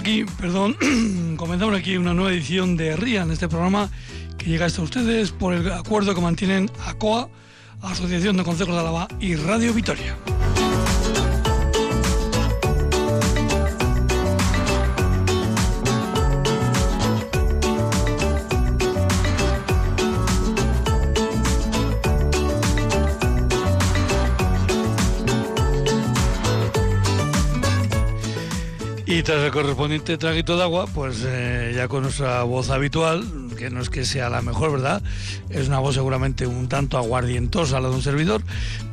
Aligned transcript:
Aquí, 0.00 0.24
perdón, 0.40 0.78
comenzamos 1.36 1.76
aquí 1.76 1.98
una 1.98 2.14
nueva 2.14 2.32
edición 2.32 2.74
de 2.74 2.96
RIAN, 2.96 3.30
este 3.30 3.48
programa 3.48 3.90
que 4.38 4.46
llega 4.46 4.64
hasta 4.64 4.80
ustedes 4.80 5.30
por 5.30 5.52
el 5.52 5.70
acuerdo 5.70 6.14
que 6.14 6.22
mantienen 6.22 6.70
ACOA, 6.86 7.28
Asociación 7.82 8.38
de 8.38 8.44
Consejos 8.44 8.72
de 8.72 8.80
Álava 8.80 9.08
y 9.20 9.36
Radio 9.36 9.74
Vitoria. 9.74 10.16
Y 29.20 29.22
tras 29.22 29.44
el 29.44 29.50
correspondiente 29.50 30.16
traguito 30.16 30.56
de 30.56 30.62
agua, 30.62 30.86
pues 30.86 31.22
eh, 31.26 31.74
ya 31.76 31.88
con 31.88 32.04
nuestra 32.04 32.42
voz 32.44 32.70
habitual, 32.70 33.22
que 33.58 33.68
no 33.68 33.82
es 33.82 33.90
que 33.90 34.06
sea 34.06 34.30
la 34.30 34.40
mejor, 34.40 34.72
¿verdad? 34.72 35.02
Es 35.50 35.68
una 35.68 35.78
voz 35.78 35.96
seguramente 35.96 36.46
un 36.46 36.70
tanto 36.70 36.96
aguardientosa 36.96 37.80
la 37.80 37.90
de 37.90 37.96
un 37.96 38.00
servidor, 38.00 38.40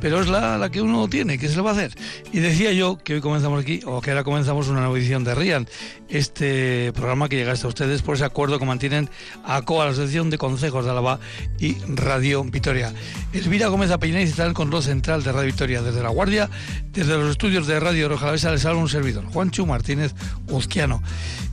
pero 0.00 0.20
es 0.20 0.28
la, 0.28 0.58
la 0.58 0.70
que 0.70 0.80
uno 0.80 1.08
tiene, 1.08 1.38
que 1.38 1.48
se 1.48 1.56
le 1.56 1.62
va 1.62 1.70
a 1.70 1.72
hacer. 1.74 1.92
Y 2.32 2.40
decía 2.40 2.72
yo 2.72 2.98
que 2.98 3.14
hoy 3.14 3.20
comenzamos 3.20 3.60
aquí, 3.60 3.80
o 3.86 4.00
que 4.00 4.10
ahora 4.10 4.24
comenzamos 4.24 4.68
una 4.68 4.80
nueva 4.80 4.96
edición 4.98 5.24
de 5.24 5.34
RIAN, 5.34 5.68
este 6.08 6.92
programa 6.92 7.28
que 7.28 7.36
llega 7.36 7.52
hasta 7.52 7.68
ustedes 7.68 8.02
por 8.02 8.16
ese 8.16 8.24
acuerdo 8.24 8.58
que 8.58 8.64
mantienen 8.64 9.10
ACOA, 9.44 9.86
la 9.86 9.90
Asociación 9.90 10.30
de 10.30 10.38
Consejos 10.38 10.84
de 10.84 10.90
Álava 10.90 11.18
y 11.58 11.74
Radio 11.88 12.44
Vitoria. 12.44 12.92
Elvira 13.32 13.68
Gómez 13.68 13.90
Apellínez 13.90 14.30
está 14.30 14.42
en 14.44 14.50
el 14.50 14.54
control 14.54 14.82
central 14.82 15.22
de 15.22 15.32
Radio 15.32 15.52
Vitoria 15.52 15.82
desde 15.82 16.02
La 16.02 16.08
Guardia, 16.10 16.48
desde 16.92 17.16
los 17.16 17.30
estudios 17.30 17.66
de 17.66 17.80
Radio 17.80 18.08
Rojalavesa 18.08 18.50
les 18.50 18.64
habla 18.64 18.80
un 18.80 18.88
servidor, 18.88 19.24
Juancho 19.26 19.66
Martínez 19.66 20.14
Uzquiano. 20.48 21.02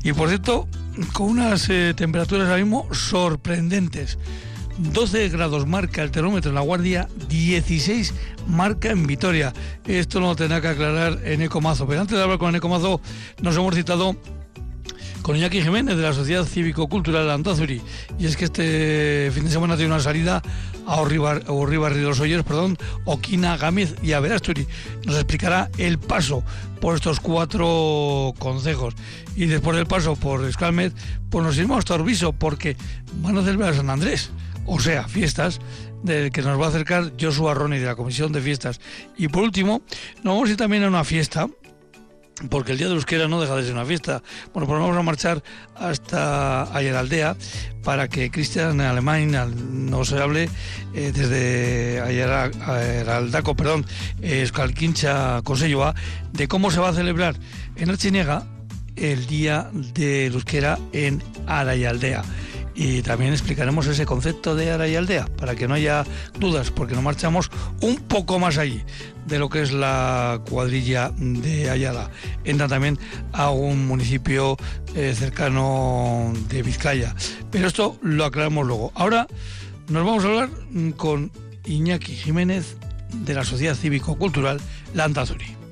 Y 0.03 0.13
por 0.13 0.29
cierto, 0.29 0.67
con 1.13 1.27
unas 1.27 1.69
eh, 1.69 1.93
temperaturas 1.95 2.47
ahora 2.47 2.61
mismo 2.61 2.87
sorprendentes. 2.93 4.17
12 4.77 5.29
grados 5.29 5.65
marca 5.65 6.03
el 6.03 6.11
termómetro 6.11 6.49
en 6.49 6.55
La 6.55 6.61
Guardia, 6.61 7.07
16 7.29 8.13
marca 8.47 8.89
en 8.89 9.07
Vitoria. 9.07 9.53
Esto 9.85 10.19
lo 10.19 10.35
tendrá 10.35 10.61
que 10.61 10.67
aclarar 10.67 11.19
en 11.23 11.41
Ecomazo. 11.41 11.87
Pero 11.87 12.01
antes 12.01 12.17
de 12.17 12.23
hablar 12.23 12.37
con 12.37 12.55
Ecomazo, 12.55 12.99
nos 13.41 13.55
hemos 13.55 13.73
citado 13.75 14.15
con 15.21 15.35
Iñaki 15.35 15.61
Jiménez 15.61 15.95
de 15.97 16.03
la 16.03 16.13
Sociedad 16.13 16.43
Cívico-Cultural 16.43 17.31
Antazuri. 17.31 17.81
Y 18.19 18.25
es 18.25 18.37
que 18.37 18.45
este 18.45 19.31
fin 19.33 19.45
de 19.45 19.49
semana 19.49 19.75
tiene 19.75 19.93
una 19.93 20.03
salida 20.03 20.43
a 20.85 21.01
Orribarri 21.01 21.99
de 21.99 22.05
los 22.05 22.19
Olleros, 22.19 22.45
perdón, 22.45 22.77
Oquina, 23.05 23.57
Gámez 23.57 23.95
y 24.03 24.11
Averasturi. 24.11 24.67
Nos 25.05 25.15
explicará 25.15 25.71
el 25.77 25.97
paso 25.97 26.43
por 26.79 26.95
estos 26.95 27.19
cuatro 27.19 28.33
consejos. 28.37 28.93
Y 29.35 29.45
después 29.45 29.75
del 29.77 29.87
paso 29.87 30.15
por 30.15 30.45
Escalmet, 30.45 30.93
pues 31.31 31.43
nos 31.43 31.57
iremos 31.57 31.79
a 31.79 31.81
Torbiso 31.81 32.33
porque 32.33 32.77
van 33.21 33.37
a 33.37 33.43
celebrar 33.43 33.73
San 33.73 33.89
Andrés. 33.89 34.29
O 34.65 34.79
sea, 34.79 35.07
fiestas 35.07 35.59
del 36.03 36.31
que 36.31 36.41
nos 36.41 36.59
va 36.59 36.65
a 36.65 36.69
acercar 36.69 37.13
Joshua 37.19 37.53
Ronnie 37.53 37.79
de 37.79 37.85
la 37.85 37.95
Comisión 37.95 38.31
de 38.31 38.41
Fiestas. 38.41 38.79
Y 39.17 39.27
por 39.27 39.43
último, 39.43 39.81
nos 40.23 40.33
vamos 40.33 40.49
a 40.49 40.51
ir 40.51 40.57
también 40.57 40.83
a 40.83 40.87
una 40.87 41.03
fiesta 41.03 41.47
porque 42.49 42.73
el 42.73 42.77
Día 42.77 42.87
de 42.87 42.95
Euskera 42.95 43.27
no 43.27 43.39
deja 43.39 43.55
de 43.55 43.63
ser 43.63 43.73
una 43.73 43.85
fiesta. 43.85 44.21
Bueno, 44.53 44.67
pues 44.67 44.79
vamos 44.79 44.97
a 44.97 45.01
marchar 45.01 45.41
hasta 45.75 46.75
Ayeraldea 46.75 47.35
para 47.83 48.07
que 48.07 48.29
Cristian 48.29 48.81
Alemán 48.81 49.31
nos 49.89 50.11
hable 50.13 50.49
eh, 50.93 51.11
desde 51.13 52.01
Ayeraldaco, 52.01 53.55
perdón, 53.55 53.85
Escalquincha 54.21 55.41
Conselloa, 55.43 55.95
de 56.33 56.47
cómo 56.47 56.71
se 56.71 56.79
va 56.79 56.89
a 56.89 56.93
celebrar 56.93 57.35
en 57.77 57.89
Archinega 57.89 58.45
el 58.95 59.27
Día 59.27 59.69
de 59.93 60.27
Euskera 60.27 60.77
en 60.93 61.23
Arayaldea 61.47 62.23
y 62.75 63.01
también 63.01 63.31
explicaremos 63.31 63.87
ese 63.87 64.05
concepto 64.05 64.55
de 64.55 64.71
ara 64.71 64.87
y 64.87 64.95
aldea 64.95 65.27
para 65.37 65.55
que 65.55 65.67
no 65.67 65.73
haya 65.73 66.05
dudas 66.37 66.71
porque 66.71 66.93
nos 66.93 67.03
marchamos 67.03 67.49
un 67.81 67.95
poco 67.97 68.37
más 68.37 68.57
allí 68.57 68.83
de 69.27 69.39
lo 69.39 69.49
que 69.49 69.61
es 69.61 69.71
la 69.71 70.41
cuadrilla 70.49 71.11
de 71.17 71.69
Ayala. 71.69 72.11
Entra 72.43 72.67
también 72.67 72.99
a 73.31 73.49
un 73.49 73.87
municipio 73.87 74.57
eh, 74.93 75.15
cercano 75.17 76.33
de 76.49 76.61
Vizcaya. 76.61 77.15
Pero 77.49 77.67
esto 77.67 77.97
lo 78.01 78.25
aclaramos 78.25 78.67
luego. 78.67 78.91
Ahora 78.93 79.27
nos 79.87 80.05
vamos 80.05 80.25
a 80.25 80.27
hablar 80.27 80.49
con 80.97 81.31
Iñaki 81.65 82.13
Jiménez 82.13 82.75
de 83.13 83.33
la 83.33 83.43
Sociedad 83.43 83.75
Cívico-Cultural 83.75 84.59
Landazuri. 84.93 85.64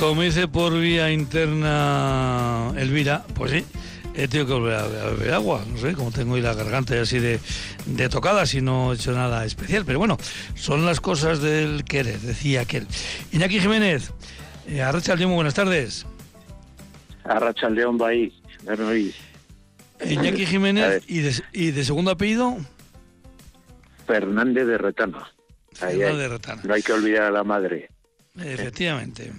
Como 0.00 0.22
dice 0.22 0.48
por 0.48 0.72
vía 0.80 1.12
interna 1.12 2.72
Elvira, 2.78 3.22
pues 3.34 3.50
sí, 3.50 3.64
he 4.14 4.26
tenido 4.28 4.46
que 4.46 4.52
volver 4.54 4.74
a, 4.76 4.86
beber 4.86 5.34
agua, 5.34 5.62
no 5.70 5.76
sé, 5.76 5.92
como 5.92 6.10
tengo 6.10 6.34
hoy 6.34 6.40
la 6.40 6.54
garganta 6.54 6.98
así 6.98 7.18
de, 7.18 7.38
tocada, 8.08 8.46
si 8.46 8.62
no 8.62 8.92
he 8.92 8.94
hecho 8.94 9.12
nada 9.12 9.44
especial, 9.44 9.84
pero 9.84 9.98
bueno, 9.98 10.16
son 10.54 10.86
las 10.86 11.02
cosas 11.02 11.42
del 11.42 11.84
querer, 11.84 12.18
decía 12.20 12.62
aquel. 12.62 12.86
Iñaki 13.30 13.60
Jiménez, 13.60 14.10
eh, 14.68 14.80
Arracha 14.80 15.14
León, 15.16 15.34
buenas 15.34 15.52
tardes. 15.52 16.06
Arracha 17.24 17.68
León, 17.68 17.98
ahí, 18.02 18.32
Iñaki 20.02 20.46
Jiménez, 20.46 21.04
¿y 21.08 21.18
de, 21.18 21.34
¿y 21.52 21.70
de 21.72 21.84
segundo 21.84 22.10
apellido? 22.10 22.56
Fernández 24.06 24.66
de 24.66 24.78
Retano. 24.78 25.26
Fernández 25.74 26.16
de 26.16 26.28
Retano. 26.28 26.62
No 26.64 26.72
hay 26.72 26.82
que 26.82 26.92
olvidar 26.94 27.24
a 27.24 27.30
la 27.30 27.44
madre. 27.44 27.90
Efectivamente. 28.42 29.30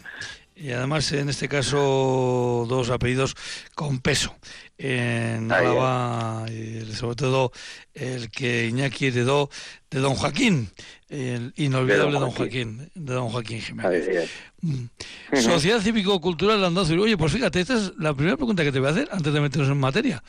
Y 0.61 0.73
además, 0.73 1.11
en 1.11 1.27
este 1.27 1.49
caso, 1.49 2.67
dos 2.69 2.91
apellidos 2.91 3.35
con 3.73 3.99
peso. 3.99 4.35
En 4.77 5.51
Álava, 5.51 6.45
sobre 6.93 7.15
todo 7.15 7.51
el 7.95 8.29
que 8.29 8.67
Iñaki 8.67 9.07
heredó 9.07 9.49
de 9.89 9.99
don 9.99 10.13
Joaquín, 10.13 10.69
el 11.09 11.51
inolvidable 11.55 12.19
don 12.19 12.29
Joaquín. 12.29 12.91
de 12.93 13.13
don 13.13 13.29
Joaquín 13.29 13.59
Jiménez. 13.59 14.29
Mm. 14.61 14.85
Sociedad 15.33 15.81
Cívico-Cultural 15.81 16.61
Landazuri. 16.61 17.01
Oye, 17.01 17.17
pues 17.17 17.31
fíjate, 17.31 17.59
esta 17.59 17.75
es 17.75 17.93
la 17.97 18.13
primera 18.13 18.37
pregunta 18.37 18.63
que 18.63 18.71
te 18.71 18.79
voy 18.79 18.89
a 18.89 18.91
hacer 18.91 19.09
antes 19.11 19.33
de 19.33 19.41
meternos 19.41 19.69
en 19.69 19.79
materia. 19.79 20.23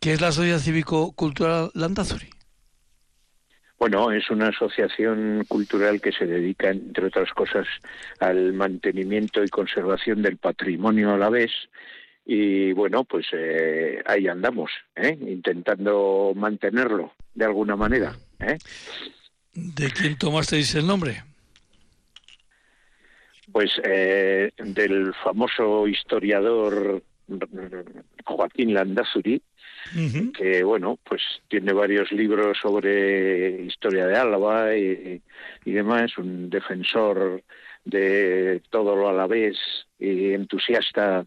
¿Qué 0.00 0.12
es 0.12 0.20
la 0.20 0.32
Sociedad 0.32 0.58
Cívico-Cultural 0.58 1.70
Landazuri? 1.74 2.35
Bueno, 3.78 4.10
es 4.10 4.30
una 4.30 4.48
asociación 4.48 5.44
cultural 5.48 6.00
que 6.00 6.12
se 6.12 6.26
dedica, 6.26 6.70
entre 6.70 7.06
otras 7.06 7.30
cosas, 7.32 7.66
al 8.20 8.54
mantenimiento 8.54 9.44
y 9.44 9.48
conservación 9.48 10.22
del 10.22 10.38
patrimonio 10.38 11.12
a 11.12 11.18
la 11.18 11.28
vez. 11.28 11.50
Y 12.24 12.72
bueno, 12.72 13.04
pues 13.04 13.26
eh, 13.32 14.02
ahí 14.06 14.26
andamos, 14.28 14.70
¿eh? 14.96 15.16
intentando 15.20 16.32
mantenerlo 16.34 17.12
de 17.34 17.44
alguna 17.44 17.76
manera. 17.76 18.16
¿eh? 18.40 18.58
¿De 19.52 19.90
quién 19.90 20.16
tomasteis 20.16 20.74
el 20.74 20.86
nombre? 20.86 21.22
Pues 23.52 23.70
eh, 23.84 24.50
del 24.58 25.14
famoso 25.22 25.86
historiador 25.86 27.02
Joaquín 28.24 28.74
Landazuri, 28.74 29.40
que 30.36 30.64
bueno, 30.64 30.98
pues 31.04 31.22
tiene 31.48 31.72
varios 31.72 32.12
libros 32.12 32.58
sobre 32.60 33.62
historia 33.62 34.06
de 34.06 34.16
Álava 34.16 34.76
y, 34.76 35.22
y 35.64 35.72
demás, 35.72 36.16
un 36.18 36.50
defensor 36.50 37.42
de 37.84 38.62
todo 38.70 38.96
lo 38.96 39.08
alavés 39.08 39.56
y 39.98 40.32
entusiasta 40.32 41.26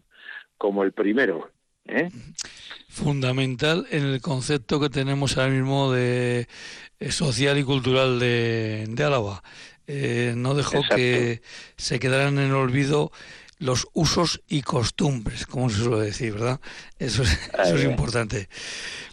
como 0.58 0.84
el 0.84 0.92
primero. 0.92 1.50
¿eh? 1.86 2.10
Fundamental 2.88 3.86
en 3.90 4.04
el 4.04 4.20
concepto 4.20 4.78
que 4.78 4.90
tenemos 4.90 5.36
ahora 5.36 5.50
mismo 5.50 5.92
de 5.92 6.48
eh, 7.00 7.12
social 7.12 7.58
y 7.58 7.64
cultural 7.64 8.20
de, 8.20 8.84
de 8.88 9.04
Álava. 9.04 9.42
Eh, 9.86 10.34
no 10.36 10.54
dejó 10.54 10.82
que 10.94 11.40
se 11.76 11.98
quedaran 11.98 12.38
en 12.38 12.50
el 12.50 12.54
olvido 12.54 13.10
los 13.60 13.88
usos 13.92 14.42
y 14.48 14.62
costumbres, 14.62 15.46
como 15.46 15.68
se 15.68 15.82
suele 15.82 16.06
decir, 16.06 16.32
¿verdad? 16.32 16.60
Eso 16.98 17.22
es, 17.22 17.50
eso 17.62 17.76
es 17.76 17.84
importante. 17.84 18.48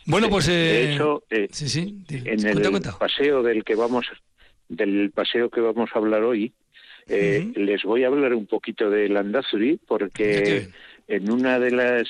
Bueno, 0.05 0.29
pues... 0.29 0.47
de 0.47 0.53
eh, 0.53 0.93
hecho, 0.93 1.23
eh, 1.29 1.47
sí, 1.51 1.67
sí, 1.67 2.03
en 2.09 2.47
el 2.47 2.81
paseo 2.97 3.43
del 3.43 3.63
que 3.63 3.75
vamos 3.75 4.07
del 4.69 5.11
paseo 5.11 5.49
que 5.49 5.61
vamos 5.61 5.89
a 5.93 5.99
hablar 5.99 6.23
hoy, 6.23 6.53
eh, 7.07 7.51
les 7.55 7.83
voy 7.83 8.03
a 8.03 8.07
hablar 8.07 8.33
un 8.33 8.47
poquito 8.47 8.89
de 8.89 9.07
Landazuri, 9.07 9.79
porque 9.85 10.69
en 11.07 11.31
una 11.31 11.59
de 11.59 11.71
las 11.71 12.07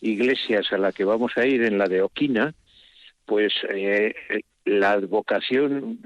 iglesias 0.00 0.66
a 0.72 0.78
la 0.78 0.92
que 0.92 1.04
vamos 1.04 1.32
a 1.36 1.46
ir, 1.46 1.62
en 1.64 1.78
la 1.78 1.86
de 1.86 2.02
Oquina, 2.02 2.54
pues 3.24 3.54
la 4.66 4.92
advocación 4.92 5.98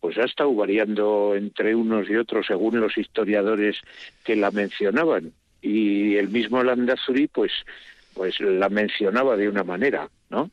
pues 0.00 0.16
ha 0.18 0.24
estado 0.24 0.54
variando 0.54 1.34
entre 1.36 1.74
unos 1.74 2.08
y 2.08 2.16
otros 2.16 2.46
según 2.46 2.80
los 2.80 2.96
historiadores 2.96 3.80
que 4.24 4.36
la 4.36 4.50
mencionaban 4.50 5.32
y 5.60 6.16
el 6.16 6.28
mismo 6.28 6.62
Landazuri 6.62 7.26
pues 7.28 7.52
pues 8.14 8.40
la 8.40 8.68
mencionaba 8.68 9.36
de 9.36 9.48
una 9.48 9.62
manera, 9.62 10.10
¿no? 10.28 10.50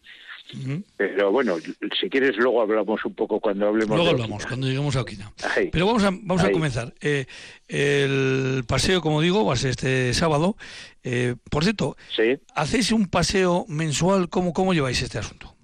Pero 0.96 1.32
bueno, 1.32 1.56
si 2.00 2.10
quieres 2.10 2.38
luego 2.38 2.62
hablamos 2.62 3.04
un 3.04 3.16
poco 3.16 3.40
cuando 3.40 3.68
hablemos. 3.68 3.98
Luego 3.98 4.12
hablamos 4.12 4.46
cuando 4.46 4.68
lleguemos 4.68 4.96
a 4.96 5.02
Okina. 5.02 5.34
Pero 5.72 5.88
vamos 5.88 6.04
a 6.04 6.12
vamos 6.12 6.44
a 6.44 6.52
comenzar. 6.52 6.94
Eh, 7.02 7.26
el 7.68 8.64
paseo, 8.68 9.02
como 9.02 9.22
digo, 9.22 9.44
va 9.44 9.54
a 9.54 9.58
ser 9.58 9.72
este 9.72 10.14
sábado. 10.14 10.56
Eh, 11.04 11.36
por 11.50 11.64
cierto, 11.64 11.98
¿hacéis 12.54 12.92
un 12.92 13.08
paseo 13.08 13.66
mensual? 13.68 14.30
¿Cómo 14.30 14.54
cómo 14.54 14.74
lleváis 14.74 15.02
este 15.02 15.18
asunto? 15.18 15.55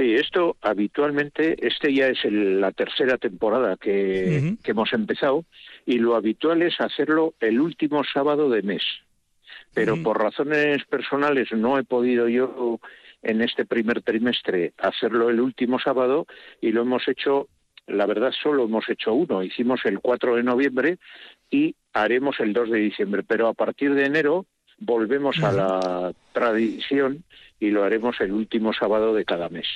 Sí, 0.00 0.14
esto 0.14 0.56
habitualmente, 0.62 1.58
este 1.60 1.92
ya 1.92 2.06
es 2.06 2.24
la 2.24 2.72
tercera 2.72 3.18
temporada 3.18 3.76
que, 3.76 4.54
que 4.64 4.70
hemos 4.70 4.90
empezado 4.94 5.44
y 5.84 5.98
lo 5.98 6.16
habitual 6.16 6.62
es 6.62 6.80
hacerlo 6.80 7.34
el 7.38 7.60
último 7.60 8.02
sábado 8.02 8.48
de 8.48 8.62
mes. 8.62 8.82
Pero 9.74 10.02
por 10.02 10.18
razones 10.18 10.86
personales 10.86 11.52
no 11.52 11.78
he 11.78 11.84
podido 11.84 12.30
yo 12.30 12.80
en 13.22 13.42
este 13.42 13.66
primer 13.66 14.00
trimestre 14.00 14.72
hacerlo 14.78 15.28
el 15.28 15.38
último 15.38 15.78
sábado 15.78 16.26
y 16.62 16.72
lo 16.72 16.80
hemos 16.80 17.06
hecho, 17.06 17.48
la 17.86 18.06
verdad 18.06 18.32
solo 18.42 18.64
hemos 18.64 18.88
hecho 18.88 19.12
uno, 19.12 19.42
hicimos 19.42 19.84
el 19.84 20.00
4 20.00 20.36
de 20.36 20.42
noviembre 20.42 20.98
y 21.50 21.74
haremos 21.92 22.40
el 22.40 22.54
2 22.54 22.70
de 22.70 22.78
diciembre, 22.78 23.22
pero 23.22 23.48
a 23.48 23.52
partir 23.52 23.92
de 23.92 24.06
enero 24.06 24.46
volvemos 24.78 25.42
a 25.42 25.52
la 25.52 26.12
tradición 26.32 27.22
y 27.58 27.68
lo 27.68 27.84
haremos 27.84 28.18
el 28.22 28.32
último 28.32 28.72
sábado 28.72 29.12
de 29.12 29.26
cada 29.26 29.50
mes. 29.50 29.66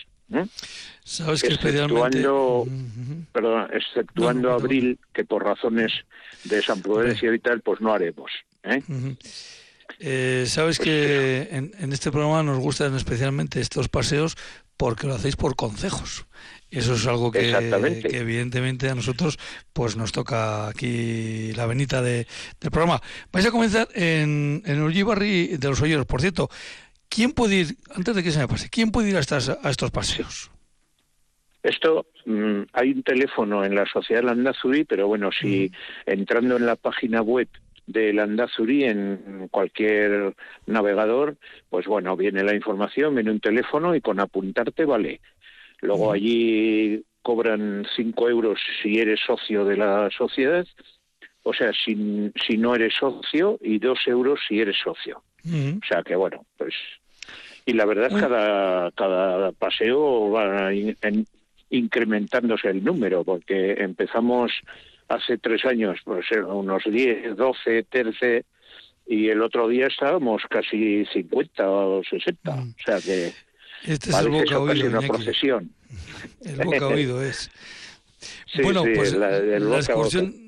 Sabes 1.05 1.43
que 1.43 1.49
exceptuando, 1.49 2.67
perdón, 3.33 3.69
exceptuando 3.73 4.53
abril, 4.53 4.99
que 5.13 5.25
por 5.25 5.45
razones 5.45 5.93
de 6.45 6.63
San 6.63 6.81
Prudencia 6.81 7.33
y 7.35 7.39
tal, 7.39 7.61
pues 7.61 7.81
no 7.81 7.93
haremos. 7.93 8.31
¿eh? 8.63 8.83
Eh, 10.01 10.45
Sabes 10.47 10.79
pues 10.79 10.89
que 10.89 11.49
en, 11.51 11.93
este 11.93 12.11
programa 12.11 12.43
nos 12.43 12.59
gustan 12.59 12.97
especialmente 12.97 13.61
estos 13.61 13.89
paseos 13.89 14.37
porque 14.77 15.07
lo 15.07 15.15
hacéis 15.15 15.37
por 15.37 15.57
consejos. 15.57 16.27
Eso 16.71 16.95
es 16.95 17.07
algo 17.07 17.31
que, 17.31 17.51
evidentemente 18.11 18.89
a 18.89 18.95
nosotros 18.97 19.39
pues 19.73 19.97
nos 19.97 20.11
toca 20.11 20.69
aquí 20.69 21.53
la 21.53 21.67
venita 21.67 22.03
de, 22.03 22.27
del 22.61 22.71
programa. 22.71 23.01
Vais 23.31 23.47
a 23.47 23.53
comenzar 23.53 23.89
en, 23.95 24.63
en 24.67 24.83
Ullibarri 24.83 25.57
de 25.57 25.69
los 25.69 25.81
Olleros. 25.81 26.07
Por 26.07 26.21
cierto, 26.21 26.51
¿quién 27.15 27.33
puede 27.33 27.57
ir, 27.57 27.67
antes 27.95 28.15
de 28.17 28.23
que 28.23 28.31
se 28.31 28.41
me 28.41 28.49
pase, 28.49 28.69
quién 28.69 28.91
puede 28.91 29.11
ir 29.11 29.17
a, 29.17 29.21
estas, 29.21 29.49
a 29.49 29.71
estos 29.71 29.91
paseos? 29.91 30.51
Esto 31.63 32.07
mm, 32.27 32.63
hay 32.73 32.91
un 32.91 33.03
teléfono 33.03 33.65
en 33.65 33.75
la 33.75 33.87
Sociedad 33.87 34.25
Landazuri, 34.25 34.85
pero 34.85 35.07
bueno, 35.07 35.31
si 35.33 35.71
entrando 36.05 36.57
en 36.57 36.67
la 36.67 36.77
página 36.77 37.23
web 37.23 37.49
del 37.87 38.19
Andazuri 38.19 38.85
en 38.85 39.49
cualquier 39.51 40.35
navegador, 40.67 41.37
pues 41.71 41.87
bueno, 41.87 42.17
viene 42.17 42.43
la 42.43 42.55
información, 42.55 43.15
viene 43.15 43.31
un 43.31 43.41
teléfono 43.41 43.95
y 43.95 44.01
con 44.01 44.21
apuntarte 44.21 44.85
vale. 44.85 45.21
Luego 45.81 46.13
allí 46.13 47.03
cobran 47.23 47.87
cinco 47.95 48.29
euros 48.29 48.59
si 48.83 48.99
eres 48.99 49.21
socio 49.27 49.65
de 49.65 49.77
la 49.77 50.11
sociedad, 50.11 50.67
o 51.43 51.53
sea, 51.53 51.73
si, 51.73 52.31
si 52.47 52.57
no 52.57 52.75
eres 52.75 52.95
socio, 52.95 53.59
y 53.63 53.79
dos 53.79 53.99
euros 54.07 54.41
si 54.49 54.61
eres 54.61 54.77
socio. 54.83 55.23
O 55.47 55.87
sea 55.87 56.03
que 56.03 56.17
bueno, 56.17 56.47
pues... 56.57 56.75
Y 57.67 57.73
la 57.73 57.87
verdad, 57.87 58.11
cada, 58.11 58.91
cada 58.93 59.53
paseo 59.53 60.31
va 60.31 60.71
incrementándose 61.71 62.69
el 62.69 62.85
número, 62.85 63.25
porque 63.25 63.73
empezamos 63.79 64.53
hace 65.09 65.39
tres 65.39 65.65
años, 65.65 65.99
pues 66.05 66.27
unos 66.47 66.83
10, 66.85 67.37
12, 67.37 67.87
13, 67.89 68.45
y 69.07 69.29
el 69.29 69.43
otro 69.43 69.69
día 69.69 69.87
estábamos 69.87 70.43
casi 70.49 71.05
50 71.07 71.71
o 71.71 72.03
60. 72.05 72.55
Mm. 72.55 72.71
O 72.71 72.83
sea 72.85 73.01
que 73.01 73.33
este 73.87 74.11
es 74.11 74.19
el 74.19 74.29
boca 74.31 74.59
oído, 74.59 74.89
una 74.89 75.01
procesión. 75.01 75.71
El 76.43 76.57
boca 76.65 76.87
oído 76.87 77.23
es. 77.23 77.51
bueno, 78.63 78.83
pues 78.95 79.13
la, 79.15 79.39
excursión, 79.77 80.44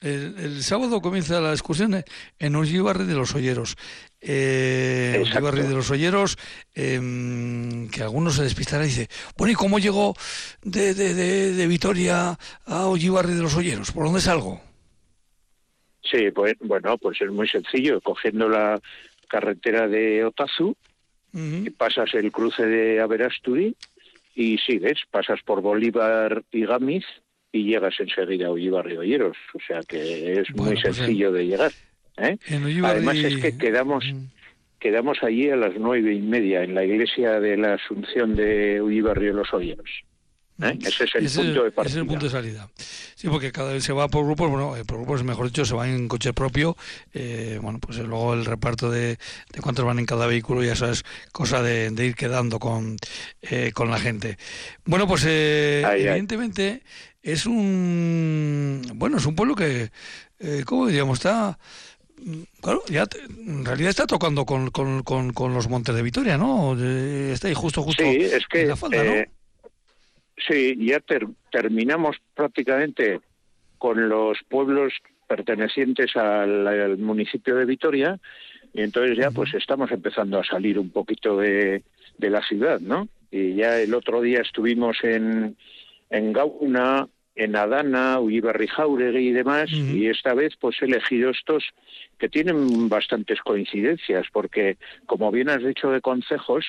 el, 0.00 0.62
sábado 0.62 1.00
comienza 1.00 1.40
la 1.40 1.50
excursión 1.50 2.04
en 2.38 2.56
Ullibarri 2.56 3.04
de 3.04 3.14
los 3.14 3.34
Olleros. 3.34 3.76
Eh, 4.20 5.18
Ullibarri 5.20 5.62
de 5.62 5.74
los 5.74 5.90
Olleros, 5.90 6.38
em, 6.74 7.88
que 7.90 8.02
algunos 8.02 8.36
se 8.36 8.44
despistarán 8.44 8.86
y 8.86 8.90
dice, 8.90 9.08
bueno, 9.36 9.52
¿y 9.52 9.54
cómo 9.54 9.78
llegó 9.78 10.14
de, 10.62 10.94
de, 10.94 11.14
de, 11.52 11.66
Vitoria 11.66 12.38
a 12.66 12.88
Ullibarri 12.88 13.34
de 13.34 13.42
los 13.42 13.56
Olleros? 13.56 13.92
¿Por 13.92 14.04
dónde 14.04 14.20
salgo? 14.20 14.60
Sí, 16.02 16.30
pues 16.30 16.54
bueno, 16.60 16.96
pues 16.98 17.20
es 17.20 17.30
muy 17.30 17.48
sencillo, 17.48 18.00
cogiendo 18.00 18.48
la 18.48 18.80
carretera 19.28 19.88
de 19.88 20.24
Otazu, 20.24 20.76
pasas 21.76 22.14
el 22.14 22.32
cruce 22.32 22.64
de 22.64 23.00
Averasturi 23.00 23.76
y 24.34 24.56
sigues, 24.58 25.00
pasas 25.10 25.40
por 25.42 25.60
Bolívar 25.60 26.44
y 26.50 26.64
Gamiz 26.64 27.04
y 27.52 27.64
llegas 27.64 27.94
enseguida 27.98 28.48
a 28.48 28.50
Ullibarri 28.50 28.96
Olleros. 28.96 29.36
O 29.54 29.58
sea 29.66 29.80
que 29.80 30.40
es 30.40 30.54
muy 30.54 30.74
pues 30.74 30.80
sencillo 30.80 31.32
de 31.32 31.46
llegar. 31.46 31.72
¿eh? 32.18 32.36
Además 32.82 33.16
es 33.16 33.36
que 33.36 33.56
quedamos 33.56 34.04
mm. 34.04 34.26
quedamos 34.78 35.18
allí 35.22 35.50
a 35.50 35.56
las 35.56 35.74
nueve 35.78 36.14
y 36.14 36.20
media 36.20 36.62
en 36.62 36.74
la 36.74 36.84
iglesia 36.84 37.40
de 37.40 37.56
la 37.56 37.74
Asunción 37.74 38.34
de 38.36 38.80
Ullibarri 38.80 39.26
de 39.26 39.32
los 39.32 39.52
Olleros. 39.52 39.90
¿eh? 40.62 40.74
Mm. 40.74 40.86
Ese 40.86 41.04
es 41.04 41.14
el 41.14 41.44
punto 41.44 41.64
de 41.64 41.70
partida. 41.70 41.94
es 41.94 41.96
el 41.96 42.06
punto 42.06 42.24
de 42.26 42.30
salida. 42.30 42.68
Sí, 43.14 43.28
porque 43.28 43.52
cada 43.52 43.72
vez 43.72 43.84
se 43.84 43.92
va 43.92 44.08
por 44.08 44.24
grupos, 44.26 44.50
bueno, 44.50 44.76
eh, 44.76 44.84
por 44.84 44.98
grupos, 44.98 45.24
mejor 45.24 45.46
dicho, 45.46 45.64
se 45.64 45.74
va 45.74 45.88
en 45.88 46.08
coche 46.08 46.32
propio. 46.34 46.76
bueno, 47.62 47.78
pues 47.80 47.98
luego 47.98 48.34
el 48.34 48.44
reparto 48.44 48.90
de, 48.90 49.18
de, 49.52 49.60
cuántos 49.62 49.84
van 49.84 49.98
en 49.98 50.06
cada 50.06 50.26
vehículo 50.26 50.62
ya 50.62 50.72
eso 50.72 50.90
es 50.90 51.04
cosa 51.32 51.62
de, 51.62 51.92
ir 52.04 52.14
quedando 52.14 52.58
con, 52.58 52.96
con 53.72 53.90
la 53.90 53.98
gente. 53.98 54.36
Bueno, 54.84 55.06
pues 55.06 55.24
evidentemente 55.24 56.82
es 57.26 57.44
un 57.44 58.82
bueno 58.94 59.16
es 59.16 59.26
un 59.26 59.34
pueblo 59.34 59.56
que 59.56 59.90
eh, 60.38 60.62
cómo 60.64 60.86
diríamos 60.86 61.18
está 61.18 61.58
claro 62.62 62.82
ya 62.88 63.04
en 63.28 63.64
realidad 63.64 63.90
está 63.90 64.06
tocando 64.06 64.46
con, 64.46 64.70
con, 64.70 65.02
con, 65.02 65.54
los 65.54 65.68
montes 65.68 65.94
de 65.94 66.02
Vitoria 66.02 66.38
no 66.38 66.74
está 66.80 67.48
ahí 67.48 67.54
justo 67.54 67.82
justo 67.82 68.04
sí 68.04 68.16
es 68.22 68.46
que 68.46 68.66
la 68.66 68.76
falda, 68.76 69.02
¿no? 69.02 69.12
Eh, 69.12 69.28
sí 70.48 70.76
ya 70.78 71.02
terminamos 71.50 72.16
prácticamente 72.34 73.20
con 73.78 74.08
los 74.08 74.38
pueblos 74.48 74.92
pertenecientes 75.26 76.14
al, 76.14 76.96
municipio 76.98 77.56
de 77.56 77.64
Vitoria 77.64 78.20
y 78.72 78.82
entonces 78.82 79.18
ya 79.18 79.32
pues 79.32 79.52
estamos 79.54 79.90
empezando 79.90 80.38
a 80.38 80.44
salir 80.44 80.78
un 80.78 80.90
poquito 80.90 81.38
de, 81.38 81.82
de 82.18 82.30
la 82.30 82.40
ciudad 82.46 82.78
no 82.78 83.08
y 83.32 83.56
ya 83.56 83.80
el 83.80 83.92
otro 83.94 84.20
día 84.20 84.42
estuvimos 84.42 84.98
en 85.02 85.56
en 86.10 86.32
Gauna, 86.32 87.08
en 87.36 87.54
Adana, 87.54 88.18
Ullibarri 88.18 88.66
Jauregui 88.66 89.28
y 89.28 89.32
demás, 89.32 89.70
y 89.70 90.08
esta 90.08 90.32
vez 90.34 90.54
pues 90.58 90.76
he 90.80 90.86
elegido 90.86 91.30
estos 91.30 91.64
que 92.18 92.30
tienen 92.30 92.88
bastantes 92.88 93.40
coincidencias, 93.40 94.26
porque 94.32 94.78
como 95.04 95.30
bien 95.30 95.50
has 95.50 95.62
dicho 95.62 95.90
de 95.90 96.00
consejos, 96.00 96.64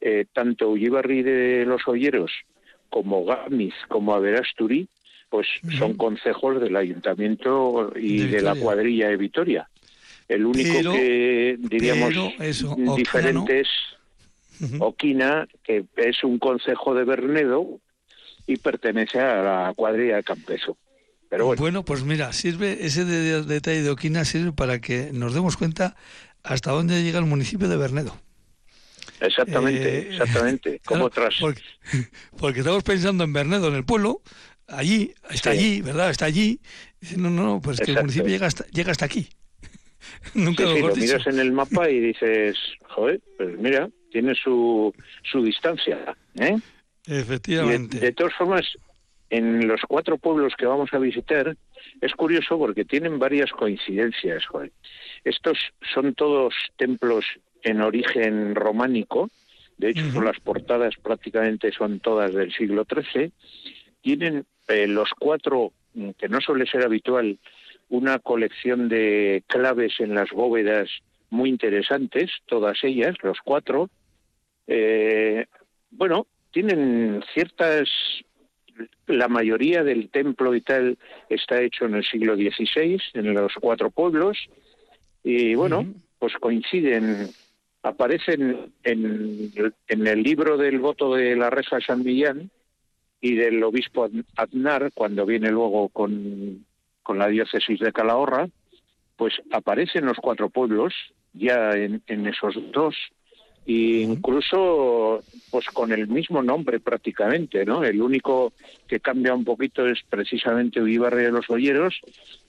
eh, 0.00 0.26
tanto 0.32 0.70
Ullibarri 0.70 1.22
de 1.22 1.64
los 1.66 1.86
Olleros 1.88 2.30
como 2.88 3.24
Gamiz 3.24 3.74
como 3.88 4.14
Averasturi, 4.14 4.88
pues 5.28 5.46
son 5.78 5.94
consejos 5.94 6.60
del 6.60 6.76
ayuntamiento 6.76 7.92
y 7.96 8.26
de, 8.26 8.42
la 8.42 8.54
cuadrilla 8.54 9.08
de 9.08 9.16
Vitoria. 9.16 9.68
El 10.28 10.46
único 10.46 10.92
que 10.92 11.56
diríamos 11.58 12.14
diferente 12.96 13.60
es 13.60 13.68
Oquina, 14.78 15.48
que 15.64 15.84
es 15.96 16.22
un 16.24 16.38
consejo 16.38 16.94
de 16.94 17.04
Bernedo, 17.04 17.80
y 18.50 18.56
pertenece 18.56 19.20
a 19.20 19.42
la 19.42 19.72
cuadrilla 19.76 20.16
de 20.16 20.24
Campeso. 20.24 20.76
Pero 21.28 21.54
bueno. 21.54 21.84
pues 21.84 22.02
mira, 22.02 22.32
sirve 22.32 22.84
ese 22.84 23.04
detalle 23.04 23.82
de 23.82 23.90
Oquina 23.90 24.24
sirve 24.24 24.50
para 24.50 24.80
que 24.80 25.10
nos 25.12 25.34
demos 25.34 25.56
cuenta 25.56 25.94
hasta 26.42 26.72
dónde 26.72 27.04
llega 27.04 27.20
el 27.20 27.26
municipio 27.26 27.68
de 27.68 27.76
Bernedo. 27.76 28.16
Exactamente, 29.20 29.98
eh, 29.98 30.08
exactamente. 30.10 30.80
Como 30.84 31.08
tras... 31.10 31.36
Porque, 32.36 32.58
estamos 32.58 32.82
pensando 32.82 33.22
en 33.22 33.32
Bernedo, 33.32 33.68
en 33.68 33.76
el 33.76 33.84
pueblo, 33.84 34.22
allí, 34.66 35.14
está 35.30 35.50
allí, 35.50 35.80
¿verdad? 35.82 36.10
Está 36.10 36.24
allí. 36.24 36.60
no, 37.16 37.30
no, 37.30 37.44
no, 37.44 37.60
pues 37.60 37.78
que 37.78 37.92
el 37.92 37.98
municipio 37.98 38.28
llega 38.28 38.48
hasta, 38.48 38.66
llega 38.66 38.90
hasta 38.90 39.04
aquí. 39.04 39.28
Nunca 40.34 40.64
lo, 40.64 40.88
lo 40.88 40.96
miras 40.96 41.24
en 41.28 41.38
el 41.38 41.52
mapa 41.52 41.88
y 41.88 42.00
dices, 42.00 42.56
joder, 42.88 43.20
pues 43.36 43.56
mira, 43.58 43.88
tiene 44.10 44.34
su, 44.34 44.92
su 45.30 45.44
distancia, 45.44 46.16
¿eh? 46.34 46.56
Efectivamente. 47.06 47.98
De, 47.98 48.12
todas 48.12 48.34
formas, 48.34 48.66
en 49.30 49.66
los 49.66 49.80
cuatro 49.88 50.18
pueblos 50.18 50.54
que 50.56 50.66
vamos 50.66 50.92
a 50.92 50.98
visitar, 50.98 51.56
es 52.00 52.12
curioso 52.14 52.58
porque 52.58 52.84
tienen 52.84 53.18
varias 53.18 53.50
coincidencias. 53.50 54.44
Estos 55.24 55.58
son 55.94 56.14
todos 56.14 56.54
templos 56.76 57.24
en 57.62 57.80
origen 57.80 58.54
románico 58.54 59.30
de 59.80 59.90
hecho 59.90 60.20
las 60.20 60.38
portadas 60.40 60.94
prácticamente 61.02 61.72
son 61.72 62.00
todas 62.00 62.34
del 62.34 62.52
siglo 62.52 62.84
XIII, 62.84 63.32
tienen 64.02 64.44
eh, 64.68 64.86
los 64.86 65.08
cuatro, 65.18 65.72
mm, 65.94 66.10
que 66.18 66.28
no 66.28 66.40
suele 66.42 66.66
ser 66.66 66.84
habitual, 66.84 67.38
una 67.88 68.18
colección 68.18 68.90
de 68.90 69.42
claves 69.46 69.94
en 70.00 70.14
las 70.14 70.30
bóvedas 70.32 70.90
muy 71.30 71.48
interesantes, 71.48 72.30
todas 72.46 72.76
ellas, 72.84 73.16
los 73.22 73.38
cuatro. 73.42 73.88
Eh, 74.66 75.46
bueno, 75.90 76.26
tienen 76.50 77.22
ciertas 77.34 77.88
la 79.06 79.28
mayoría 79.28 79.82
del 79.82 80.08
templo 80.08 80.54
y 80.54 80.60
tal 80.60 80.98
está 81.28 81.60
hecho 81.60 81.84
en 81.84 81.96
el 81.96 82.04
siglo 82.04 82.36
XVI, 82.36 83.00
en 83.14 83.34
los 83.34 83.52
cuatro 83.60 83.90
pueblos, 83.90 84.38
y 85.22 85.54
bueno, 85.54 85.86
pues 86.18 86.34
coinciden, 86.40 87.28
aparecen 87.82 88.72
en, 88.84 89.52
en, 89.88 90.06
el 90.06 90.22
libro 90.22 90.56
del 90.56 90.78
voto 90.78 91.14
de 91.14 91.36
la 91.36 91.50
Reja 91.50 91.80
San 91.80 92.02
Millán 92.02 92.50
y 93.20 93.34
del 93.34 93.62
obispo 93.62 94.08
Aznar, 94.36 94.90
cuando 94.94 95.26
viene 95.26 95.50
luego 95.50 95.88
con, 95.90 96.64
con 97.02 97.18
la 97.18 97.28
diócesis 97.28 97.80
de 97.80 97.92
Calahorra, 97.92 98.48
pues 99.16 99.34
aparecen 99.52 100.06
los 100.06 100.16
cuatro 100.18 100.48
pueblos 100.48 100.94
ya 101.34 101.72
en, 101.72 102.02
en 102.06 102.26
esos 102.26 102.54
dos 102.72 102.96
e 103.66 104.02
incluso 104.02 105.22
pues 105.50 105.66
con 105.66 105.92
el 105.92 106.08
mismo 106.08 106.42
nombre 106.42 106.80
prácticamente, 106.80 107.64
¿no? 107.64 107.84
El 107.84 108.00
único 108.00 108.52
que 108.86 109.00
cambia 109.00 109.34
un 109.34 109.44
poquito 109.44 109.86
es 109.86 110.00
precisamente 110.08 110.80
Ullibarri 110.80 111.24
de 111.24 111.32
los 111.32 111.50
Olleros, 111.50 112.00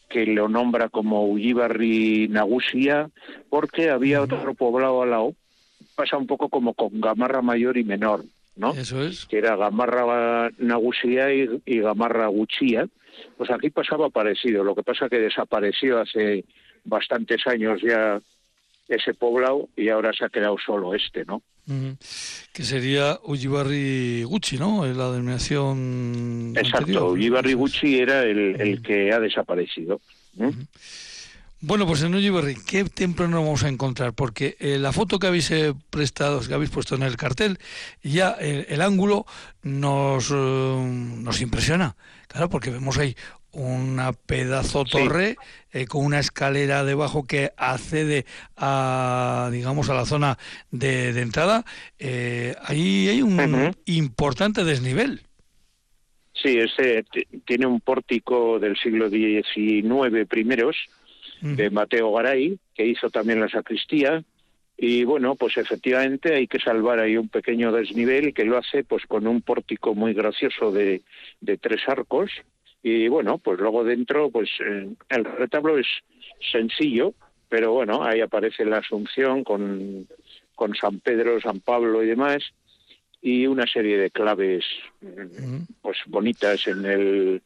que 0.09 0.25
lo 0.25 0.47
nombra 0.49 0.89
como 0.89 1.25
Ullibarri 1.25 2.27
Nagusia, 2.27 3.09
porque 3.49 3.89
había 3.89 4.21
otro 4.21 4.53
poblado 4.53 5.01
al 5.01 5.11
lado, 5.11 5.35
pasa 5.95 6.17
un 6.17 6.27
poco 6.27 6.49
como 6.49 6.73
con 6.73 7.01
Gamarra 7.01 7.41
Mayor 7.41 7.77
y 7.77 7.83
Menor, 7.83 8.23
¿no? 8.55 8.73
Eso 8.73 9.01
es. 9.01 9.25
Que 9.25 9.37
era 9.37 9.55
Gamarra 9.55 10.51
Nagusia 10.57 11.33
y, 11.33 11.61
y 11.65 11.79
Gamarra 11.79 12.27
Guchía. 12.27 12.87
Pues 13.37 13.51
aquí 13.51 13.69
pasaba 13.69 14.09
parecido, 14.09 14.63
lo 14.63 14.73
que 14.73 14.83
pasa 14.83 15.09
que 15.09 15.19
desapareció 15.19 15.99
hace 15.99 16.45
bastantes 16.83 17.45
años 17.45 17.81
ya 17.81 18.21
ese 18.95 19.13
poblado 19.13 19.69
y 19.75 19.89
ahora 19.89 20.11
se 20.13 20.25
ha 20.25 20.29
quedado 20.29 20.57
solo 20.63 20.93
este, 20.93 21.25
¿no? 21.25 21.41
Que 22.53 22.63
sería 22.63 23.19
Ullibarri 23.23 24.23
Gucci, 24.23 24.57
¿no? 24.57 24.85
La 24.85 25.11
denominación. 25.11 26.53
Exacto, 26.57 27.11
Ullibarri 27.11 27.53
Gucci 27.53 27.99
era 27.99 28.23
el, 28.23 28.59
el, 28.59 28.81
que 28.81 29.13
ha 29.13 29.19
desaparecido. 29.19 30.01
Bueno, 31.61 31.85
pues 31.85 32.01
en 32.01 32.15
Ullibarri, 32.15 32.55
¿qué 32.55 32.83
templo 32.85 33.27
nos 33.27 33.43
vamos 33.43 33.63
a 33.63 33.69
encontrar? 33.69 34.13
Porque 34.13 34.57
eh, 34.59 34.79
la 34.79 34.91
foto 34.91 35.19
que 35.19 35.27
habéis 35.27 35.51
eh, 35.51 35.73
prestado, 35.91 36.41
que 36.41 36.53
habéis 36.53 36.71
puesto 36.71 36.95
en 36.95 37.03
el 37.03 37.15
cartel, 37.15 37.59
ya 38.01 38.31
el, 38.31 38.65
el 38.67 38.81
ángulo 38.81 39.25
nos, 39.61 40.31
nos 40.31 41.41
impresiona. 41.41 41.95
Claro, 42.27 42.49
porque 42.49 42.71
vemos 42.71 42.97
ahí 42.97 43.15
una 43.53 44.13
pedazo 44.13 44.85
torre 44.85 45.35
eh, 45.71 45.85
con 45.85 46.05
una 46.05 46.19
escalera 46.19 46.83
debajo 46.83 47.25
que 47.25 47.51
accede 47.57 48.25
a 48.57 49.49
digamos 49.51 49.89
a 49.89 49.93
la 49.93 50.05
zona 50.05 50.37
de, 50.71 51.13
de 51.13 51.21
entrada 51.21 51.65
eh, 51.99 52.55
ahí 52.63 53.09
hay 53.09 53.21
un 53.21 53.75
importante 53.85 54.63
desnivel. 54.63 55.21
Sí 56.33 56.57
ese 56.57 57.05
tiene 57.45 57.65
un 57.65 57.81
pórtico 57.81 58.57
del 58.59 58.77
siglo 58.77 59.09
XIX 59.09 60.27
primeros 60.27 60.75
de 61.41 61.69
Mateo 61.69 62.13
Garay 62.13 62.57
que 62.75 62.85
hizo 62.85 63.09
también 63.09 63.39
la 63.39 63.49
sacristía. 63.49 64.23
Y 64.77 65.03
bueno, 65.03 65.35
pues 65.35 65.57
efectivamente 65.57 66.33
hay 66.33 66.47
que 66.47 66.59
salvar 66.59 66.99
ahí 66.99 67.17
un 67.17 67.29
pequeño 67.29 67.71
desnivel 67.71 68.33
que 68.33 68.45
lo 68.45 68.57
hace 68.57 68.83
pues 68.83 69.05
con 69.05 69.27
un 69.27 69.41
pórtico 69.41 69.93
muy 69.93 70.13
gracioso 70.13 70.71
de, 70.71 71.01
de 71.39 71.57
tres 71.57 71.81
arcos 71.87 72.31
y 72.83 73.07
bueno, 73.07 73.37
pues 73.37 73.59
luego 73.59 73.83
dentro, 73.83 74.29
pues 74.29 74.49
eh, 74.59 74.89
el 75.09 75.25
retablo 75.25 75.77
es 75.77 75.87
sencillo, 76.51 77.13
pero 77.49 77.73
bueno, 77.73 78.03
ahí 78.03 78.21
aparece 78.21 78.65
la 78.65 78.77
Asunción 78.77 79.43
con, 79.43 80.07
con 80.55 80.73
San 80.75 80.99
Pedro, 80.99 81.39
San 81.41 81.59
Pablo 81.59 82.03
y 82.03 82.07
demás, 82.07 82.43
y 83.21 83.45
una 83.45 83.67
serie 83.67 83.97
de 83.97 84.09
claves 84.09 84.65
pues 85.81 85.97
bonitas 86.07 86.65
en 86.67 86.85
el 86.85 87.41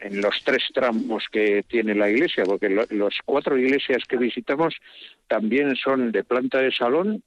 en 0.00 0.20
los 0.20 0.42
tres 0.44 0.62
tramos 0.72 1.24
que 1.30 1.62
tiene 1.64 1.94
la 1.94 2.10
iglesia, 2.10 2.44
porque 2.44 2.68
lo, 2.68 2.84
los 2.90 3.14
cuatro 3.24 3.56
iglesias 3.58 4.02
que 4.08 4.16
visitamos 4.16 4.74
también 5.28 5.74
son 5.76 6.12
de 6.12 6.24
planta 6.24 6.60
de 6.60 6.72
salón 6.72 7.22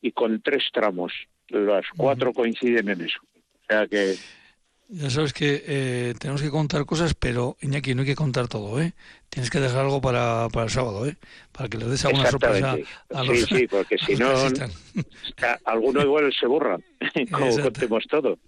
y 0.00 0.12
con 0.12 0.40
tres 0.40 0.64
tramos. 0.72 1.12
Las 1.48 1.84
cuatro 1.96 2.32
coinciden 2.32 2.88
en 2.88 3.00
eso. 3.02 3.20
O 3.34 3.64
sea 3.68 3.86
que 3.86 4.14
ya 4.92 5.08
sabes 5.08 5.32
que 5.32 5.62
eh, 5.66 6.14
tenemos 6.18 6.42
que 6.42 6.50
contar 6.50 6.84
cosas, 6.84 7.14
pero 7.14 7.56
Iñaki, 7.60 7.94
no 7.94 8.02
hay 8.02 8.08
que 8.08 8.16
contar 8.16 8.48
todo, 8.48 8.80
¿eh? 8.80 8.92
Tienes 9.28 9.48
que 9.48 9.60
dejar 9.60 9.80
algo 9.80 10.00
para, 10.00 10.48
para 10.52 10.64
el 10.64 10.70
sábado, 10.70 11.06
¿eh? 11.06 11.16
Para 11.52 11.68
que 11.68 11.78
les 11.78 11.88
des 11.88 12.04
alguna 12.04 12.30
sorpresa 12.30 12.76
a 13.14 13.24
los 13.24 13.38
Sí, 13.38 13.46
sí, 13.46 13.66
porque 13.68 13.96
si 13.98 14.16
no, 14.16 14.28
alguno 15.64 16.02
igual 16.02 16.32
se 16.32 16.46
borra, 16.46 16.78
como 17.30 17.56
contemos 17.56 18.04
todo. 18.08 18.38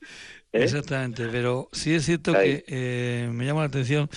¿eh? 0.53 0.65
Exactamente, 0.65 1.29
pero 1.31 1.69
sí 1.73 1.95
es 1.95 2.05
cierto 2.05 2.33
que 2.33 2.65
eh, 2.67 3.29
me 3.33 3.47
llama 3.47 3.61
la 3.61 3.69
atención 3.69 4.09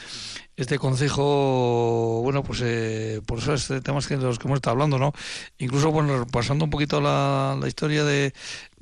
este 0.58 0.78
consejo, 0.80 2.22
bueno, 2.24 2.44
pues 2.44 2.62
eh, 2.64 3.22
por 3.26 3.40
esos 3.40 3.68
temas 3.84 4.08
que 4.08 4.16
de 4.16 4.24
los 4.24 4.40
que 4.40 4.48
hemos 4.48 4.58
estado 4.58 4.74
hablando, 4.74 4.98
¿no? 4.98 5.14
Incluso, 5.58 5.92
bueno, 5.92 6.26
pasando 6.32 6.64
un 6.64 6.72
poquito 6.72 7.02
la, 7.02 7.58
la 7.60 7.68
historia 7.68 8.06
de, 8.06 8.34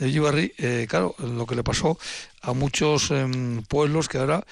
de 0.04 0.54
eh, 0.58 0.88
claro, 0.90 1.16
lo 1.20 1.46
que 1.46 1.56
le 1.56 1.64
pasó 1.64 1.98
a 2.42 2.54
muchos 2.54 3.12
em, 3.12 3.64
pueblos 3.64 4.08
que 4.08 4.18
ahora 4.18 4.46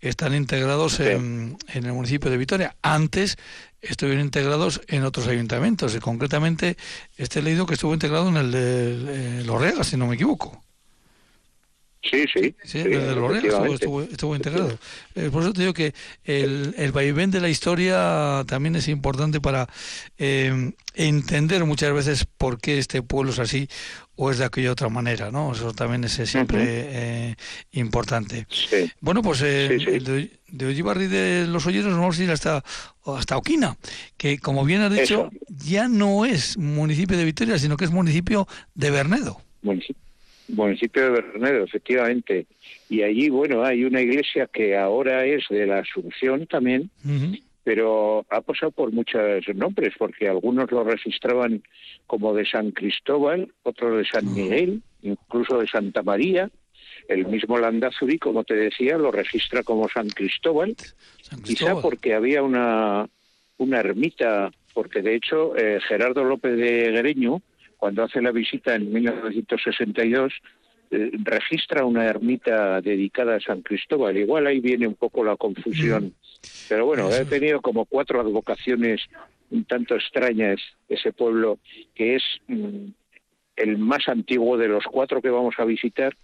están 0.00 0.34
integrados 0.34 1.00
en, 1.00 1.56
en, 1.72 1.86
el 1.86 1.92
municipio 1.92 2.30
de 2.30 2.36
Vitoria. 2.36 2.76
Antes 2.82 3.36
estuvieron 3.80 4.24
integrados 4.24 4.80
en 4.88 5.04
otros 5.04 5.26
ayuntamientos, 5.26 5.94
y 5.94 5.98
concretamente 5.98 6.76
este 7.16 7.42
leído 7.42 7.66
que 7.66 7.74
estuvo 7.74 7.94
integrado 7.94 8.28
en 8.28 8.36
el 8.36 8.50
de 8.52 9.44
Lorrega, 9.44 9.84
si 9.84 9.96
no 9.96 10.06
me 10.06 10.14
equivoco. 10.14 10.62
Sí, 12.02 12.24
sí. 12.32 12.54
Sí, 12.62 12.78
desde 12.78 13.10
estuvo, 13.74 14.02
estuvo, 14.02 14.36
integrado. 14.36 14.78
Eh, 15.14 15.30
por 15.32 15.42
eso 15.42 15.52
te 15.52 15.62
digo 15.62 15.74
que 15.74 15.94
el, 16.24 16.74
el 16.78 16.92
vaivén 16.92 17.30
de 17.30 17.40
la 17.40 17.48
historia 17.48 18.44
también 18.46 18.76
es 18.76 18.88
importante 18.88 19.40
para 19.40 19.68
eh, 20.16 20.72
entender 20.94 21.64
muchas 21.64 21.92
veces 21.92 22.24
por 22.24 22.60
qué 22.60 22.78
este 22.78 23.02
pueblo 23.02 23.32
es 23.32 23.40
así 23.40 23.68
o 24.14 24.30
es 24.30 24.38
de 24.38 24.44
aquella 24.44 24.72
otra 24.72 24.88
manera, 24.88 25.30
¿no? 25.30 25.52
Eso 25.52 25.72
también 25.72 26.04
es 26.04 26.12
siempre 26.12 26.64
eh, 26.66 27.36
importante. 27.72 28.46
Sí. 28.50 28.90
Bueno, 29.00 29.22
pues 29.22 29.42
eh, 29.42 29.76
sí, 29.78 29.98
de, 29.98 30.30
de 30.48 30.66
Ollibarri 30.66 31.06
de 31.08 31.46
los 31.46 31.66
Olleros 31.66 31.90
nos 31.90 32.00
vamos 32.00 32.18
a 32.18 32.24
ir 32.24 32.30
hasta, 32.30 32.64
hasta 33.06 33.36
Oquina, 33.36 33.76
que 34.16 34.38
como 34.38 34.64
bien 34.64 34.82
has 34.82 34.92
dicho, 34.92 35.30
Eso. 35.32 35.46
ya 35.64 35.88
no 35.88 36.24
es 36.24 36.58
municipio 36.58 37.16
de 37.16 37.24
Vitoria, 37.24 37.58
sino 37.58 37.76
que 37.76 37.84
es 37.84 37.90
municipio 37.90 38.48
de 38.74 38.90
Bernedo. 38.90 39.40
Municipio 39.62 40.07
municipio 40.48 41.02
de 41.02 41.10
Bernedo, 41.10 41.64
efectivamente. 41.64 42.46
Y 42.88 43.02
allí, 43.02 43.28
bueno, 43.28 43.64
hay 43.64 43.84
una 43.84 44.00
iglesia 44.00 44.48
que 44.52 44.76
ahora 44.76 45.24
es 45.24 45.44
de 45.50 45.66
la 45.66 45.80
Asunción 45.80 46.46
también, 46.46 46.90
uh 47.04 47.08
-huh. 47.08 47.42
pero 47.64 48.24
ha 48.30 48.40
pasado 48.40 48.72
por 48.72 48.92
muchos 48.92 49.46
nombres, 49.54 49.94
porque 49.98 50.28
algunos 50.28 50.70
lo 50.70 50.84
registraban 50.84 51.62
como 52.06 52.34
de 52.34 52.46
San 52.46 52.70
Cristóbal, 52.70 53.52
otros 53.62 53.98
de 53.98 54.04
San 54.06 54.32
Miguel, 54.34 54.82
incluso 55.02 55.58
de 55.58 55.66
Santa 55.66 56.02
María. 56.02 56.50
El 57.08 57.26
mismo 57.26 57.58
Landazuri, 57.58 58.18
como 58.18 58.44
te 58.44 58.54
decía, 58.54 58.98
lo 58.98 59.10
registra 59.10 59.62
como 59.62 59.88
San 59.88 60.08
Cristóbal, 60.08 60.74
San 61.22 61.40
Cristóbal. 61.40 61.74
quizá 61.74 61.82
porque 61.82 62.14
había 62.14 62.42
una, 62.42 63.08
una 63.56 63.80
ermita, 63.80 64.50
porque 64.74 65.00
de 65.00 65.14
hecho 65.14 65.56
eh, 65.56 65.80
Gerardo 65.88 66.24
López 66.24 66.56
de 66.56 66.90
Guereño, 66.92 67.42
cuando 67.78 68.02
hace 68.02 68.20
la 68.20 68.32
visita 68.32 68.74
en 68.74 68.92
1962, 68.92 70.34
eh, 70.90 71.10
registra 71.22 71.84
una 71.84 72.04
ermita 72.04 72.80
dedicada 72.80 73.36
a 73.36 73.40
San 73.40 73.62
Cristóbal. 73.62 74.16
Igual 74.16 74.46
ahí 74.46 74.60
viene 74.60 74.86
un 74.86 74.94
poco 74.94 75.24
la 75.24 75.36
confusión. 75.36 76.14
Pero 76.68 76.86
bueno, 76.86 77.10
he 77.10 77.24
tenido 77.24 77.60
como 77.62 77.86
cuatro 77.86 78.20
advocaciones 78.20 79.02
un 79.50 79.64
tanto 79.64 79.94
extrañas 79.94 80.60
ese 80.88 81.12
pueblo, 81.12 81.58
que 81.94 82.16
es 82.16 82.22
mm, 82.48 82.88
el 83.56 83.78
más 83.78 84.08
antiguo 84.08 84.56
de 84.58 84.68
los 84.68 84.84
cuatro 84.84 85.22
que 85.22 85.30
vamos 85.30 85.54
a 85.58 85.64
visitar, 85.64 86.14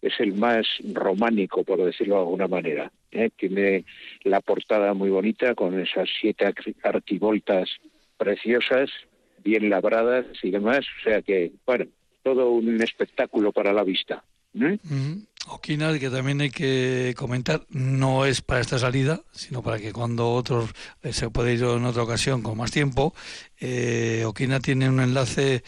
es 0.00 0.14
el 0.20 0.34
más 0.34 0.66
románico, 0.92 1.64
por 1.64 1.84
decirlo 1.84 2.16
de 2.16 2.20
alguna 2.20 2.48
manera. 2.48 2.92
¿eh? 3.10 3.30
Tiene 3.36 3.84
la 4.24 4.40
portada 4.40 4.94
muy 4.94 5.10
bonita 5.10 5.54
con 5.54 5.78
esas 5.80 6.08
siete 6.20 6.52
arquivoltas 6.82 7.68
preciosas 8.16 8.90
bien 9.42 9.70
labradas 9.70 10.26
y 10.42 10.50
demás, 10.50 10.84
o 11.00 11.02
sea 11.04 11.22
que, 11.22 11.52
bueno, 11.66 11.86
todo 12.22 12.50
un 12.50 12.80
espectáculo 12.82 13.52
para 13.52 13.72
la 13.72 13.84
vista. 13.84 14.24
¿eh? 14.54 14.78
Mm, 14.82 15.22
Oquina, 15.50 15.98
que 15.98 16.10
también 16.10 16.40
hay 16.40 16.50
que 16.50 17.14
comentar, 17.16 17.62
no 17.70 18.24
es 18.24 18.42
para 18.42 18.60
esta 18.60 18.78
salida, 18.78 19.22
sino 19.30 19.62
para 19.62 19.78
que 19.78 19.92
cuando 19.92 20.30
otros 20.30 20.70
eh, 21.02 21.12
se 21.12 21.30
puede 21.30 21.54
ir 21.54 21.62
en 21.62 21.84
otra 21.84 22.02
ocasión 22.02 22.42
con 22.42 22.56
más 22.58 22.70
tiempo. 22.70 23.14
Eh, 23.58 24.24
Oquina 24.26 24.60
tiene 24.60 24.88
un 24.88 25.00
enlace 25.00 25.62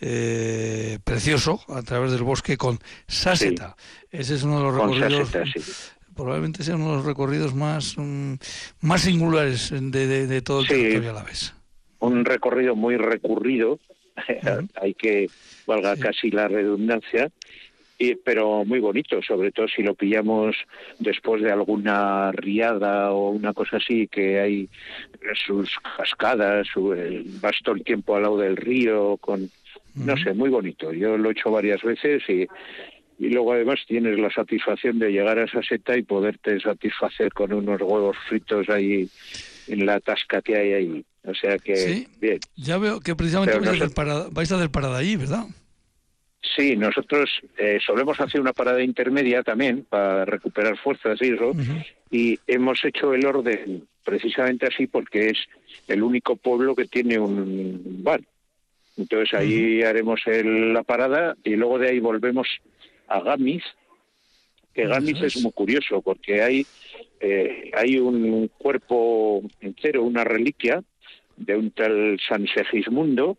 eh, 0.00 0.98
precioso 1.04 1.60
a 1.68 1.82
través 1.82 2.12
del 2.12 2.22
bosque 2.22 2.56
con 2.56 2.78
Sáseta. 3.06 3.76
Ese 4.10 4.36
es 4.36 4.42
uno 4.42 4.58
de 4.58 4.64
los 4.64 4.74
recorridos. 4.74 5.92
Probablemente 6.14 6.64
sea 6.64 6.76
uno 6.76 6.92
de 6.92 6.96
los 6.96 7.04
recorridos 7.04 7.54
más, 7.54 7.94
mm, 7.98 8.34
más 8.80 9.02
singulares 9.02 9.70
de, 9.70 10.40
todo 10.40 10.60
el 10.60 10.68
territorio 10.68 11.10
a 11.10 11.14
la 11.14 11.22
vez. 11.22 11.55
Un 12.00 12.24
recorrido 12.24 12.76
muy 12.76 12.96
recurrido, 12.96 13.78
hay 14.80 14.94
que, 14.94 15.28
valga 15.66 15.96
casi 15.96 16.30
la 16.30 16.48
redundancia, 16.48 17.30
pero 18.24 18.64
muy 18.64 18.80
bonito, 18.80 19.22
sobre 19.22 19.52
todo 19.52 19.68
si 19.68 19.82
lo 19.82 19.94
pillamos 19.94 20.56
después 20.98 21.42
de 21.42 21.50
alguna 21.50 22.30
riada 22.32 23.12
o 23.12 23.30
una 23.30 23.52
cosa 23.54 23.78
así, 23.78 24.06
que 24.06 24.38
hay 24.38 24.68
sus 25.46 25.70
cascadas, 25.96 26.66
su, 26.72 26.94
vas 27.40 27.56
todo 27.64 27.74
el 27.74 27.84
tiempo 27.84 28.16
al 28.16 28.22
lado 28.22 28.38
del 28.38 28.56
río, 28.56 29.16
con, 29.16 29.50
no 29.94 30.16
sé, 30.18 30.34
muy 30.34 30.50
bonito. 30.50 30.92
Yo 30.92 31.16
lo 31.16 31.30
he 31.30 31.32
hecho 31.32 31.50
varias 31.50 31.82
veces 31.82 32.22
y, 32.28 32.46
y 33.18 33.30
luego 33.30 33.52
además 33.52 33.80
tienes 33.86 34.18
la 34.18 34.30
satisfacción 34.30 34.98
de 34.98 35.10
llegar 35.10 35.38
a 35.38 35.44
esa 35.44 35.62
seta 35.62 35.96
y 35.96 36.02
poderte 36.02 36.60
satisfacer 36.60 37.32
con 37.32 37.52
unos 37.52 37.80
huevos 37.80 38.16
fritos 38.28 38.68
ahí 38.68 39.08
en 39.68 39.86
la 39.86 40.00
tasca 40.00 40.42
que 40.42 40.56
hay 40.56 40.72
ahí. 40.72 41.04
O 41.24 41.34
sea 41.34 41.58
que, 41.58 42.06
bien. 42.20 42.38
Ya 42.54 42.78
veo 42.78 43.00
que 43.00 43.16
precisamente 43.16 43.58
vais, 43.58 43.82
a 43.82 43.88
parada, 43.88 44.28
vais 44.30 44.50
a 44.52 44.56
hacer 44.56 44.70
parada 44.70 44.98
ahí, 44.98 45.16
¿verdad? 45.16 45.46
Sí, 46.54 46.76
nosotros 46.76 47.28
eh, 47.58 47.78
solemos 47.84 48.20
hacer 48.20 48.40
una 48.40 48.52
parada 48.52 48.82
intermedia 48.82 49.42
también 49.42 49.84
para 49.88 50.24
recuperar 50.24 50.78
fuerzas 50.78 51.18
y 51.20 51.32
eso, 51.32 51.52
y 52.10 52.38
hemos 52.46 52.84
hecho 52.84 53.12
el 53.12 53.26
orden 53.26 53.86
precisamente 54.04 54.66
así 54.66 54.86
porque 54.86 55.30
es 55.30 55.38
el 55.88 56.02
único 56.02 56.36
pueblo 56.36 56.74
que 56.76 56.86
tiene 56.86 57.18
un 57.18 58.02
bar. 58.04 58.20
Entonces 58.96 59.34
ahí 59.34 59.82
haremos 59.82 60.20
la 60.24 60.82
parada 60.84 61.36
y 61.44 61.56
luego 61.56 61.78
de 61.78 61.88
ahí 61.88 62.00
volvemos 62.00 62.48
a 63.08 63.20
Gamis, 63.20 63.64
que 64.76 64.86
Gamis 64.86 65.22
es 65.22 65.42
muy 65.42 65.52
curioso 65.52 66.02
porque 66.02 66.42
hay, 66.42 66.66
eh, 67.18 67.70
hay 67.74 67.98
un 67.98 68.48
cuerpo 68.58 69.42
entero, 69.62 70.02
una 70.02 70.22
reliquia 70.22 70.84
de 71.38 71.56
un 71.56 71.70
tal 71.70 72.18
San 72.28 72.46
Segismundo, 72.46 73.38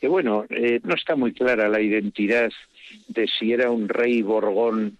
que 0.00 0.06
bueno, 0.06 0.44
eh, 0.50 0.78
no 0.84 0.94
está 0.94 1.16
muy 1.16 1.32
clara 1.32 1.68
la 1.68 1.80
identidad 1.80 2.50
de 3.08 3.26
si 3.26 3.52
era 3.52 3.72
un 3.72 3.88
rey 3.88 4.22
borgón 4.22 4.98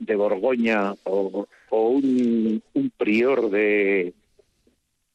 de 0.00 0.16
Borgoña 0.16 0.94
o, 1.04 1.46
un, 1.70 2.60
prior 2.96 3.48
de, 3.48 4.12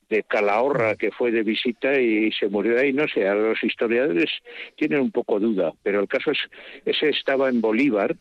de 0.07 0.23
Calahorra 0.23 0.95
que 0.95 1.11
fue 1.11 1.31
de 1.31 1.43
visita 1.43 1.99
y 1.99 2.31
se 2.31 2.47
murió 2.47 2.79
ahí, 2.79 2.93
no 2.93 3.09
sé, 3.09 3.27
a 3.27 3.35
los 3.35 3.61
historiadores 3.61 4.29
tienen 4.77 5.01
un 5.01 5.11
poco 5.11 5.37
duda, 5.37 5.73
pero 5.83 5.99
el 5.99 6.07
caso 6.07 6.31
es, 6.31 6.39
ese 6.85 7.09
estaba 7.09 7.49
en 7.49 7.59
Bolívar 7.59 8.15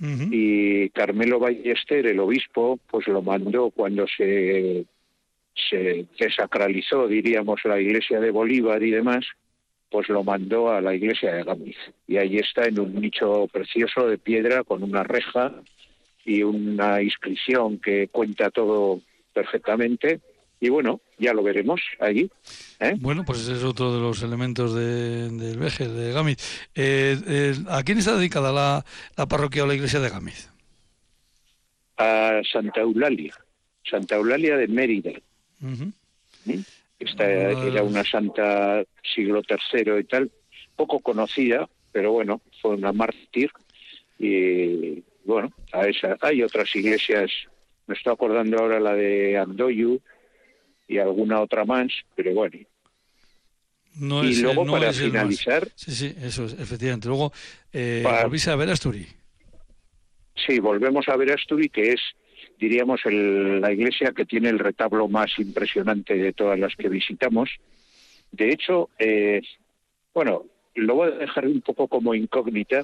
y 0.00 0.88
Carmelo 0.90 1.38
Ballester, 1.38 2.06
el 2.06 2.20
obispo, 2.20 2.78
pues 2.90 3.06
lo 3.06 3.20
mandó 3.20 3.70
cuando 3.70 4.06
se, 4.06 4.86
se 5.68 6.06
desacralizó, 6.18 7.06
diríamos, 7.06 7.60
la 7.64 7.78
iglesia 7.78 8.18
de 8.18 8.30
Bolívar 8.30 8.82
y 8.82 8.90
demás, 8.90 9.26
pues 9.90 10.08
lo 10.08 10.24
mandó 10.24 10.70
a 10.70 10.80
la 10.80 10.94
iglesia 10.94 11.34
de 11.34 11.42
Gamiz. 11.42 11.76
Y 12.06 12.16
ahí 12.16 12.38
está 12.38 12.64
en 12.64 12.80
un 12.80 12.94
nicho 12.94 13.46
precioso 13.52 14.06
de 14.06 14.18
piedra 14.18 14.64
con 14.64 14.82
una 14.82 15.02
reja 15.02 15.52
y 16.24 16.42
una 16.42 17.02
inscripción 17.02 17.78
que 17.78 18.08
cuenta 18.08 18.50
todo 18.50 19.00
perfectamente. 19.34 20.20
Y 20.60 20.68
bueno, 20.68 21.00
ya 21.18 21.32
lo 21.32 21.42
veremos 21.42 21.80
allí. 21.98 22.30
¿eh? 22.80 22.94
Bueno, 22.98 23.24
pues 23.24 23.40
ese 23.40 23.52
es 23.52 23.64
otro 23.64 23.94
de 23.94 24.00
los 24.00 24.22
elementos 24.22 24.74
del 24.74 25.58
veje 25.58 25.88
de 25.88 26.12
Gamiz. 26.12 26.36
Eh, 26.74 27.16
eh, 27.26 27.54
¿A 27.68 27.82
quién 27.82 27.96
está 27.96 28.14
dedicada 28.14 28.52
la, 28.52 28.84
la, 29.16 29.26
parroquia 29.26 29.64
o 29.64 29.66
la 29.66 29.74
iglesia 29.74 30.00
de 30.00 30.10
Gamiz? 30.10 30.50
A 31.96 32.42
Santa 32.52 32.82
Eulalia, 32.82 33.34
Santa 33.88 34.16
Eulalia 34.16 34.58
de 34.58 34.68
Mérida. 34.68 35.12
Esta 36.98 37.30
era 37.30 37.82
una 37.82 38.04
santa 38.04 38.84
siglo 39.14 39.40
III 39.48 39.98
y 39.98 40.04
tal, 40.04 40.30
poco 40.76 41.00
conocida, 41.00 41.70
pero 41.90 42.12
bueno, 42.12 42.42
fue 42.60 42.72
una 42.72 42.92
mártir. 42.92 43.50
Y 44.18 45.02
bueno, 45.24 45.50
a 45.72 45.86
esa. 45.86 46.18
Hay 46.20 46.42
otras 46.42 46.74
iglesias, 46.76 47.30
me 47.86 47.94
estoy 47.94 48.12
acordando 48.12 48.58
ahora 48.58 48.78
la 48.78 48.94
de 48.94 49.38
Andoyu 49.38 50.02
y 50.90 50.98
alguna 50.98 51.40
otra 51.40 51.64
más, 51.64 51.86
pero 52.16 52.34
bueno. 52.34 52.58
y 54.24 54.42
luego 54.42 54.66
para 54.66 54.92
finalizar. 54.92 55.68
Sí, 55.76 55.92
sí, 55.92 56.14
eso 56.20 56.46
es, 56.46 56.54
efectivamente. 56.54 57.06
Luego, 57.06 57.32
eh, 57.72 58.04
a 58.04 58.56
ver 58.56 58.70
Asturi. 58.70 59.06
Sí, 60.34 60.58
volvemos 60.58 61.08
a 61.08 61.16
ver 61.16 61.32
Asturi, 61.32 61.68
que 61.68 61.92
es 61.92 62.00
diríamos, 62.58 63.00
el, 63.06 63.60
la 63.60 63.72
iglesia 63.72 64.12
que 64.12 64.26
tiene 64.26 64.50
el 64.50 64.58
retablo 64.58 65.08
más 65.08 65.30
impresionante 65.38 66.14
de 66.14 66.32
todas 66.32 66.58
las 66.58 66.76
que 66.76 66.88
visitamos. 66.88 67.48
De 68.32 68.50
hecho, 68.50 68.90
eh, 68.98 69.40
bueno, 70.12 70.44
lo 70.74 70.94
voy 70.96 71.12
a 71.12 71.16
dejar 71.16 71.46
un 71.46 71.62
poco 71.62 71.88
como 71.88 72.14
incógnita, 72.14 72.82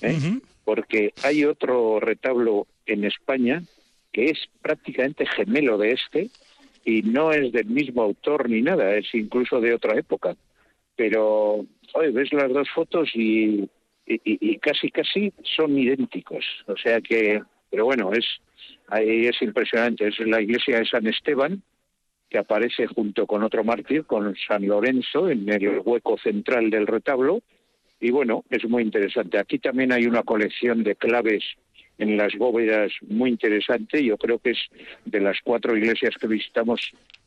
¿eh? 0.00 0.40
porque 0.64 1.12
hay 1.22 1.44
otro 1.44 2.00
retablo 2.00 2.66
en 2.86 3.04
España 3.04 3.62
que 4.12 4.26
es 4.26 4.38
prácticamente 4.62 5.26
gemelo 5.26 5.78
de 5.78 5.92
este 5.92 6.30
y 6.84 7.02
no 7.02 7.32
es 7.32 7.52
del 7.52 7.66
mismo 7.66 8.02
autor 8.02 8.48
ni 8.48 8.62
nada, 8.62 8.94
es 8.94 9.14
incluso 9.14 9.60
de 9.60 9.74
otra 9.74 9.98
época. 9.98 10.36
Pero, 10.96 11.66
oye, 11.94 12.10
ves 12.10 12.32
las 12.32 12.52
dos 12.52 12.68
fotos 12.74 13.10
y, 13.14 13.68
y 14.06 14.58
casi, 14.58 14.90
casi 14.90 15.32
son 15.56 15.78
idénticos. 15.78 16.44
O 16.66 16.76
sea 16.76 17.00
que, 17.00 17.42
pero 17.70 17.84
bueno, 17.86 18.12
es 18.12 18.26
Ahí 18.88 19.26
es 19.26 19.40
impresionante, 19.40 20.08
es 20.08 20.18
la 20.20 20.40
iglesia 20.40 20.78
de 20.78 20.84
San 20.84 21.06
Esteban, 21.06 21.62
que 22.28 22.38
aparece 22.38 22.86
junto 22.88 23.26
con 23.26 23.42
otro 23.44 23.62
mártir, 23.62 24.04
con 24.04 24.34
San 24.48 24.66
Lorenzo, 24.66 25.28
en 25.28 25.48
el 25.48 25.80
hueco 25.84 26.18
central 26.18 26.70
del 26.70 26.86
retablo. 26.86 27.40
Y 28.00 28.10
bueno, 28.10 28.44
es 28.50 28.68
muy 28.68 28.82
interesante. 28.82 29.38
Aquí 29.38 29.58
también 29.58 29.92
hay 29.92 30.06
una 30.06 30.22
colección 30.22 30.82
de 30.82 30.96
claves 30.96 31.44
en 32.00 32.16
las 32.16 32.34
bóvedas 32.36 32.92
muy 33.08 33.30
interesante. 33.30 34.02
Yo 34.02 34.16
creo 34.16 34.38
que 34.38 34.50
es 34.50 34.58
de 35.04 35.20
las 35.20 35.38
cuatro 35.44 35.76
iglesias 35.76 36.14
que 36.18 36.26
visitamos 36.26 36.80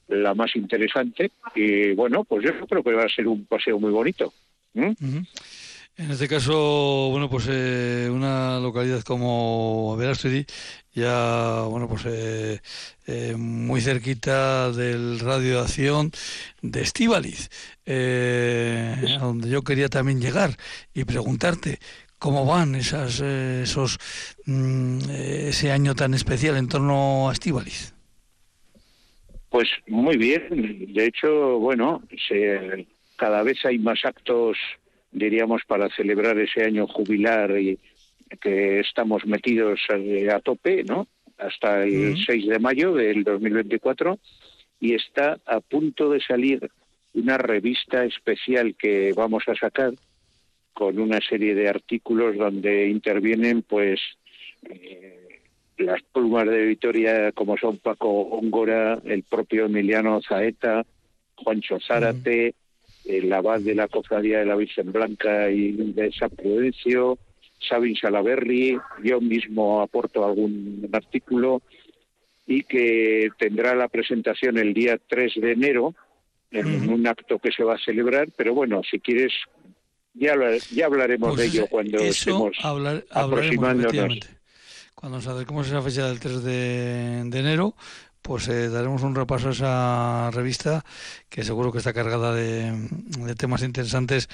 la 0.07 0.33
más 0.33 0.55
interesante. 0.55 1.31
Y 1.55 1.93
bueno, 1.93 2.23
pues 2.23 2.43
yo 2.43 2.65
creo 2.67 2.83
que 2.83 2.93
va 2.93 3.03
a 3.03 3.09
ser 3.09 3.27
un 3.27 3.45
paseo 3.45 3.79
muy 3.79 3.91
bonito. 3.91 4.33
En 5.95 6.09
este 6.09 6.27
caso, 6.27 7.09
bueno, 7.12 7.29
pues 7.29 7.45
eh, 7.51 8.09
una 8.12 8.59
localidad 8.59 9.03
como 9.03 9.95
Verasturi, 9.95 10.43
ya, 10.91 11.62
bueno, 11.69 11.88
pues 11.88 12.05
eh, 12.07 12.59
eh, 13.05 13.36
muy 13.38 13.79
cerquita 13.79 14.71
del 14.71 15.19
radio 15.19 15.57
de 15.57 15.62
acción 15.62 16.12
de 16.63 16.81
Estíbaliz, 16.81 17.51
a 17.86 19.19
donde 19.19 19.49
yo 19.49 19.62
quería 19.62 19.88
también 19.88 20.19
llegar 20.19 20.57
y 20.95 21.03
preguntarte 21.03 21.77
cómo 22.23 22.45
van 22.45 22.75
esas, 22.75 23.19
esos, 23.19 23.99
mm, 24.45 25.09
ese 25.09 25.71
año 25.71 25.93
tan 25.93 26.13
especial 26.13 26.55
en 26.55 26.69
torno 26.69 27.29
a 27.29 27.33
Estíbaliz. 27.33 27.93
Pues 29.49 29.67
muy 29.88 30.17
bien, 30.17 30.93
de 30.93 31.05
hecho, 31.05 31.59
bueno, 31.59 32.01
se, 32.27 32.88
cada 33.17 33.43
vez 33.43 33.63
hay 33.65 33.77
más 33.77 34.05
actos 34.05 34.57
diríamos, 35.13 35.62
para 35.65 35.89
celebrar 35.89 36.38
ese 36.39 36.63
año 36.63 36.88
jubilar 36.88 37.57
y 37.57 37.79
que 38.41 38.79
estamos 38.79 39.25
metidos 39.25 39.79
a, 39.89 40.39
tope, 40.39 40.83
¿no? 40.83 41.07
Hasta 41.38 41.83
el 41.83 42.17
6 42.17 42.47
de 42.47 42.59
mayo 42.59 42.93
del 42.93 43.23
2024 43.23 44.17
y 44.79 44.95
está 44.95 45.38
a 45.45 45.59
punto 45.59 46.09
de 46.09 46.19
salir 46.19 46.69
una 47.13 47.38
revista 47.38 48.05
especial 48.05 48.75
que 48.75 49.13
vamos 49.15 49.43
a 49.47 49.55
sacar 49.55 49.93
con 50.73 50.99
una 50.99 51.19
serie 51.21 51.55
de 51.55 51.69
artículos 51.69 52.38
donde 52.38 52.88
intervienen 52.88 53.62
pues 53.62 53.99
eh, 54.69 55.41
las 55.77 56.01
plumas 56.03 56.47
de 56.47 56.65
Vitoria 56.65 57.31
como 57.31 57.57
son 57.57 57.77
Paco 57.77 58.09
Óngora, 58.09 58.99
el 59.05 59.23
propio 59.23 59.65
Emiliano 59.65 60.21
Zaeta, 60.21 60.86
Juancho 61.36 61.79
Zárate, 61.79 62.55
el 63.05 63.31
abad 63.33 63.59
de 63.59 63.75
la 63.75 63.88
Cofradía 63.88 64.39
de 64.39 64.45
la 64.45 64.55
Virgen 64.55 64.91
Blanca 64.91 65.49
y 65.49 65.71
de 65.71 66.12
San 66.13 66.29
Prudencio, 66.29 67.17
Sabin 67.67 67.95
Salaberry, 67.95 68.77
yo 69.03 69.21
mismo 69.21 69.81
aporto 69.81 70.25
algún 70.25 70.89
artículo 70.91 71.62
y 72.45 72.63
que 72.63 73.29
tendrá 73.38 73.75
la 73.75 73.88
presentación 73.88 74.57
el 74.57 74.73
día 74.73 74.97
3 75.07 75.33
de 75.36 75.51
enero 75.51 75.95
en 76.51 76.89
un 76.89 77.07
acto 77.07 77.39
que 77.39 77.51
se 77.51 77.63
va 77.63 77.75
a 77.75 77.83
celebrar, 77.83 78.27
pero 78.38 78.53
bueno, 78.53 78.81
si 78.89 78.99
quieres 78.99 79.33
ya, 80.13 80.36
ya 80.71 80.86
hablaremos 80.86 81.30
pues 81.30 81.39
de 81.39 81.45
ello 81.45 81.67
cuando 81.67 81.97
estemos 81.99 82.58
aproximándonos. 83.12 84.19
cuando 84.95 85.17
nos 85.17 85.28
acerquemos 85.28 85.67
a 85.67 85.69
esa 85.69 85.82
fecha 85.82 86.08
del 86.08 86.19
3 86.19 86.43
de, 86.43 87.19
enero, 87.34 87.76
pues 88.21 88.47
eh, 88.47 88.69
daremos 88.69 89.04
un 89.04 89.15
repaso 89.15 89.49
a 89.49 89.52
esa 89.52 90.32
revista 90.32 90.86
que 91.30 91.43
seguro 91.43 91.71
que 91.71 91.80
está 91.80 91.93
cargada 91.93 92.34
de, 92.34 92.73
temas 93.38 93.63
interesantes 93.63 94.30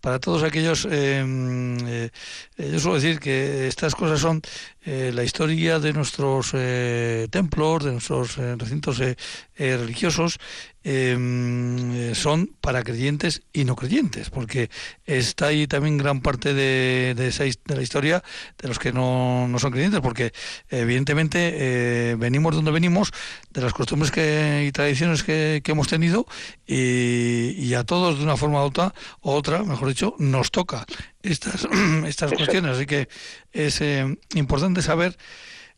para 0.00 0.18
todos 0.18 0.42
aquellos. 0.42 0.86
Em, 0.90 1.76
eh, 1.86 2.10
yo 2.56 2.78
suelo 2.78 2.94
decir 2.94 3.18
que 3.18 3.66
estas 3.66 3.94
cosas 3.94 4.20
son 4.20 4.40
eh, 4.84 5.12
la 5.14 5.24
historia 5.24 5.78
de 5.78 5.92
nuestros 5.92 6.52
templos, 7.30 7.84
de 7.84 7.92
nuestros 7.92 8.36
recintos 8.36 9.00
religiosos 9.56 10.38
Em, 10.86 12.10
eh, 12.10 12.14
son 12.14 12.50
para 12.60 12.82
creyentes 12.82 13.40
y 13.54 13.64
no 13.64 13.74
creyentes, 13.74 14.28
porque 14.28 14.68
está 15.06 15.46
ahí 15.46 15.66
también 15.66 15.96
gran 15.96 16.20
parte 16.20 16.52
de, 16.52 17.14
de, 17.16 17.28
esa, 17.28 17.44
de 17.44 17.74
la 17.74 17.80
historia 17.80 18.22
de 18.58 18.68
los 18.68 18.78
que 18.78 18.92
no, 18.92 19.48
no 19.48 19.58
son 19.58 19.72
creyentes, 19.72 20.02
porque 20.02 20.34
evidentemente 20.68 21.38
eh, 21.54 22.16
venimos 22.16 22.54
donde 22.54 22.70
venimos, 22.70 23.12
de 23.50 23.62
las 23.62 23.72
costumbres 23.72 24.10
que, 24.10 24.66
y 24.68 24.72
tradiciones 24.72 25.22
que, 25.22 25.62
que 25.64 25.72
hemos 25.72 25.88
tenido, 25.88 26.26
y, 26.66 27.54
y, 27.56 27.72
a 27.72 27.84
todos 27.84 28.18
de 28.18 28.24
una 28.24 28.36
forma 28.36 28.62
u 28.62 28.66
otra, 28.66 28.92
otra, 29.22 29.64
mejor 29.64 29.88
dicho, 29.88 30.14
nos 30.18 30.50
toca 30.50 30.84
estas, 31.24 31.66
estas 32.06 32.32
cuestiones. 32.32 32.76
Así 32.76 32.86
que 32.86 33.08
es 33.52 33.80
eh, 33.80 34.16
importante 34.34 34.82
saber 34.82 35.16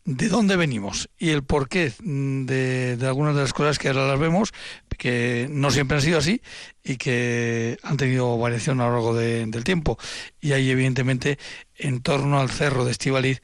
de 0.07 0.29
dónde 0.29 0.55
venimos 0.55 1.09
y 1.19 1.31
el 1.31 1.43
porqué 1.43 1.93
de, 1.99 2.97
de, 2.97 3.07
algunas 3.07 3.35
de 3.35 3.43
las 3.43 3.53
cosas 3.53 3.79
que 3.79 3.89
ahora 3.89 4.07
las 4.07 4.21
vemos, 4.21 4.53
que 4.97 5.49
no 5.51 5.71
siempre 5.73 5.97
han 5.97 6.03
sido 6.03 6.19
así 6.19 6.41
y 6.85 6.97
que 6.97 7.77
han 7.83 7.97
tenido 7.97 8.39
variación 8.39 8.81
a 8.81 8.87
lo 8.87 8.93
largo 8.93 9.15
del 9.15 9.65
tiempo. 9.65 9.99
Y 10.41 10.53
ahí, 10.53 10.71
evidentemente, 10.71 11.39
en 11.77 12.03
torno 12.03 12.39
al 12.41 12.51
cerro 12.51 12.85
de 12.85 12.93
Estivaliz, 12.93 13.43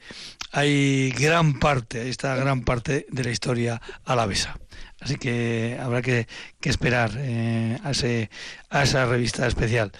hay 0.51 1.11
gran 1.11 1.59
parte, 1.59 2.09
esta 2.09 2.35
gran 2.35 2.63
parte 2.63 3.07
de 3.09 3.23
la 3.23 3.31
historia 3.31 3.81
alavesa. 4.05 4.57
Así 5.01 5.17
que 5.17 5.77
habrá 5.81 6.01
que, 6.01 6.27
esperar 6.61 7.11
eh, 7.17 7.77
a, 7.83 7.91
ese, 7.91 8.29
a 8.69 8.83
esa 8.83 9.05
revista 9.05 9.45
especial. 9.47 9.91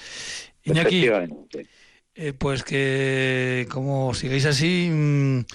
Iñaki, 0.63 1.09
eh, 2.15 2.33
pues 2.33 2.63
que 2.63 3.67
como 3.69 4.13
sigáis 4.13 4.45
así, 4.45 4.89
mm, 4.91 5.45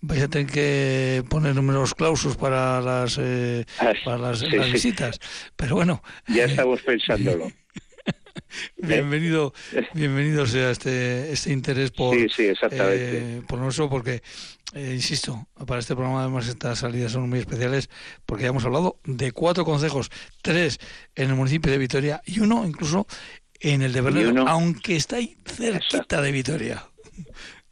vais 0.00 0.22
a 0.22 0.28
tener 0.28 0.46
que 0.46 1.22
poner 1.28 1.54
números 1.54 1.94
clausos 1.94 2.36
para 2.36 2.80
las, 2.80 3.18
eh, 3.20 3.64
ah, 3.78 3.92
para 4.04 4.18
las, 4.18 4.42
visitas. 4.72 5.20
Pero 5.56 5.76
bueno. 5.76 6.02
Ya 6.28 6.44
estamos 6.44 6.82
pensándolo. 6.82 7.50
bienvenido, 8.76 9.52
bienvenido 9.94 10.46
sea 10.46 10.70
este, 10.70 11.32
este 11.32 11.52
interés 11.52 11.90
por, 11.90 12.14
sí, 12.16 12.28
sí, 12.28 12.42
exactamente. 12.44 13.38
Eh, 13.38 13.42
por 13.46 13.58
nosotros, 13.58 13.90
porque, 13.90 14.22
eh, 14.74 14.92
insisto, 14.94 15.48
para 15.66 15.80
este 15.80 15.94
programa 15.94 16.22
además 16.22 16.48
estas 16.48 16.78
salidas 16.78 17.12
son 17.12 17.28
muy 17.28 17.40
especiales, 17.40 17.90
porque 18.24 18.44
ya 18.44 18.50
hemos 18.50 18.64
hablado 18.64 18.98
de 19.04 19.32
cuatro 19.32 19.64
consejos, 19.64 20.10
tres 20.42 20.78
en 21.14 21.30
el 21.30 21.36
municipio 21.36 21.70
de 21.70 21.78
Vitoria 21.78 22.22
y 22.24 22.40
uno 22.40 22.64
incluso 22.66 23.06
en 23.60 23.82
el 23.82 23.92
de 23.92 24.00
Berlín, 24.00 24.38
aunque 24.38 24.96
está 24.96 25.16
ahí 25.16 25.36
cerquita 25.44 26.20
de 26.20 26.32
Vitoria. 26.32 26.82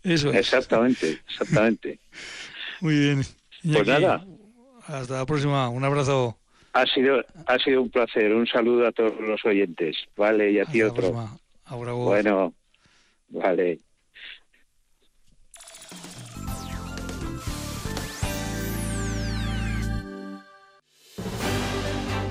Eso 0.02 0.30
es. 0.30 0.36
Exactamente, 0.36 1.20
exactamente. 1.28 1.98
Muy 2.80 2.98
bien. 2.98 3.22
pues 3.62 3.86
nada. 3.86 4.24
Hasta 4.86 5.18
la 5.18 5.26
próxima. 5.26 5.68
Un 5.68 5.84
abrazo. 5.84 6.38
Ha 6.74 6.86
sido, 6.86 7.24
ha 7.46 7.58
sido 7.58 7.82
un 7.82 7.90
placer. 7.90 8.32
Un 8.34 8.46
saludo 8.46 8.86
a 8.86 8.92
todos 8.92 9.18
los 9.20 9.44
oyentes. 9.44 9.96
Vale, 10.16 10.50
y 10.52 10.58
a 10.58 10.66
ti 10.66 10.82
otro. 10.82 11.12
Bueno, 11.70 12.52
vale. 13.28 13.78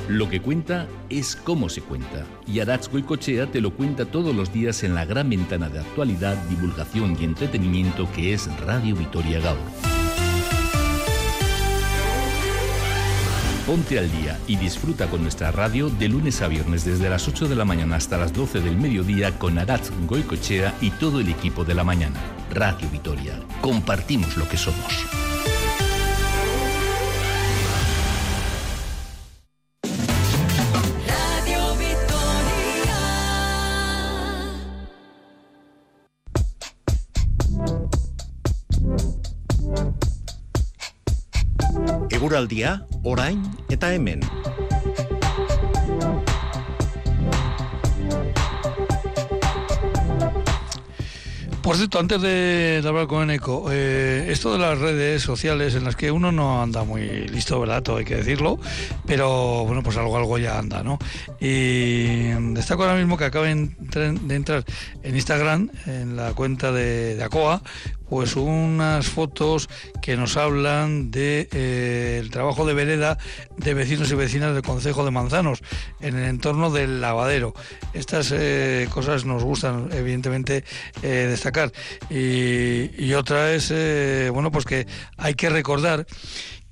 Lo 0.10 0.30
que 0.30 0.42
cuenta 0.42 0.88
es 1.10 1.36
cómo 1.36 1.70
se 1.70 1.82
cuenta. 1.82 2.26
Y 2.46 2.60
Arats 2.60 2.90
Goicochea 2.90 3.48
te 3.48 3.62
lo 3.62 3.74
cuenta 3.74 4.06
todos 4.06 4.36
los 4.36 4.52
días 4.52 4.84
en 4.84 4.96
la 4.96 5.06
gran 5.06 5.30
ventana 5.30 5.70
de 5.70 5.80
actualidad, 5.80 6.36
divulgación 6.50 7.18
y 7.20 7.24
entretenimiento 7.24 8.10
que 8.14 8.34
es 8.34 8.50
Radio 8.62 8.96
Vitoria 8.96 9.40
Gaur. 9.40 9.58
Ponte 13.66 13.98
al 13.98 14.12
día 14.12 14.38
y 14.46 14.58
disfruta 14.58 15.08
con 15.08 15.22
nuestra 15.22 15.50
radio 15.52 15.90
de 15.90 16.10
lunes 16.10 16.42
a 16.42 16.50
viernes 16.50 16.84
desde 16.84 17.10
las 17.10 17.30
8 17.30 17.48
de 17.48 17.56
la 17.56 17.64
mañana 17.64 17.96
hasta 17.96 18.18
las 18.18 18.34
12 18.34 18.60
del 18.60 18.76
mediodía 18.76 19.40
con 19.40 19.58
Arats 19.58 19.90
Goicochea 20.06 20.76
y 20.82 20.90
todo 20.92 21.22
el 21.22 21.30
equipo 21.30 21.64
de 21.64 21.76
la 21.76 21.86
mañana. 21.86 22.20
Radio 22.52 22.90
Vitoria. 22.90 23.40
Compartimos 23.62 24.36
lo 24.36 24.50
que 24.50 24.58
somos. 24.58 25.23
Eguraldia, 42.44 42.86
orain 43.04 43.42
eta 43.70 43.94
hemen. 43.94 44.22
Por 51.62 51.78
cierto, 51.78 51.98
antes 51.98 52.22
de, 52.22 52.84
hablar 52.86 53.08
con 53.08 53.24
Eneco, 53.24 53.72
eh, 53.72 54.28
esto 54.30 54.52
de 54.52 54.60
las 54.60 54.78
redes 54.78 55.24
sociales 55.24 55.76
en 55.76 55.86
las 55.86 55.96
que 55.96 56.12
uno 56.12 56.34
no 56.34 56.62
anda 56.62 56.84
muy 56.84 57.08
listo, 57.30 57.58
¿verdad? 57.58 57.82
Todo 57.82 57.98
hay 57.98 58.06
que 58.06 58.18
decirlo, 58.18 58.60
pero 59.06 59.64
bueno, 59.66 59.82
pues 59.82 59.96
algo, 59.96 60.18
algo 60.18 60.38
ya 60.38 60.60
anda, 60.60 60.84
¿no? 60.84 61.00
Y 61.40 62.34
destaco 62.54 62.84
ahora 62.84 62.98
mismo 62.98 63.16
que 63.16 63.24
acaben 63.24 63.78
de 63.80 64.36
entrar 64.36 64.66
en 65.04 65.16
Instagram, 65.16 65.70
en 65.86 66.18
la 66.18 66.34
cuenta 66.34 66.74
de, 66.74 67.16
de 67.16 67.24
ACOA, 67.24 67.62
pues 68.14 68.36
unas 68.36 69.08
fotos 69.08 69.68
que 70.00 70.16
nos 70.16 70.38
hablan 70.38 71.10
de 71.10 71.50
eh, 71.52 72.24
trabajo 72.30 72.64
de 72.64 72.76
vereda 72.76 73.18
de 73.58 73.74
vecinos 73.74 74.12
y 74.12 74.14
vecinas 74.14 74.54
del 74.54 74.62
Concejo 74.62 75.04
de 75.04 75.10
Manzanos 75.10 75.64
en 76.00 76.18
el 76.18 76.26
entorno 76.26 76.70
del 76.70 77.02
lavadero. 77.02 77.56
Estas 77.96 78.32
eh, 78.32 78.88
cosas 78.94 79.26
nos 79.26 79.44
gustan 79.44 79.90
evidentemente 79.94 80.64
eh, 81.02 81.26
destacar 81.28 81.72
y, 82.12 82.92
y, 83.04 83.16
otra 83.16 83.52
es 83.52 83.74
bueno 84.32 84.52
pues 84.52 84.66
que 84.66 84.86
hay 85.18 85.34
que 85.34 85.50
recordar 85.50 86.06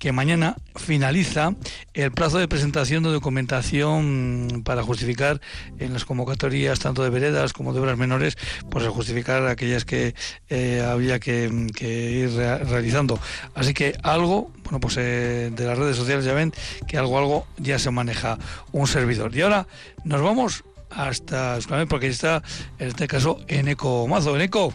que 0.01 0.11
mañana 0.11 0.55
finaliza 0.75 1.53
el 1.93 2.11
plazo 2.11 2.39
de 2.39 2.47
presentación 2.47 3.03
de 3.03 3.11
documentación 3.11 4.63
para 4.65 4.81
justificar 4.81 5.39
en 5.77 5.93
las 5.93 6.05
convocatorias 6.05 6.79
tanto 6.79 7.03
de 7.03 7.11
veredas 7.11 7.53
como 7.53 7.71
de 7.71 7.81
obras 7.81 7.99
menores, 7.99 8.35
pues 8.71 8.87
justificar 8.87 9.45
aquellas 9.45 9.85
que 9.85 10.15
eh, 10.49 10.83
había 10.83 11.19
que, 11.19 11.51
ir 11.85 12.33
realizando. 12.33 13.19
Así 13.53 13.75
que 13.75 13.95
algo, 14.01 14.51
bueno, 14.63 14.79
pues 14.79 14.97
eh, 14.97 15.51
de 15.55 15.65
las 15.67 15.77
redes 15.77 15.97
sociales 15.97 16.25
ya 16.25 16.33
ven 16.33 16.51
que 16.87 16.97
algo, 16.97 17.19
algo 17.19 17.45
ya 17.59 17.77
se 17.77 17.91
maneja 17.91 18.39
un 18.71 18.87
servidor. 18.87 19.35
Y 19.35 19.43
ahora 19.43 19.67
nos 20.03 20.23
vamos 20.23 20.63
hasta 20.89 21.59
porque 21.87 22.07
está 22.07 22.41
en 22.79 22.87
este 22.87 23.07
caso 23.07 23.39
Eneco 23.47 24.07
Mazo. 24.07 24.35
Eneco, 24.35 24.73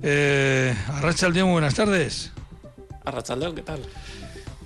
eh, 0.00 0.76
Arracha 0.92 1.26
el 1.26 1.32
día, 1.32 1.44
muy 1.44 1.54
buenas 1.54 1.74
tardes. 1.74 2.30
Arracha 3.04 3.34
¿qué 3.52 3.62
tal? 3.62 3.80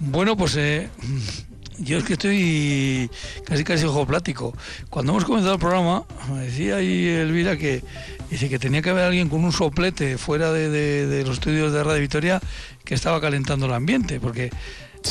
Bueno, 0.01 0.37
pues 0.37 0.57
eh, 0.57 0.89
yo 1.79 1.99
es 1.99 2.05
que 2.05 2.15
estoy 2.15 3.11
casi 3.45 3.65
casi 3.65 3.85
ojo 3.85 4.07
plático. 4.07 4.55
Cuando 4.91 5.13
hemos 5.13 5.25
comenzado 5.25 5.55
el 5.55 5.61
programa, 5.61 6.05
me 6.33 6.43
decía 6.43 6.77
ahí 6.77 7.07
Elvira 7.07 7.57
que 7.57 7.83
dice 8.31 8.49
que 8.49 8.59
tenía 8.59 8.83
que 8.83 8.91
haber 8.91 9.05
alguien 9.05 9.29
con 9.29 9.45
un 9.45 9.53
soplete 9.53 10.19
fuera 10.19 10.53
de, 10.53 11.23
los 11.27 11.35
estudios 11.35 11.73
de 11.73 11.83
Radio 11.83 12.01
Victoria 12.01 12.41
que 12.85 12.95
estaba 12.95 13.21
calentando 13.21 13.67
el 13.67 13.73
ambiente, 13.73 14.21
porque 14.21 14.51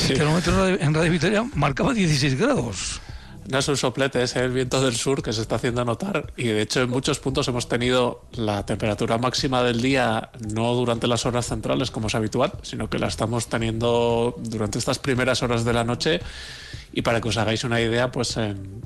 el 0.08 0.16
termómetro 0.16 0.68
en 0.68 0.94
Radio 0.94 1.12
Victoria 1.12 1.46
marcaba 1.54 1.94
16 1.94 2.38
grados 2.38 3.00
no 3.50 3.58
es 3.58 3.68
un 3.68 3.76
soplete, 3.76 4.22
es 4.22 4.36
el 4.36 4.52
viento 4.52 4.80
del 4.80 4.94
sur 4.94 5.22
que 5.22 5.32
se 5.32 5.40
está 5.40 5.56
haciendo 5.56 5.84
notar 5.84 6.32
y 6.36 6.48
de 6.48 6.62
hecho 6.62 6.82
en 6.82 6.90
muchos 6.90 7.18
puntos 7.18 7.48
hemos 7.48 7.68
tenido 7.68 8.24
la 8.32 8.66
temperatura 8.66 9.16
máxima 9.18 9.62
del 9.62 9.80
día 9.80 10.30
no 10.52 10.74
durante 10.74 11.06
las 11.06 11.24
horas 11.24 11.46
centrales 11.46 11.90
como 11.90 12.08
es 12.08 12.14
habitual, 12.14 12.52
sino 12.62 12.90
que 12.90 12.98
la 12.98 13.08
estamos 13.08 13.48
teniendo 13.48 14.34
durante 14.38 14.78
estas 14.78 14.98
primeras 14.98 15.42
horas 15.42 15.64
de 15.64 15.72
la 15.72 15.84
noche 15.84 16.20
y 16.92 17.02
para 17.02 17.20
que 17.20 17.28
os 17.28 17.36
hagáis 17.36 17.64
una 17.64 17.80
idea, 17.80 18.10
pues 18.10 18.36
en, 18.36 18.82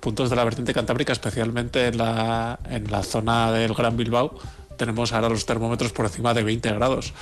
puntos 0.00 0.30
de 0.30 0.36
la 0.36 0.44
vertiente 0.44 0.74
cantábrica, 0.74 1.12
especialmente 1.12 1.86
en 1.86 1.98
la, 1.98 2.58
en 2.68 2.90
la 2.90 3.02
zona 3.02 3.52
del 3.52 3.74
Gran 3.74 3.96
Bilbao, 3.96 4.38
tenemos 4.76 5.12
ahora 5.12 5.28
los 5.28 5.46
termómetros 5.46 5.92
por 5.92 6.06
encima 6.06 6.34
de 6.34 6.42
20 6.42 6.72
grados. 6.72 7.12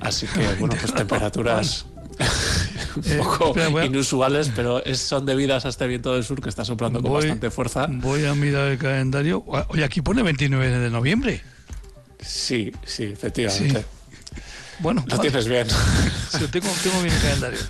Así 0.00 0.26
que, 0.26 0.54
bueno, 0.58 0.74
pues 0.80 0.94
temperaturas 0.94 1.86
un 2.96 3.04
eh, 3.04 3.18
poco 3.18 3.54
inusuales, 3.82 4.50
pero 4.54 4.82
son 4.94 5.26
debidas 5.26 5.64
a 5.64 5.68
este 5.68 5.86
viento 5.86 6.14
del 6.14 6.24
sur 6.24 6.40
que 6.40 6.48
está 6.48 6.64
soplando 6.64 7.02
con 7.02 7.12
bastante 7.12 7.50
fuerza. 7.50 7.86
Voy 7.88 8.24
a 8.26 8.34
mirar 8.34 8.68
el 8.68 8.78
calendario. 8.78 9.44
Oye, 9.68 9.84
aquí 9.84 10.02
pone 10.02 10.22
29 10.22 10.78
de 10.78 10.90
noviembre. 10.90 11.42
Sí, 12.20 12.72
sí, 12.84 13.04
efectivamente. 13.04 13.84
Bueno, 14.80 15.04
lo 15.06 15.18
tienes 15.18 15.46
bien. 15.46 15.66
tengo, 16.50 16.68
tengo 16.82 17.02
bien 17.02 17.14
el 17.14 17.20
calendario. 17.20 17.58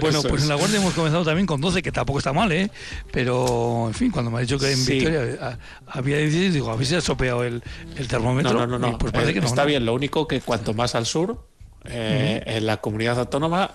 Bueno, 0.00 0.22
pues 0.22 0.42
en 0.42 0.48
La 0.48 0.54
Guardia 0.54 0.78
hemos 0.78 0.94
comenzado 0.94 1.24
también 1.24 1.46
con 1.46 1.60
12, 1.60 1.82
que 1.82 1.90
tampoco 1.90 2.18
está 2.18 2.32
mal, 2.32 2.52
¿eh? 2.52 2.70
Pero, 3.10 3.88
en 3.88 3.94
fin, 3.94 4.10
cuando 4.12 4.30
me 4.30 4.38
ha 4.38 4.40
dicho 4.42 4.56
que 4.56 4.70
en 4.70 4.84
Victoria 4.84 5.58
había 5.86 6.18
16, 6.18 6.54
digo, 6.54 6.70
¿habéis 6.70 6.92
estropeado 6.92 7.42
el, 7.42 7.62
el 7.96 8.06
termómetro? 8.06 8.52
No, 8.52 8.66
no, 8.66 8.78
no. 8.78 8.96
Pues 8.96 9.12
parece 9.12 9.34
que 9.34 9.40
no, 9.40 9.46
está 9.46 9.64
bien, 9.64 9.84
lo 9.84 9.94
único 9.94 10.28
que 10.28 10.40
cuanto 10.40 10.74
más 10.74 10.94
al 10.94 11.06
sur, 11.06 11.44
eh, 11.84 12.42
en 12.46 12.66
la 12.66 12.76
comunidad 12.76 13.18
autónoma, 13.18 13.72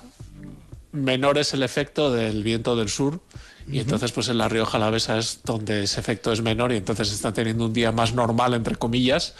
menor 0.93 1.37
es 1.37 1.53
el 1.53 1.63
efecto 1.63 2.11
del 2.11 2.43
viento 2.43 2.75
del 2.75 2.87
sur. 2.87 3.19
Y 3.67 3.79
entonces, 3.79 4.11
pues 4.11 4.27
en 4.27 4.37
la 4.37 4.49
Rioja 4.49 4.77
Alavesa 4.77 5.17
es 5.17 5.39
donde 5.43 5.83
ese 5.83 5.99
efecto 5.99 6.33
es 6.33 6.41
menor 6.41 6.73
y 6.73 6.77
entonces 6.77 7.11
está 7.11 7.33
teniendo 7.33 7.65
un 7.65 7.73
día 7.73 7.91
más 7.91 8.13
normal, 8.13 8.53
entre 8.53 8.75
comillas. 8.75 9.35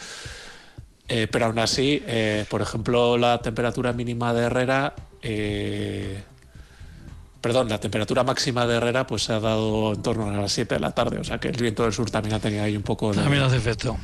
Eh, 1.08 1.28
pero 1.30 1.46
aún 1.46 1.58
así, 1.58 2.02
eh, 2.06 2.46
por 2.48 2.62
ejemplo, 2.62 3.18
la 3.18 3.38
temperatura 3.40 3.92
mínima 3.92 4.32
de 4.32 4.44
Herrera, 4.44 4.94
eh, 5.20 6.22
perdón, 7.42 7.68
la 7.68 7.78
temperatura 7.78 8.24
máxima 8.24 8.66
de 8.66 8.76
Herrera 8.76 9.06
pues 9.06 9.24
se 9.24 9.34
ha 9.34 9.40
dado 9.40 9.92
en 9.92 10.02
torno 10.02 10.30
a 10.30 10.32
las 10.32 10.52
7 10.52 10.76
de 10.76 10.80
la 10.80 10.92
tarde, 10.92 11.18
o 11.18 11.24
sea 11.24 11.38
que 11.38 11.48
el 11.48 11.60
viento 11.60 11.82
del 11.82 11.92
sur 11.92 12.10
también 12.10 12.34
ha 12.34 12.40
tenido 12.40 12.64
ahí 12.64 12.74
un 12.74 12.82
poco 12.82 13.12
de... 13.12 13.20
También 13.20 13.42
hace 13.42 13.56
efecto. 13.56 13.98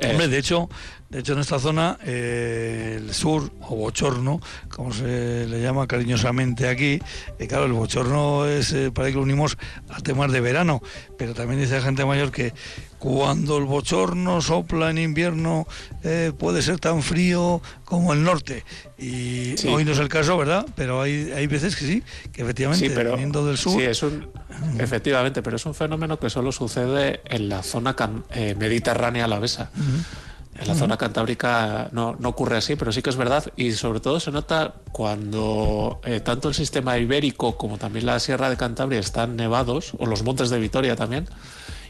Hombre, 0.00 0.28
de 0.28 0.38
hecho, 0.38 0.68
de 1.10 1.20
hecho 1.20 1.32
en 1.32 1.38
esta 1.38 1.58
zona, 1.58 1.98
el 2.04 3.12
sur 3.14 3.50
o 3.62 3.76
bochorno, 3.76 4.40
como 4.68 4.92
se 4.92 5.46
le 5.46 5.62
llama 5.62 5.86
cariñosamente 5.86 6.68
aquí, 6.68 7.00
claro, 7.48 7.64
el 7.64 7.72
bochorno 7.72 8.46
es 8.46 8.74
para 8.92 9.08
que 9.08 9.14
lo 9.14 9.22
unimos 9.22 9.56
a 9.88 10.00
temas 10.00 10.30
de 10.32 10.40
verano, 10.40 10.82
pero 11.16 11.34
también 11.34 11.60
dice 11.60 11.76
la 11.76 11.82
gente 11.82 12.04
mayor 12.04 12.30
que 12.30 12.52
cuando 12.98 13.58
el 13.58 13.64
bochorno 13.64 14.40
sopla 14.40 14.90
en 14.90 14.98
invierno 14.98 15.66
eh, 16.02 16.32
puede 16.36 16.62
ser 16.62 16.78
tan 16.78 17.02
frío 17.02 17.62
como 17.84 18.12
el 18.12 18.24
norte. 18.24 18.64
Y 18.98 19.54
hoy 19.68 19.84
no 19.84 19.92
es 19.92 19.98
el 19.98 20.08
caso, 20.08 20.36
¿verdad? 20.36 20.66
Pero 20.74 21.00
hay, 21.00 21.30
hay 21.34 21.46
veces 21.46 21.76
que 21.76 21.86
sí, 21.86 22.02
que 22.32 22.42
efectivamente, 22.42 22.88
viniendo 22.88 23.46
del 23.46 23.56
sur... 23.56 23.80
Sí, 23.80 23.86
es 23.86 24.02
un, 24.02 24.28
efectivamente, 24.78 25.42
pero 25.42 25.56
es 25.56 25.66
un 25.66 25.74
fenómeno 25.74 26.18
que 26.18 26.28
solo 26.28 26.50
sucede 26.50 27.20
en 27.24 27.48
la 27.48 27.62
zona 27.62 27.94
eh, 28.30 28.54
mediterránea 28.58 29.24
alavesa. 29.24 29.70
En 30.58 30.66
la 30.66 30.74
zona 30.74 30.96
cantábrica 30.96 31.88
no, 31.92 32.16
no, 32.18 32.30
ocurre 32.30 32.56
así, 32.56 32.74
pero 32.74 32.90
sí 32.90 33.00
que 33.00 33.10
es 33.10 33.16
verdad. 33.16 33.44
Y 33.56 33.72
sobre 33.72 34.00
todo 34.00 34.18
se 34.18 34.32
nota 34.32 34.74
cuando 34.90 36.00
eh, 36.04 36.20
tanto 36.20 36.48
el 36.48 36.54
sistema 36.54 36.98
ibérico 36.98 37.56
como 37.56 37.78
también 37.78 38.06
la 38.06 38.18
Sierra 38.18 38.50
de 38.50 38.56
Cantabria 38.56 38.98
están 38.98 39.36
nevados, 39.36 39.92
o 39.98 40.06
los 40.06 40.24
montes 40.24 40.50
de 40.50 40.58
Vitoria 40.58 40.96
también, 40.96 41.28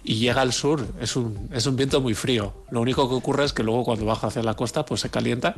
y 0.04 0.16
llega 0.16 0.42
al 0.42 0.52
sur, 0.52 0.86
es 1.00 1.16
un, 1.16 1.48
es 1.52 1.66
un 1.66 1.76
viento 1.76 2.00
muy 2.00 2.14
frío. 2.14 2.52
Lo 2.70 2.80
único 2.80 3.08
que 3.08 3.14
ocurre 3.14 3.44
es 3.44 3.52
que 3.52 3.62
luego 3.62 3.84
cuando 3.84 4.04
baja 4.04 4.28
hacia 4.28 4.42
la 4.42 4.54
costa 4.54 4.84
pues 4.84 5.00
se 5.00 5.10
calienta, 5.10 5.56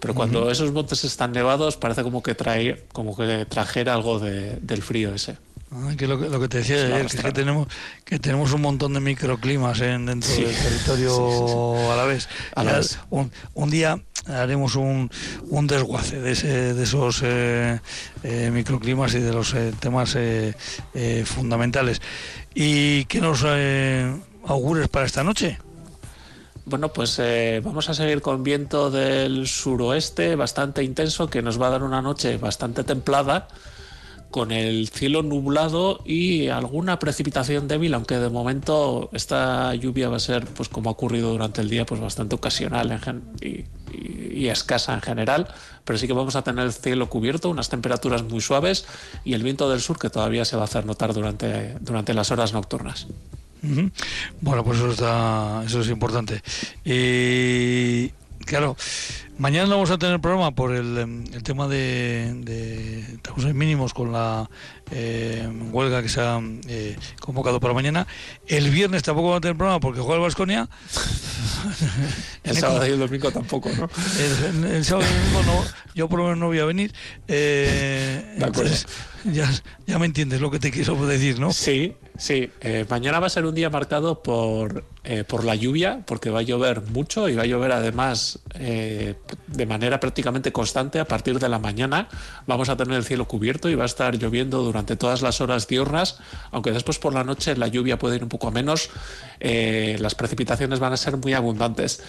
pero 0.00 0.14
cuando 0.14 0.50
esos 0.50 0.72
montes 0.72 1.04
están 1.04 1.32
nevados 1.32 1.76
parece 1.76 2.02
como 2.02 2.22
que 2.22 2.34
trae, 2.34 2.86
como 2.92 3.16
que 3.16 3.46
trajera 3.46 3.94
algo 3.94 4.20
del 4.20 4.82
frío 4.82 5.14
ese. 5.14 5.36
Ah, 5.70 5.92
que 5.98 6.06
lo, 6.06 6.18
que 6.18 6.48
te 6.48 6.58
decía 6.58 6.76
ayer, 6.76 7.06
que, 7.06 7.16
es 7.16 7.22
que 7.22 7.32
tenemos, 7.32 7.68
que 8.04 8.18
tenemos 8.18 8.52
un 8.54 8.62
montón 8.62 8.94
de 8.94 9.00
microclimas 9.00 9.80
en, 9.82 10.06
dentro 10.06 10.32
del 10.32 10.56
territorio 10.56 11.92
a 11.92 11.96
la 11.96 12.04
vez. 12.04 12.28
Un, 13.10 13.30
un, 13.52 13.68
día 13.68 14.00
haremos 14.26 14.76
un, 14.76 15.10
un 15.50 15.66
desguace 15.66 16.20
de, 16.20 16.32
ese, 16.32 16.72
de 16.72 16.82
esos 16.82 17.20
eh, 17.22 17.80
eh, 18.22 18.50
microclimas 18.50 19.14
y 19.14 19.20
de 19.20 19.32
los 19.32 19.52
eh, 19.52 19.74
temas 19.78 20.16
fundamentales. 21.26 22.00
¿Y 22.54 23.04
qué 23.04 23.20
nos 23.20 23.44
augures 24.46 24.88
para 24.88 25.04
esta 25.04 25.22
noche? 25.22 25.58
Bueno, 26.64 26.92
pues 26.92 27.20
vamos 27.62 27.90
a 27.90 27.94
seguir 27.94 28.22
con 28.22 28.42
viento 28.42 28.90
del 28.90 29.46
suroeste 29.46 30.34
bastante 30.34 30.82
intenso 30.82 31.28
que 31.28 31.42
nos 31.42 31.60
va 31.60 31.66
a 31.66 31.70
dar 31.70 31.82
una 31.82 32.00
noche 32.00 32.38
bastante 32.38 32.84
templada 32.84 33.48
con 34.30 34.52
el 34.52 34.88
cielo 34.88 35.22
nublado 35.22 36.00
y 36.04 36.48
alguna 36.48 36.98
precipitación 36.98 37.66
débil, 37.68 37.94
aunque 37.94 38.18
de 38.18 38.28
momento 38.28 39.08
esta 39.12 39.74
lluvia 39.74 40.08
va 40.08 40.16
a 40.16 40.20
ser, 40.20 40.44
pues 40.46 40.68
como 40.68 40.90
ha 40.90 40.92
ocurrido 40.92 41.30
durante 41.30 41.60
el 41.60 41.70
día, 41.70 41.86
pues 41.86 42.00
bastante 42.00 42.34
ocasional 42.34 43.00
y, 43.40 43.64
escasa 44.48 44.94
en 44.94 45.02
general, 45.02 45.46
pero 45.84 45.98
sí 45.98 46.06
que 46.06 46.14
vamos 46.14 46.34
a 46.34 46.42
tener 46.42 46.64
el 46.64 46.72
cielo 46.72 47.10
cubierto, 47.10 47.50
unas 47.50 47.68
temperaturas 47.68 48.22
muy 48.22 48.40
suaves 48.40 48.86
y 49.22 49.34
el 49.34 49.42
viento 49.42 49.68
del 49.68 49.80
sur 49.82 49.98
que 49.98 50.08
todavía 50.08 50.46
se 50.46 50.56
va 50.56 50.62
a 50.62 50.64
hacer 50.64 50.86
notar 50.86 51.12
durante, 51.12 51.74
durante 51.80 52.14
las 52.14 52.30
horas 52.30 52.54
nocturnas. 52.54 53.08
Bueno, 54.40 54.64
pues 54.64 54.78
eso, 54.78 54.90
está, 54.90 55.62
eso 55.66 55.80
es 55.80 55.88
importante. 55.88 56.42
Y 56.84 58.08
claro, 58.46 58.76
Mañana 59.38 59.66
no 59.66 59.76
vamos 59.76 59.90
a 59.92 59.98
tener 59.98 60.18
programa 60.18 60.50
por 60.50 60.74
el, 60.74 60.98
em, 60.98 61.24
tema 61.44 61.68
de, 61.68 62.34
de 62.34 63.54
mínimos 63.54 63.94
con 63.94 64.10
la 64.10 64.50
eh, 64.90 65.48
huelga 65.70 66.02
que 66.02 66.08
se 66.08 66.20
ha 66.20 66.40
eh, 66.66 66.96
convocado 67.20 67.60
para 67.60 67.72
mañana. 67.72 68.08
El 68.48 68.70
viernes 68.70 69.04
tampoco 69.04 69.28
vamos 69.28 69.38
a 69.38 69.42
tener 69.42 69.56
programa 69.56 69.78
porque 69.78 70.00
juega 70.00 70.16
el 70.16 70.22
Vasconia. 70.22 70.68
el 72.42 72.56
sábado 72.56 72.84
y 72.84 72.90
el 72.90 72.98
domingo 72.98 73.30
tampoco, 73.30 73.70
¿no? 73.70 73.88
El, 74.66 74.84
sábado 74.84 75.06
y 75.08 75.14
el 75.14 75.32
domingo 75.32 75.42
no, 75.52 75.64
yo 75.94 76.08
por 76.08 76.18
lo 76.18 76.24
menos 76.24 76.38
no 76.38 76.46
voy 76.46 76.58
a 76.58 76.64
venir. 76.64 76.92
Eh, 77.28 78.38
entonces, 78.38 78.88
ya, 79.22 79.48
ya 79.86 80.00
me 80.00 80.06
entiendes 80.06 80.40
lo 80.40 80.50
que 80.50 80.58
te 80.58 80.72
quiero 80.72 81.06
decir, 81.06 81.38
¿no? 81.38 81.52
Sí, 81.52 81.94
Sí, 82.18 82.50
eh, 82.62 82.84
mañana 82.90 83.20
va 83.20 83.28
a 83.28 83.30
ser 83.30 83.46
un 83.46 83.54
día 83.54 83.70
marcado 83.70 84.24
por, 84.24 84.84
eh, 85.04 85.22
por 85.22 85.44
la 85.44 85.54
lluvia, 85.54 86.02
porque 86.04 86.30
va 86.30 86.40
a 86.40 86.42
llover 86.42 86.82
mucho 86.82 87.28
y 87.28 87.36
va 87.36 87.44
a 87.44 87.46
llover 87.46 87.70
además 87.70 88.40
eh, 88.54 89.14
de 89.46 89.66
manera 89.66 90.00
prácticamente 90.00 90.52
constante 90.52 91.00
a 91.00 91.04
partir 91.04 91.38
de 91.38 91.48
la 91.48 91.58
mañana. 91.58 92.08
Vamos 92.46 92.68
a 92.68 92.76
tener 92.76 92.96
el 92.96 93.04
cielo 93.04 93.26
cubierto 93.26 93.68
y 93.68 93.74
va 93.74 93.84
a 93.84 93.86
estar 93.86 94.16
lloviendo 94.16 94.62
durante 94.62 94.96
todas 94.96 95.22
las 95.22 95.40
horas 95.40 95.66
diurnas, 95.66 96.18
aunque 96.50 96.72
después 96.72 96.98
por 96.98 97.14
la 97.14 97.24
noche 97.24 97.56
la 97.56 97.68
lluvia 97.68 97.98
puede 97.98 98.16
ir 98.16 98.22
un 98.22 98.28
poco 98.28 98.48
a 98.48 98.50
menos, 98.50 98.90
las 99.40 100.14
precipitaciones 100.14 100.78
van 100.78 100.92
a 100.92 100.96
ser 100.96 101.16
muy 101.16 101.34
abundantes. 101.34 102.02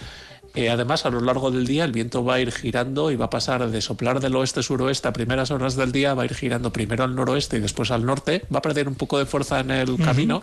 Eh, 0.54 0.68
además, 0.68 1.06
a 1.06 1.10
lo 1.10 1.20
largo 1.20 1.50
del 1.50 1.66
día 1.66 1.84
el 1.84 1.92
viento 1.92 2.24
va 2.24 2.34
a 2.34 2.40
ir 2.40 2.50
girando 2.50 3.10
y 3.10 3.16
va 3.16 3.26
a 3.26 3.30
pasar 3.30 3.70
de 3.70 3.80
soplar 3.80 4.18
del 4.18 4.34
oeste-suroeste 4.34 5.06
a 5.06 5.12
primeras 5.12 5.50
horas 5.50 5.76
del 5.76 5.92
día, 5.92 6.14
va 6.14 6.22
a 6.22 6.24
ir 6.24 6.34
girando 6.34 6.72
primero 6.72 7.04
al 7.04 7.14
noroeste 7.14 7.58
y 7.58 7.60
después 7.60 7.90
al 7.90 8.04
norte, 8.04 8.42
va 8.52 8.58
a 8.58 8.62
perder 8.62 8.88
un 8.88 8.96
poco 8.96 9.18
de 9.18 9.26
fuerza 9.26 9.60
en 9.60 9.70
el 9.70 9.96
camino, 9.98 10.42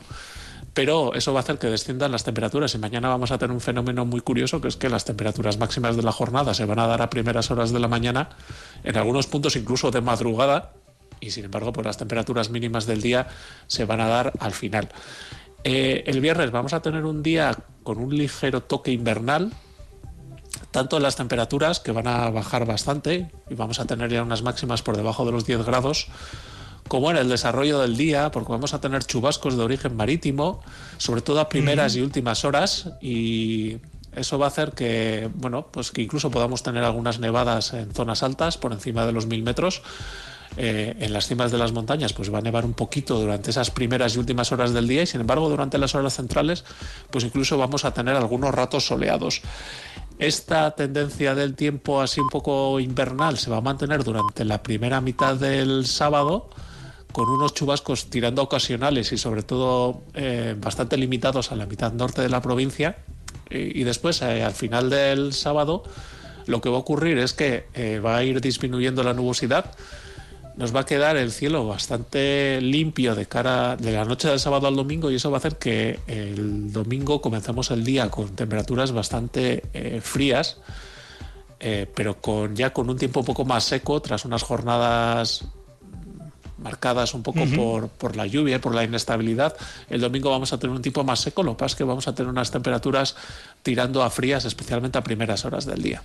pero 0.77 1.15
eso 1.15 1.33
va 1.33 1.39
a 1.39 1.41
hacer 1.41 1.57
que 1.57 1.71
desciendan 1.71 2.11
las 2.11 2.23
temperaturas 2.23 2.75
y 2.75 2.77
mañana 2.77 3.09
vamos 3.09 3.31
a 3.31 3.39
tener 3.39 3.51
un 3.51 3.61
fenómeno 3.61 4.05
muy 4.05 4.21
curioso 4.21 4.61
que 4.61 4.67
es 4.67 4.77
que 4.77 4.89
las 4.89 5.05
temperaturas 5.05 5.57
máximas 5.57 5.95
de 5.95 6.03
la 6.03 6.11
jornada 6.11 6.53
se 6.53 6.65
van 6.65 6.77
a 6.77 6.85
dar 6.85 7.01
a 7.01 7.09
primeras 7.09 7.49
horas 7.49 7.71
de 7.71 7.79
la 7.79 7.87
mañana, 7.87 8.29
en 8.83 8.95
algunos 8.95 9.25
puntos 9.25 9.55
incluso 9.55 9.89
de 9.89 10.01
madrugada, 10.01 10.73
y 11.19 11.31
sin 11.31 11.45
embargo 11.45 11.73
pues 11.73 11.87
las 11.87 11.97
temperaturas 11.97 12.51
mínimas 12.51 12.85
del 12.85 13.01
día 13.01 13.27
se 13.65 13.85
van 13.85 14.01
a 14.01 14.07
dar 14.07 14.33
al 14.37 14.51
final. 14.51 14.89
Eh, 15.63 16.03
el 16.05 16.21
viernes 16.21 16.51
vamos 16.51 16.73
a 16.73 16.79
tener 16.83 17.05
un 17.05 17.23
día 17.23 17.57
con 17.81 17.97
un 17.97 18.15
ligero 18.15 18.61
toque 18.61 18.91
invernal, 18.91 19.53
tanto 20.69 20.97
en 20.97 21.01
las 21.01 21.15
temperaturas 21.15 21.79
que 21.79 21.91
van 21.91 22.05
a 22.05 22.29
bajar 22.29 22.67
bastante 22.67 23.31
y 23.49 23.55
vamos 23.55 23.79
a 23.79 23.85
tener 23.85 24.11
ya 24.11 24.21
unas 24.21 24.43
máximas 24.43 24.83
por 24.83 24.95
debajo 24.95 25.25
de 25.25 25.31
los 25.31 25.43
10 25.43 25.65
grados, 25.65 26.07
como 26.87 27.11
en 27.11 27.17
el 27.17 27.29
desarrollo 27.29 27.79
del 27.79 27.97
día, 27.97 28.31
porque 28.31 28.51
vamos 28.51 28.73
a 28.73 28.81
tener 28.81 29.03
chubascos 29.03 29.57
de 29.57 29.63
origen 29.63 29.95
marítimo, 29.95 30.61
sobre 30.97 31.21
todo 31.21 31.39
a 31.39 31.49
primeras 31.49 31.95
y 31.95 32.01
últimas 32.01 32.45
horas 32.45 32.91
y 33.01 33.77
eso 34.15 34.39
va 34.39 34.45
a 34.45 34.49
hacer 34.49 34.71
que, 34.71 35.29
bueno, 35.35 35.67
pues 35.71 35.91
que 35.91 36.01
incluso 36.01 36.31
podamos 36.31 36.63
tener 36.63 36.83
algunas 36.83 37.19
nevadas 37.19 37.73
en 37.73 37.93
zonas 37.93 38.23
altas 38.23 38.57
por 38.57 38.73
encima 38.73 39.05
de 39.05 39.11
los 39.11 39.27
mil 39.27 39.43
metros. 39.43 39.83
Eh, 40.55 40.95
en 41.01 41.13
las 41.13 41.27
cimas 41.27 41.51
de 41.51 41.59
las 41.59 41.71
montañas 41.71 42.13
pues 42.13 42.33
va 42.33 42.39
a 42.39 42.41
nevar 42.41 42.65
un 42.65 42.73
poquito 42.73 43.19
durante 43.19 43.51
esas 43.51 43.69
primeras 43.69 44.15
y 44.15 44.19
últimas 44.19 44.51
horas 44.51 44.73
del 44.73 44.87
día 44.87 45.03
y 45.03 45.05
sin 45.05 45.21
embargo 45.21 45.49
durante 45.49 45.77
las 45.77 45.93
horas 45.93 46.15
centrales 46.15 46.63
pues 47.11 47.25
incluso 47.25 47.59
vamos 47.59 47.85
a 47.85 47.93
tener 47.93 48.15
algunos 48.15 48.55
ratos 48.55 48.87
soleados. 48.87 49.41
Esta 50.17 50.71
tendencia 50.71 51.35
del 51.35 51.53
tiempo 51.53 52.01
así 52.01 52.21
un 52.21 52.29
poco 52.29 52.79
invernal 52.79 53.37
se 53.37 53.51
va 53.51 53.57
a 53.57 53.61
mantener 53.61 54.03
durante 54.03 54.45
la 54.45 54.63
primera 54.63 54.99
mitad 54.99 55.35
del 55.35 55.85
sábado 55.85 56.49
con 57.11 57.29
unos 57.29 57.53
chubascos 57.53 58.09
tirando 58.09 58.43
ocasionales 58.43 59.11
y 59.11 59.17
sobre 59.17 59.43
todo 59.43 60.03
eh, 60.13 60.55
bastante 60.57 60.97
limitados 60.97 61.51
a 61.51 61.55
la 61.55 61.65
mitad 61.65 61.93
norte 61.93 62.21
de 62.21 62.29
la 62.29 62.41
provincia. 62.41 62.97
Y, 63.49 63.83
después, 63.83 64.21
eh, 64.21 64.43
al 64.43 64.51
final 64.51 64.89
del 64.89 65.31
sábado, 65.31 65.83
lo 66.47 66.59
que 66.59 66.69
va 66.69 66.75
a 66.75 66.79
ocurrir 66.79 67.17
es 67.17 67.31
que 67.33 67.67
eh, 67.73 67.99
va 67.99 68.17
a 68.17 68.23
ir 68.23 68.41
disminuyendo 68.41 69.03
la 69.03 69.13
nubosidad 69.13 69.73
nos 70.57 70.75
va 70.75 70.79
a 70.81 70.85
quedar 70.87 71.17
el 71.17 71.31
cielo 71.31 71.67
bastante 71.67 72.59
limpio 72.61 73.13
de 73.13 73.27
cara 73.27 73.75
de 73.77 73.91
la 73.91 74.05
noche 74.05 74.27
del 74.27 74.39
sábado 74.39 74.67
al 74.67 74.75
domingo 74.75 75.11
y 75.11 75.15
eso 75.15 75.29
va 75.29 75.37
a 75.37 75.39
hacer 75.39 75.57
que 75.57 75.99
el 76.07 76.73
domingo 76.73 77.21
comencemos 77.21 77.69
el 77.69 77.83
día 77.83 78.09
con 78.09 78.35
temperaturas 78.35 78.91
bastante 78.91 79.61
frías, 80.01 80.57
pero 81.59 82.19
con 82.19 82.55
ya 82.55 82.73
con 82.73 82.89
un 82.89 82.97
tiempo 82.97 83.19
un 83.19 83.27
poco 83.27 83.45
más 83.45 83.65
seco 83.65 84.01
tras 84.01 84.25
unas 84.25 84.41
jornadas 84.41 85.45
marcadas 86.57 87.13
un 87.13 87.23
poco 87.23 87.45
por, 87.55 87.89
por, 87.89 88.15
la 88.15 88.25
lluvia, 88.25 88.59
por 88.59 88.73
la 88.73 88.83
inestabilidad. 88.83 89.55
El 89.89 90.01
domingo 90.01 90.29
vamos 90.29 90.53
a 90.53 90.59
tener 90.59 90.75
un 90.75 90.81
tiempo 90.81 91.03
más 91.03 91.19
seco, 91.19 91.43
lo 91.43 91.53
que 91.55 91.59
pasa 91.59 91.73
es 91.73 91.75
que 91.75 91.83
vamos 91.83 92.07
a 92.07 92.15
tener 92.15 92.29
unas 92.29 92.51
temperaturas 92.51 93.15
tirando 93.63 94.03
a 94.03 94.09
frías, 94.09 94.45
especialmente 94.45 94.97
a 94.97 95.03
primeras 95.03 95.45
horas 95.45 95.65
del 95.65 95.81
día. 95.81 96.01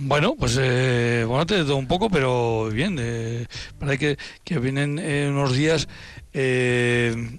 Bueno, 0.00 0.36
pues 0.38 0.56
eh, 0.60 1.24
bueno, 1.26 1.44
te 1.44 1.64
doy 1.64 1.76
un 1.76 1.88
poco, 1.88 2.08
pero 2.08 2.70
bien. 2.70 2.96
Eh, 3.00 3.46
parece 3.80 3.98
que, 3.98 4.18
que 4.44 4.58
vienen 4.60 5.00
eh, 5.00 5.28
unos 5.28 5.52
días 5.54 5.88
eh, 6.32 7.38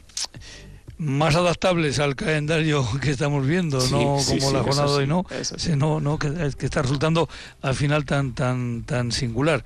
más 0.97 1.37
adaptables 1.37 1.99
al 1.99 2.17
calendario 2.17 2.85
que 3.01 3.11
estamos 3.11 3.47
viendo, 3.47 3.79
no 3.89 4.17
como 4.27 4.51
la 4.51 4.63
jornada 4.63 4.91
de 4.91 4.97
hoy, 4.97 5.07
¿no? 5.07 5.25
Sino, 5.41 6.01
no 6.01 6.19
que, 6.19 6.29
que, 6.57 6.65
está 6.65 6.81
resultando 6.81 7.29
al 7.61 7.75
final 7.75 8.03
tan 8.03 8.33
tan 8.33 8.83
tan 8.83 9.13
singular. 9.13 9.63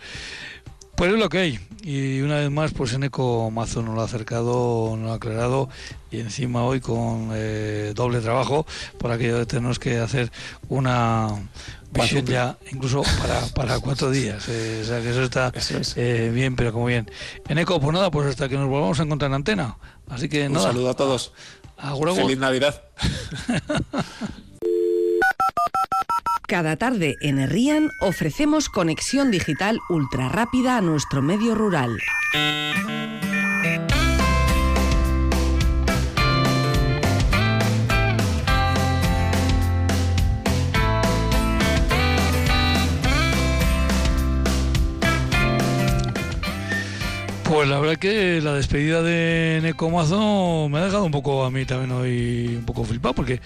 Pues 0.95 1.12
es 1.12 1.19
lo 1.19 1.27
que 1.29 1.38
hay. 1.39 1.60
Y 1.84 2.21
una 2.21 2.38
vez 2.38 2.49
más, 2.49 2.71
pues 2.71 2.93
Eneco 2.93 3.51
Mazo 3.51 3.82
nos 3.82 3.95
lo 3.95 4.01
ha 4.01 4.06
acercado, 4.06 4.95
nos 4.95 5.06
lo 5.06 5.12
ha 5.12 5.15
aclarado 5.15 5.69
y 6.12 6.19
encima 6.21 6.63
hoy 6.63 6.79
con 6.79 7.32
eh, 7.34 7.91
doble 7.93 8.21
trabajo 8.21 8.65
por 8.99 9.12
aquello 9.12 9.39
de 9.39 9.45
tener 9.45 9.77
que 9.79 9.97
hacer 9.97 10.32
una 10.69 11.27
visión 11.91 12.25
ya 12.25 12.58
incluso 12.71 13.03
para, 13.19 13.41
para 13.47 13.79
cuatro 13.79 14.12
días. 14.12 14.45
Eh, 14.47 14.82
o 14.84 14.88
sea 14.88 15.01
que 15.01 15.10
eso 15.10 15.23
está 15.23 15.51
eh, 15.97 16.32
bien, 16.34 16.56
pero 16.56 16.71
como 16.71 16.86
bien. 16.86 17.12
Eneco, 17.49 17.82
pues 17.82 17.93
nada, 17.93 18.10
pues 18.10 18.27
hasta 18.27 18.47
que 18.47 18.56
nos 18.56 18.69
volvamos 18.69 18.99
a 18.99 19.03
encontrar 19.03 19.32
en 19.32 19.36
antena. 19.36 19.77
Así 20.08 20.29
que 20.29 20.47
Un 20.47 20.53
nada. 20.53 20.67
saludo 20.67 20.89
a 20.91 20.95
todos. 20.95 21.34
Feliz 22.15 22.38
Navidad. 22.38 22.82
Cada 26.47 26.75
tarde 26.75 27.15
en 27.21 27.39
Herrian 27.39 27.89
ofrecemos 28.01 28.67
conexión 28.67 29.32
digital 29.32 29.79
ultra 29.89 30.27
rápida 30.27 30.77
a 30.77 30.82
nuestro 30.82 31.21
medio 31.21 31.56
rural. 31.56 31.97
Pues 47.53 47.69
la 47.69 47.79
verdad 47.79 47.97
que 47.97 48.41
la 48.41 48.56
despedida 48.56 49.01
de 49.01 49.60
Necomazo 49.62 50.67
me 50.69 50.79
ha 50.79 50.86
dejado 50.86 51.06
un 51.06 51.12
poco 51.12 51.45
a 51.45 51.51
mí 51.51 51.65
también 51.65 51.91
hoy 51.91 52.56
un 52.58 52.65
poco 52.65 52.84
flipado 52.84 53.13
porque 53.13 53.41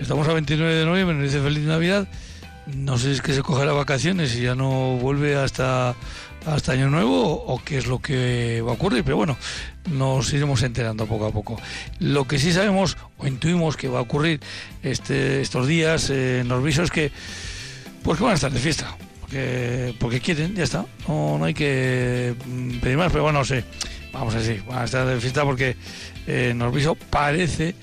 estamos 0.00 0.26
a 0.28 0.32
29 0.32 0.74
de 0.74 0.84
noviembre, 0.84 1.16
nos 1.16 1.24
dice 1.24 1.42
feliz 1.42 1.64
Navidad. 1.64 2.08
No 2.66 2.98
sé 2.98 3.06
si 3.06 3.12
es 3.12 3.22
que 3.22 3.32
se 3.32 3.42
cogerá 3.42 3.72
vacaciones 3.72 4.34
y 4.36 4.42
ya 4.42 4.54
no 4.54 4.96
vuelve 4.96 5.36
hasta, 5.36 5.94
hasta 6.46 6.72
Año 6.72 6.88
Nuevo 6.88 7.44
o 7.44 7.62
qué 7.64 7.78
es 7.78 7.86
lo 7.86 8.00
que 8.00 8.62
va 8.64 8.72
a 8.72 8.74
ocurrir, 8.74 9.02
pero 9.02 9.16
bueno, 9.16 9.36
nos 9.90 10.32
iremos 10.32 10.62
enterando 10.62 11.06
poco 11.06 11.26
a 11.26 11.32
poco. 11.32 11.60
Lo 11.98 12.26
que 12.26 12.38
sí 12.38 12.52
sabemos 12.52 12.96
o 13.18 13.26
intuimos 13.26 13.76
que 13.76 13.88
va 13.88 13.98
a 13.98 14.02
ocurrir 14.02 14.40
este, 14.82 15.40
estos 15.40 15.66
días 15.66 16.10
eh, 16.10 16.40
en 16.40 16.52
Orbiso 16.52 16.82
es 16.82 16.90
que, 16.90 17.10
pues 18.02 18.18
que 18.18 18.24
van 18.24 18.32
a 18.32 18.36
estar 18.36 18.52
de 18.52 18.60
fiesta 18.60 18.96
porque, 19.20 19.94
porque 19.98 20.20
quieren, 20.20 20.54
ya 20.54 20.64
está. 20.64 20.86
No, 21.06 21.38
no 21.38 21.44
hay 21.44 21.54
que 21.54 22.34
mm, 22.46 22.78
pedir 22.80 22.96
más, 22.96 23.10
pero 23.10 23.24
bueno, 23.24 23.40
no 23.40 23.44
sé. 23.44 23.64
Vamos 24.12 24.34
a 24.34 24.38
decir, 24.38 24.62
van 24.66 24.78
a 24.78 24.84
estar 24.84 25.06
de 25.06 25.20
fiesta 25.20 25.44
porque 25.44 25.76
eh, 26.26 26.48
en 26.50 26.62
Orbiso 26.62 26.94
parece 26.94 27.74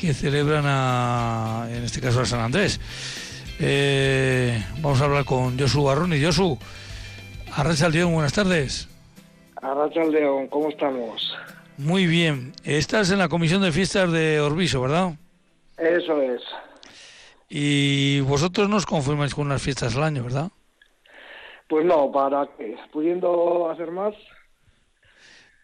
que 0.00 0.14
celebran 0.14 0.64
a, 0.66 1.68
en 1.68 1.84
este 1.84 2.00
caso 2.00 2.22
a 2.22 2.24
San 2.24 2.40
Andrés. 2.40 2.80
Eh, 3.60 4.64
vamos 4.80 4.98
a 5.02 5.04
hablar 5.04 5.26
con 5.26 5.58
Josu 5.58 5.84
Barroni. 5.84 6.24
Josu, 6.24 6.58
Arracha 7.54 7.90
León, 7.90 8.14
buenas 8.14 8.32
tardes. 8.32 8.88
Arracha 9.56 10.02
León, 10.04 10.48
¿cómo 10.48 10.70
estamos? 10.70 11.36
Muy 11.76 12.06
bien. 12.06 12.52
Estás 12.64 13.10
en 13.10 13.18
la 13.18 13.28
comisión 13.28 13.60
de 13.60 13.72
fiestas 13.72 14.10
de 14.10 14.40
Orbiso, 14.40 14.80
¿verdad? 14.80 15.12
Eso 15.76 16.22
es. 16.22 16.40
Y 17.50 18.20
vosotros 18.20 18.70
nos 18.70 18.86
confirmáis 18.86 19.34
con 19.34 19.48
unas 19.48 19.60
fiestas 19.60 19.96
al 19.96 20.04
año, 20.04 20.24
¿verdad? 20.24 20.48
Pues 21.68 21.84
no, 21.84 22.10
¿para 22.10 22.48
qué? 22.56 22.74
¿Pudiendo 22.90 23.68
hacer 23.70 23.90
más? 23.90 24.14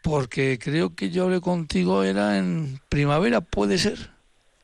Porque 0.02 0.58
creo 0.62 0.94
que 0.94 1.08
yo 1.08 1.24
hablé 1.24 1.40
contigo, 1.40 2.04
era 2.04 2.36
en 2.36 2.80
primavera, 2.90 3.40
¿puede 3.40 3.78
ser? 3.78 4.14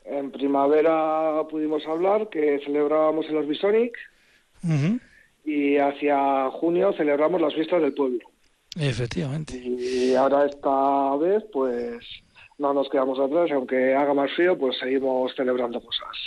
En 0.05 0.31
primavera 0.31 1.43
pudimos 1.49 1.85
hablar 1.87 2.29
que 2.29 2.59
celebrábamos 2.65 3.25
el 3.27 3.37
Orbisonic 3.37 3.95
uh 4.63 4.67
-huh. 4.67 4.99
y 5.45 5.77
hacia 5.77 6.49
junio 6.51 6.93
celebramos 6.93 7.41
las 7.41 7.53
fiestas 7.53 7.81
del 7.81 7.93
pueblo. 7.93 8.19
Efectivamente. 8.79 9.57
Y 9.57 10.15
ahora 10.15 10.45
esta 10.45 11.15
vez, 11.17 11.43
pues 11.51 12.03
no 12.57 12.73
nos 12.73 12.89
quedamos 12.89 13.19
atrás, 13.19 13.51
aunque 13.51 13.95
haga 13.95 14.13
más 14.13 14.31
frío, 14.35 14.57
pues 14.57 14.77
seguimos 14.79 15.33
celebrando 15.35 15.79
cosas. 15.81 16.17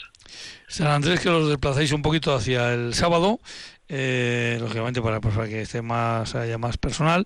San 0.68 0.88
Andrés, 0.88 1.20
que 1.20 1.28
los 1.28 1.48
desplazáis 1.48 1.92
un 1.92 2.02
poquito 2.02 2.34
hacia 2.34 2.74
el 2.74 2.94
sábado, 2.94 3.40
eh, 3.88 4.58
lógicamente 4.60 5.00
para, 5.00 5.20
pues, 5.20 5.34
para 5.34 5.48
que 5.48 5.62
esté 5.62 5.80
más 5.80 6.34
haya 6.34 6.58
más 6.58 6.76
personal 6.76 7.24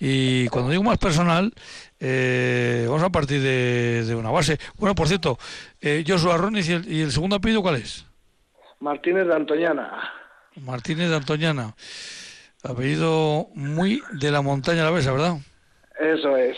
y 0.00 0.48
cuando 0.48 0.70
digo 0.70 0.82
más 0.82 0.98
personal 0.98 1.52
eh, 2.00 2.86
vamos 2.88 3.02
a 3.02 3.10
partir 3.10 3.40
de, 3.40 4.04
de, 4.04 4.14
una 4.14 4.30
base 4.30 4.58
bueno 4.76 4.94
por 4.94 5.06
cierto 5.06 5.38
eh, 5.80 6.04
Joshua 6.06 6.36
Ronis 6.36 6.68
y 6.68 6.72
el, 6.72 6.92
y 6.92 7.00
el 7.02 7.12
segundo 7.12 7.36
apellido 7.36 7.62
cuál 7.62 7.76
es 7.76 8.06
Martínez 8.80 9.26
de 9.26 9.34
Antoñana 9.34 10.10
Martínez 10.56 11.10
de 11.10 11.16
Antoñana 11.16 11.74
apellido 12.64 13.48
muy 13.54 14.02
de 14.12 14.30
la 14.30 14.42
montaña 14.42 14.84
la 14.84 14.90
besa 14.90 15.12
verdad 15.12 15.36
eso 16.00 16.36
es 16.36 16.56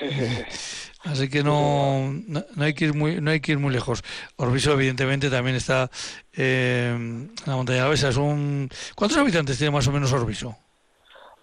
Así 1.06 1.28
que 1.28 1.44
no, 1.44 2.12
no, 2.26 2.44
no, 2.56 2.64
hay 2.64 2.74
que 2.74 2.86
ir 2.86 2.94
muy 2.94 3.20
no 3.20 3.30
hay 3.30 3.40
que 3.40 3.52
ir 3.52 3.58
muy 3.58 3.72
lejos. 3.72 4.02
Orbiso 4.36 4.72
evidentemente 4.72 5.30
también 5.30 5.54
está 5.54 5.88
eh, 6.36 6.92
en 6.96 7.30
la 7.46 7.54
montaña 7.54 7.78
de 7.78 7.84
la 7.84 7.90
Besa. 7.90 8.08
Es 8.08 8.16
un... 8.16 8.68
¿Cuántos 8.96 9.16
habitantes 9.16 9.56
tiene 9.56 9.70
más 9.70 9.86
o 9.86 9.92
menos 9.92 10.12
Orbiso? 10.12 10.56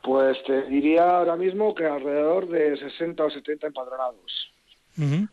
Pues 0.03 0.37
te 0.45 0.63
diría 0.63 1.17
ahora 1.17 1.35
mismo 1.35 1.73
que 1.73 1.85
alrededor 1.85 2.49
de 2.49 2.77
60 2.77 3.23
o 3.23 3.29
70 3.29 3.67
empadronados. 3.67 4.51
Uh 4.97 5.01
-huh. 5.01 5.29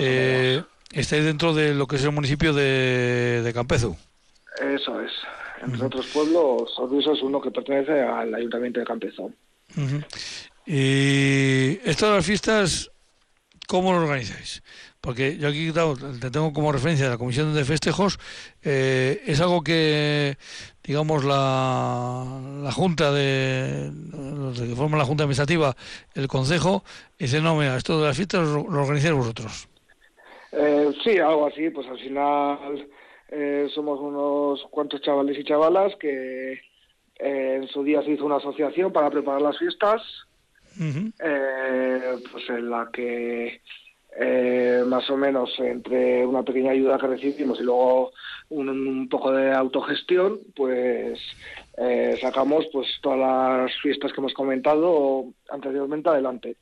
eh, 0.00 0.62
estáis 0.92 1.24
dentro 1.24 1.54
de 1.54 1.74
lo 1.74 1.86
que 1.86 1.96
es 1.96 2.04
el 2.04 2.12
municipio 2.12 2.52
de, 2.52 3.42
de 3.42 3.52
Campezu. 3.52 3.94
Eso 4.58 5.00
es. 5.00 5.12
Entre 5.62 5.78
uh 5.78 5.82
-huh. 5.82 5.86
otros 5.86 6.06
pueblos, 6.08 6.78
Orbiso 6.78 7.12
es 7.12 7.22
uno 7.22 7.40
que 7.40 7.50
pertenece 7.50 8.00
al 8.02 8.34
ayuntamiento 8.34 8.80
de 8.80 8.86
Campezu. 8.86 9.24
Uh 9.76 9.80
-huh. 9.80 10.04
Y 10.66 11.78
estas 11.88 12.10
las 12.10 12.26
fiestas 12.26 12.90
¿Cómo 13.66 13.92
lo 13.92 13.98
organizáis? 13.98 14.62
Porque 15.06 15.38
yo 15.38 15.46
aquí 15.46 15.70
te 16.20 16.30
tengo 16.32 16.52
como 16.52 16.72
referencia 16.72 17.04
de 17.04 17.12
la 17.12 17.16
Comisión 17.16 17.54
de 17.54 17.64
Festejos, 17.64 18.18
eh, 18.64 19.22
es 19.24 19.40
algo 19.40 19.62
que, 19.62 20.36
digamos, 20.82 21.24
la, 21.24 22.24
la 22.64 22.72
Junta 22.72 23.12
de, 23.12 23.88
los 24.12 24.60
que 24.60 24.74
forman 24.74 24.98
la 24.98 25.04
Junta 25.04 25.22
Administrativa, 25.22 25.76
el 26.16 26.26
Consejo, 26.26 26.82
dice, 27.20 27.40
no, 27.40 27.54
mira, 27.54 27.76
esto 27.76 28.00
de 28.00 28.08
las 28.08 28.16
fiestas 28.16 28.48
lo, 28.48 28.68
lo 28.68 28.82
organizáis 28.82 29.14
vosotros. 29.14 29.68
Eh, 30.50 30.90
sí, 31.04 31.18
algo 31.18 31.46
así, 31.46 31.70
pues 31.70 31.86
al 31.86 32.00
final 32.00 32.88
eh, 33.28 33.68
somos 33.72 34.00
unos 34.00 34.66
cuantos 34.72 35.00
chavales 35.02 35.38
y 35.38 35.44
chavalas 35.44 35.94
que 36.00 36.54
eh, 37.20 37.58
en 37.60 37.68
su 37.68 37.84
día 37.84 38.02
se 38.02 38.10
hizo 38.10 38.26
una 38.26 38.38
asociación 38.38 38.92
para 38.92 39.08
preparar 39.08 39.40
las 39.40 39.56
fiestas, 39.56 40.02
Uh 40.78 40.82
-huh. 40.82 41.12
eh, 41.20 42.18
pues 42.30 42.44
en 42.50 42.68
la 42.68 42.90
que 42.92 43.62
eh, 44.18 44.82
más 44.86 45.08
o 45.10 45.16
menos 45.16 45.50
entre 45.58 46.26
una 46.26 46.42
pequeña 46.42 46.72
ayuda 46.72 46.98
que 46.98 47.06
recibimos 47.06 47.60
y 47.60 47.64
luego 47.64 48.12
un, 48.48 48.68
un 48.68 49.08
poco 49.08 49.32
de 49.32 49.52
autogestión, 49.52 50.40
pues 50.54 51.18
eh, 51.76 52.16
sacamos 52.20 52.66
pues 52.72 52.86
todas 53.02 53.18
las 53.18 53.80
fiestas 53.80 54.12
que 54.12 54.20
hemos 54.20 54.34
comentado 54.34 55.26
anteriormente 55.50 56.08
adelante. 56.08 56.56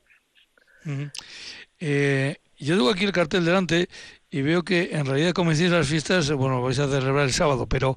Uh 0.85 0.91
-huh. 0.91 2.37
yo 2.59 2.77
tengo 2.77 2.91
aquí 2.91 3.05
el 3.05 3.13
cartel 3.13 3.45
delante 3.45 3.89
y 4.31 4.43
veo 4.43 4.63
que 4.63 4.91
en 4.93 5.07
realidad 5.07 5.33
comencéis 5.33 5.71
las 5.71 5.89
fiestas, 5.89 6.33
bueno, 6.33 6.61
vais 6.61 6.79
a 6.81 6.89
celebrar 6.89 7.25
el 7.25 7.33
sábado, 7.33 7.67
pero 7.69 7.97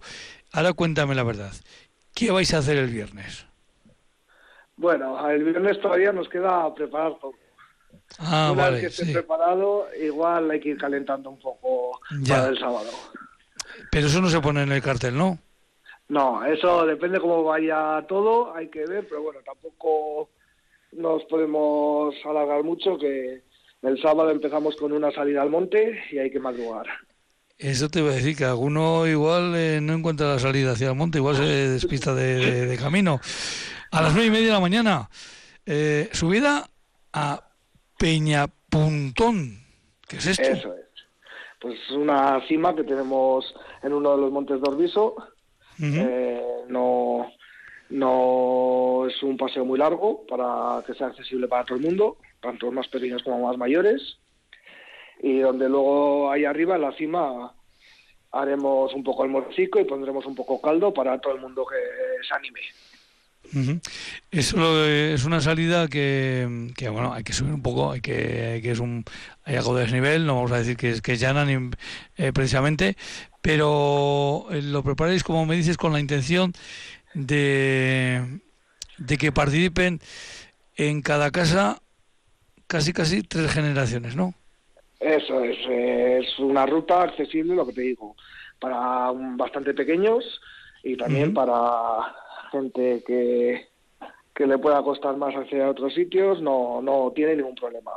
ahora 0.53 0.73
cuéntame 0.73 1.15
la 1.15 1.23
verdad. 1.23 1.51
¿Qué 2.13 2.31
vais 2.31 2.53
a 2.53 2.59
hacer 2.59 2.77
el 2.77 2.89
viernes? 2.89 3.47
Bueno, 4.75 5.27
el 5.29 5.43
viernes 5.43 5.79
todavía 5.81 6.11
nos 6.11 6.29
queda 6.29 6.71
preparar 6.75 7.17
todo. 7.19 7.33
Ah, 8.19 8.49
Una 8.53 8.63
vale, 8.63 8.71
vez 8.73 8.81
que 8.81 8.87
esté 8.87 9.05
sí. 9.05 9.13
preparado, 9.13 9.87
igual 10.01 10.49
hay 10.51 10.59
que 10.59 10.69
ir 10.69 10.77
calentando 10.77 11.29
un 11.29 11.39
poco 11.39 11.99
Ya. 12.21 12.37
para 12.37 12.47
el 12.49 12.59
sábado. 12.59 12.89
Pero 13.91 14.07
eso 14.07 14.21
no 14.21 14.29
se 14.29 14.39
pone 14.41 14.63
en 14.63 14.71
el 14.71 14.81
cartel, 14.81 15.15
¿no? 15.17 15.37
No, 16.09 16.43
eso 16.45 16.85
depende 16.85 17.19
cómo 17.19 17.43
vaya 17.43 18.03
todo, 18.07 18.55
hay 18.55 18.69
que 18.69 18.85
ver, 18.85 19.05
pero 19.07 19.21
bueno, 19.23 19.39
tampoco 19.45 20.29
nos 20.93 21.23
podemos 21.25 22.15
alargar 22.25 22.63
mucho 22.63 22.97
que 22.97 23.43
el 23.83 24.01
sábado 24.01 24.31
empezamos 24.31 24.75
con 24.77 24.93
una 24.93 25.11
salida 25.11 25.41
al 25.41 25.49
monte 25.49 25.99
y 26.11 26.17
hay 26.17 26.31
que 26.31 26.39
madrugar. 26.39 26.87
Eso 27.57 27.89
te 27.89 27.99
iba 27.99 28.11
a 28.11 28.13
decir 28.15 28.37
que 28.37 28.45
alguno 28.45 29.05
igual 29.05 29.53
eh, 29.55 29.79
no 29.81 29.93
encuentra 29.93 30.27
la 30.27 30.39
salida 30.39 30.71
hacia 30.71 30.89
el 30.89 30.95
monte, 30.95 31.17
igual 31.17 31.35
se 31.35 31.43
despista 31.43 32.15
de, 32.15 32.35
de- 32.37 32.65
de 32.67 32.77
camino. 32.77 33.19
A 33.91 34.01
las 34.01 34.13
nueve 34.13 34.27
y 34.27 34.31
media 34.31 34.47
de 34.47 34.53
la 34.53 34.59
mañana, 34.59 35.09
eh, 35.65 36.09
subida 36.13 36.69
a 37.13 37.46
Peñapuntón. 37.97 39.63
¿Qué 40.07 40.17
es 40.17 40.27
esto? 40.27 40.43
Eso 40.43 40.73
es. 40.73 40.85
Pues 41.59 41.89
una 41.91 42.45
cima 42.47 42.75
que 42.75 42.83
tenemos 42.83 43.53
en 43.81 43.93
uno 43.93 44.15
de 44.15 44.21
los 44.21 44.31
montes 44.31 44.61
de 44.61 44.69
Orbiso 44.69 45.15
Eh, 45.79 46.63
no, 46.69 47.31
no 47.89 49.05
es 49.07 49.21
un 49.21 49.37
paseo 49.37 49.63
muy 49.63 49.77
largo 49.77 50.25
para 50.25 50.83
que 50.85 50.93
sea 50.93 51.07
accesible 51.07 51.47
para 51.47 51.65
todo 51.65 51.77
el 51.77 51.83
mundo, 51.83 52.17
tanto 52.41 52.71
más 52.71 52.87
pequeños 52.87 53.23
como 53.23 53.45
más 53.47 53.57
mayores. 53.57 54.17
Y 55.19 55.39
donde 55.39 55.69
luego 55.69 56.31
ahí 56.31 56.45
arriba, 56.45 56.75
en 56.75 56.81
la 56.81 56.91
cima, 56.93 57.53
haremos 58.31 58.93
un 58.93 59.03
poco 59.03 59.23
el 59.23 59.31
morcico 59.31 59.79
y 59.79 59.85
pondremos 59.85 60.25
un 60.25 60.35
poco 60.35 60.61
caldo 60.61 60.93
para 60.93 61.19
todo 61.19 61.33
el 61.33 61.41
mundo 61.41 61.65
que 61.65 61.77
se 62.27 62.33
anime. 62.35 62.61
Eso 64.31 64.85
es 64.85 65.25
una 65.25 65.41
salida 65.41 65.87
que, 65.87 66.71
que, 66.75 66.89
bueno 66.89 67.13
hay 67.13 67.23
que 67.23 67.33
subir 67.33 67.53
un 67.53 67.61
poco 67.61 67.91
hay 67.91 68.01
que, 68.01 68.59
que 68.61 68.71
es 68.71 68.79
un 68.79 69.05
hay 69.43 69.55
algo 69.55 69.75
de 69.75 69.83
desnivel 69.83 70.25
no 70.25 70.35
vamos 70.35 70.51
a 70.51 70.59
decir 70.59 70.77
que 70.77 70.89
es 70.89 71.01
que 71.01 71.15
llana 71.15 71.45
ni, 71.45 71.69
eh, 72.17 72.33
precisamente 72.33 72.95
pero 73.41 74.47
eh, 74.51 74.61
lo 74.61 74.83
preparáis 74.83 75.23
como 75.23 75.45
me 75.45 75.55
dices 75.55 75.77
con 75.77 75.93
la 75.93 75.99
intención 75.99 76.53
de, 77.13 78.39
de 78.97 79.17
que 79.17 79.31
participen 79.31 79.99
en 80.75 81.01
cada 81.01 81.31
casa 81.31 81.81
casi 82.67 82.93
casi 82.93 83.23
tres 83.23 83.51
generaciones 83.51 84.15
no 84.15 84.33
eso 84.99 85.43
es 85.43 85.57
es 85.69 86.39
una 86.39 86.65
ruta 86.65 87.03
accesible 87.03 87.55
lo 87.55 87.65
que 87.65 87.73
te 87.73 87.81
digo 87.81 88.15
para 88.59 89.11
bastante 89.13 89.73
pequeños 89.73 90.23
y 90.83 90.95
también 90.95 91.33
para 91.33 92.15
gente 92.47 93.03
que, 93.05 93.67
que 94.33 94.47
le 94.47 94.57
pueda 94.57 94.81
costar 94.83 95.17
más 95.17 95.33
hacia 95.35 95.69
otros 95.69 95.93
sitios, 95.93 96.41
no, 96.41 96.81
no 96.81 97.11
tiene 97.15 97.35
ningún 97.35 97.55
problema. 97.55 97.91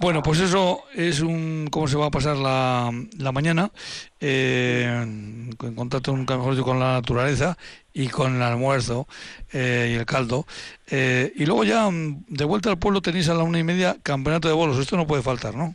Bueno, 0.00 0.22
pues 0.22 0.40
eso 0.40 0.84
es 0.94 1.20
un 1.20 1.68
cómo 1.70 1.86
se 1.86 1.98
va 1.98 2.06
a 2.06 2.10
pasar 2.10 2.38
la, 2.38 2.90
la 3.18 3.32
mañana 3.32 3.70
eh, 4.18 4.86
en 4.88 5.74
contacto 5.74 6.14
mejor 6.16 6.58
con 6.62 6.80
la 6.80 6.94
naturaleza 6.94 7.58
y 7.92 8.08
con 8.08 8.36
el 8.36 8.42
almuerzo 8.42 9.06
eh, 9.52 9.90
y 9.92 9.94
el 9.96 10.06
caldo. 10.06 10.46
Eh, 10.90 11.30
y 11.36 11.44
luego 11.44 11.64
ya 11.64 11.90
mm, 11.90 12.24
de 12.28 12.44
vuelta 12.46 12.70
al 12.70 12.78
pueblo 12.78 13.02
tenéis 13.02 13.28
a 13.28 13.34
la 13.34 13.42
una 13.42 13.58
y 13.58 13.62
media 13.62 13.96
campeonato 14.02 14.48
de 14.48 14.54
bolos. 14.54 14.78
Esto 14.78 14.96
no 14.96 15.06
puede 15.06 15.22
faltar, 15.22 15.54
¿no? 15.54 15.74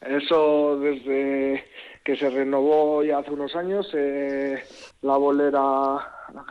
Eso 0.00 0.76
desde 0.80 1.64
que 2.04 2.16
se 2.16 2.30
renovó 2.30 3.04
ya 3.04 3.18
hace 3.18 3.30
unos 3.30 3.54
años, 3.54 3.88
eh, 3.94 4.64
la 5.02 5.16
bolera, 5.16 5.60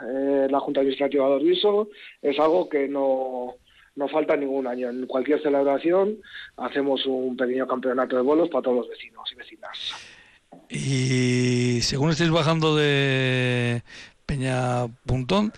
eh, 0.07 0.47
la 0.49 0.59
Junta 0.59 0.79
Administrativa 0.79 1.27
de 1.27 1.34
Orbiso, 1.34 1.89
es 2.21 2.39
algo 2.39 2.69
que 2.69 2.88
no, 2.88 3.55
no 3.95 4.07
falta 4.07 4.36
ningún 4.36 4.67
año. 4.67 4.89
En 4.89 5.05
cualquier 5.05 5.41
celebración 5.41 6.17
hacemos 6.57 7.05
un 7.05 7.36
pequeño 7.38 7.67
campeonato 7.67 8.15
de 8.15 8.21
bolos 8.21 8.49
para 8.49 8.63
todos 8.63 8.77
los 8.77 8.89
vecinos 8.89 9.29
y 9.31 9.36
vecinas. 9.36 9.93
Y 10.69 11.81
según 11.81 12.11
estáis 12.11 12.31
bajando 12.31 12.75
de 12.75 13.84
Peña 14.25 14.88
Puntón, 15.05 15.51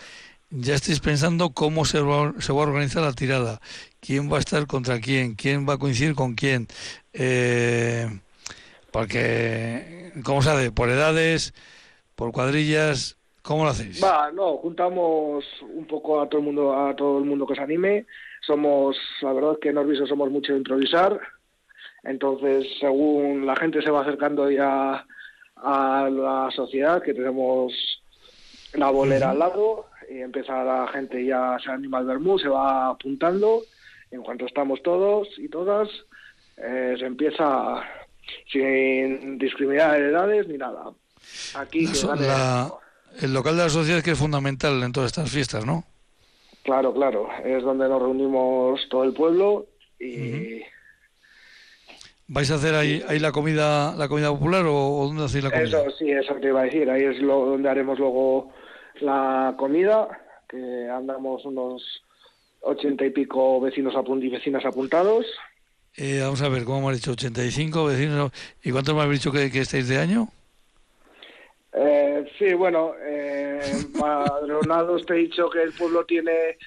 ya 0.50 0.76
estáis 0.76 1.00
pensando 1.00 1.52
cómo 1.52 1.86
se 1.86 2.00
va, 2.00 2.34
se 2.40 2.54
va 2.54 2.60
a 2.60 2.68
organizar 2.68 3.04
la 3.04 3.14
tirada, 3.14 3.60
quién 4.00 4.32
va 4.32 4.38
a 4.38 4.40
estar 4.40 4.68
contra 4.68 5.00
quién, 5.00 5.36
quién 5.36 5.68
va 5.68 5.74
a 5.74 5.78
coincidir 5.78 6.16
con 6.16 6.36
quién. 6.36 6.68
Eh, 7.14 8.08
porque, 8.92 10.12
¿cómo 10.24 10.42
se? 10.42 10.72
¿Por 10.72 10.90
edades? 10.90 11.54
¿Por 12.16 12.32
cuadrillas? 12.32 13.18
¿Cómo 13.46 13.64
lo 13.64 13.70
hacéis? 13.70 14.04
Va, 14.04 14.32
no, 14.32 14.58
juntamos 14.58 15.46
un 15.62 15.86
poco 15.86 16.20
a 16.20 16.28
todo 16.28 16.40
el 16.40 16.46
mundo, 16.46 16.74
a 16.74 16.96
todo 16.96 17.20
el 17.20 17.26
mundo 17.26 17.46
que 17.46 17.54
se 17.54 17.62
anime. 17.62 18.08
Somos, 18.42 18.98
la 19.22 19.34
verdad 19.34 19.54
es 19.54 19.60
que 19.60 19.70
en 19.70 19.78
Orbiso 19.78 20.08
somos 20.08 20.32
mucho 20.32 20.52
de 20.52 20.58
improvisar. 20.58 21.20
Entonces, 22.04 22.66
según 22.80 23.46
la 23.46 23.56
gente 23.56 23.84
se 23.84 23.92
va 23.92 24.02
acercando 24.02 24.50
ya 24.50 25.06
a 25.58 26.10
la 26.12 26.50
sociedad, 26.56 27.04
que 27.04 27.14
tenemos 27.14 27.72
la 28.74 28.90
bolera 28.90 29.30
al 29.30 29.38
lado, 29.38 29.86
y 30.10 30.22
empieza 30.22 30.64
la 30.64 30.88
gente 30.88 31.24
ya 31.24 31.58
se 31.64 31.70
anima 31.70 32.00
al 32.00 32.08
vermú, 32.08 32.40
se 32.40 32.50
va 32.50 32.90
apuntando. 32.90 33.62
En 34.10 34.24
cuanto 34.24 34.48
estamos 34.48 34.82
todos 34.82 35.28
y 35.38 35.50
todas, 35.50 35.88
eh, 36.58 36.96
se 36.98 37.06
empieza 37.06 37.84
sin 38.52 39.38
discriminar 39.38 40.02
edades 40.02 40.48
ni 40.48 40.58
nada. 40.58 40.92
Aquí 41.54 41.88
el 43.22 43.34
local 43.34 43.58
de 43.58 43.64
la 43.64 43.70
sociedad 43.70 44.04
que 44.04 44.12
es 44.12 44.18
fundamental 44.18 44.82
en 44.84 44.92
todas 44.92 45.12
estas 45.12 45.30
fiestas, 45.30 45.66
¿no? 45.66 45.84
Claro, 46.64 46.94
claro, 46.94 47.28
es 47.44 47.64
donde 47.64 47.88
nos 47.88 48.02
reunimos 48.02 48.82
todo 48.90 49.04
el 49.04 49.14
pueblo 49.14 49.68
y 50.00 50.64
¿Vais 52.28 52.50
a 52.50 52.56
hacer 52.56 52.74
ahí, 52.74 53.04
ahí 53.08 53.20
la 53.20 53.32
comida 53.32 53.96
la 53.96 54.08
comida 54.08 54.30
popular 54.30 54.66
o, 54.66 55.06
dónde 55.06 55.26
hacéis 55.26 55.44
la 55.44 55.52
comida? 55.52 55.68
Eso 55.68 55.92
sí, 55.92 56.10
eso 56.10 56.34
te 56.36 56.48
iba 56.48 56.62
a 56.62 56.64
decir, 56.64 56.90
ahí 56.90 57.04
es 57.04 57.20
lo, 57.20 57.46
donde 57.46 57.70
haremos 57.70 58.00
luego 58.00 58.52
la 59.02 59.54
comida, 59.58 60.08
que 60.50 60.90
andamos 60.90 61.46
unos 61.46 61.84
ochenta 62.62 63.06
y 63.06 63.12
pico 63.12 63.62
vecinos 63.62 63.94
y 64.22 64.30
vecinas 64.30 64.66
apuntados. 64.66 65.26
Eh, 65.98 66.20
vamos 66.22 66.42
a 66.42 66.50
ver, 66.50 66.64
¿cómo 66.64 66.80
hemos 66.80 66.96
dicho? 66.96 67.12
85 67.12 67.86
vecinos. 67.86 68.32
¿Y 68.64 68.72
cuántos 68.72 68.96
me 68.96 69.02
habéis 69.02 69.22
dicho 69.22 69.32
que, 69.32 69.52
que 69.52 69.62
estáis 69.62 69.88
de 69.88 70.00
año? 70.00 70.28
Eh, 71.78 72.26
sí, 72.40 72.54
bueno, 72.54 72.94
eh, 73.06 73.60
te 75.08 75.14
he 75.14 75.18
dicho 75.18 75.50
que 75.50 75.64
el 75.64 75.74
pueblo 75.74 76.06
tiene 76.06 76.58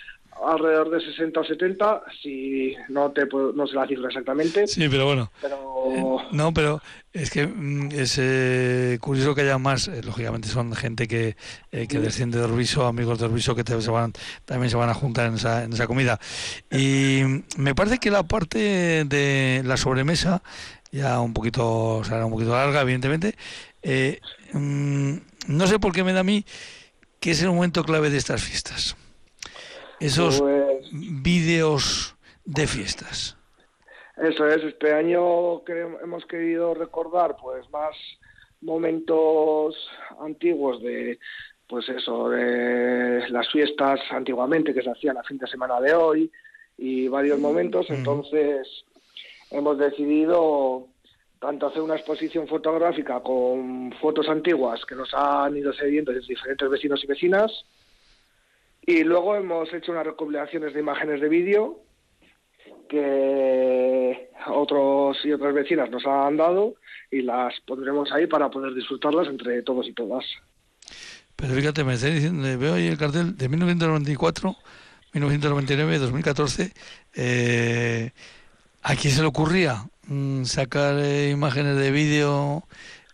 alrededor 0.46 0.90
de 0.90 1.00
60 1.00 1.40
o 1.40 1.44
70, 1.44 2.02
si 2.22 2.74
no 2.88 3.10
te 3.10 3.26
no 3.26 3.66
sé 3.66 3.74
la 3.74 3.86
cifra 3.86 4.08
exactamente. 4.08 4.66
Sí, 4.66 4.88
pero 4.88 5.06
bueno. 5.06 5.30
Eh, 5.42 6.16
no, 6.32 6.52
pero 6.52 6.80
es 7.12 7.30
que 7.30 7.46
mm, 7.46 7.90
es 7.92 8.18
eh, 8.18 8.98
curioso 9.00 9.34
que 9.34 9.42
haya 9.42 9.58
más, 9.58 9.88
eh, 9.88 10.02
lógicamente 10.04 10.48
son 10.48 10.74
gente 10.74 11.08
que, 11.08 11.36
que 11.70 11.98
desciende 11.98 12.38
de 12.38 12.44
Orbiso, 12.44 12.86
amigos 12.86 13.18
de 13.18 13.26
Orbiso 13.26 13.54
que 13.54 13.64
se 13.64 13.90
van, 13.90 14.12
también 14.44 14.70
se 14.70 14.76
van 14.76 14.90
a 14.90 14.94
juntar 14.94 15.26
en 15.26 15.34
esa, 15.34 15.64
en 15.64 15.72
esa 15.72 15.86
comida. 15.86 16.18
Y 16.70 17.22
me 17.56 17.74
parece 17.74 17.98
que 17.98 18.10
la 18.10 18.22
parte 18.22 19.04
de 19.04 19.62
la 19.64 19.76
sobremesa, 19.76 20.42
ya 20.90 21.20
un 21.20 21.32
poquito, 21.34 22.02
será 22.04 22.24
un 22.24 22.32
poquito 22.32 22.52
larga, 22.52 22.82
evidentemente, 22.82 23.34
mm, 24.52 25.16
no 25.48 25.66
sé 25.66 25.78
por 25.78 25.92
qué 25.92 26.04
me 26.04 26.12
da 26.12 26.20
a 26.20 26.24
mí 26.24 26.44
que 27.20 27.32
es 27.32 27.42
el 27.42 27.50
momento 27.50 27.84
clave 27.84 28.10
de 28.10 28.18
estas 28.18 28.42
fiestas. 28.42 28.96
Esos 30.00 30.40
pues, 30.40 30.88
vídeos 30.92 32.16
de 32.44 32.66
fiestas. 32.66 33.36
Eso 34.16 34.48
es, 34.48 34.62
este 34.64 34.92
año 34.92 35.64
que 35.64 35.80
hemos 36.02 36.24
querido 36.26 36.74
recordar 36.74 37.36
pues 37.40 37.68
más 37.70 37.94
momentos 38.60 39.76
antiguos 40.20 40.82
de 40.82 41.18
pues 41.68 41.86
eso, 41.90 42.30
de 42.30 43.28
las 43.28 43.48
fiestas 43.52 44.00
antiguamente 44.10 44.72
que 44.72 44.82
se 44.82 44.90
hacían 44.90 45.18
a 45.18 45.22
fin 45.22 45.36
de 45.36 45.46
semana 45.46 45.78
de 45.80 45.92
hoy 45.92 46.32
y 46.78 47.08
varios 47.08 47.38
momentos, 47.38 47.90
entonces 47.90 48.66
hemos 49.50 49.76
decidido 49.76 50.88
tanto 51.40 51.66
hacer 51.66 51.82
una 51.82 51.96
exposición 51.96 52.48
fotográfica 52.48 53.20
con 53.20 53.92
fotos 54.00 54.28
antiguas 54.28 54.84
que 54.84 54.94
nos 54.94 55.12
han 55.14 55.56
ido 55.56 55.72
cediendo 55.72 56.12
de 56.12 56.20
diferentes 56.20 56.68
vecinos 56.68 57.02
y 57.04 57.06
vecinas, 57.06 57.64
y 58.82 59.04
luego 59.04 59.36
hemos 59.36 59.72
hecho 59.72 59.92
unas 59.92 60.06
recopilaciones 60.06 60.74
de 60.74 60.80
imágenes 60.80 61.20
de 61.20 61.28
vídeo 61.28 61.80
que 62.88 64.30
otros 64.46 65.18
y 65.24 65.32
otras 65.32 65.54
vecinas 65.54 65.90
nos 65.90 66.06
han 66.06 66.36
dado 66.36 66.74
y 67.10 67.22
las 67.22 67.54
pondremos 67.66 68.10
ahí 68.12 68.26
para 68.26 68.50
poder 68.50 68.74
disfrutarlas 68.74 69.28
entre 69.28 69.62
todos 69.62 69.86
y 69.86 69.92
todas. 69.92 70.24
Pero 71.36 71.54
fíjate, 71.54 71.84
me 71.84 71.94
estoy 71.94 72.12
diciendo, 72.12 72.58
veo 72.58 72.74
ahí 72.74 72.86
el 72.86 72.98
cartel 72.98 73.36
de 73.36 73.48
1994, 73.48 74.56
1999, 75.12 75.98
2014. 75.98 76.72
Eh, 77.14 78.10
¿A 78.82 78.96
quién 78.96 79.12
se 79.12 79.20
le 79.20 79.28
ocurría 79.28 79.84
sacar 80.44 80.98
eh, 80.98 81.30
imágenes 81.30 81.76
de 81.76 81.90
vídeo 81.90 82.64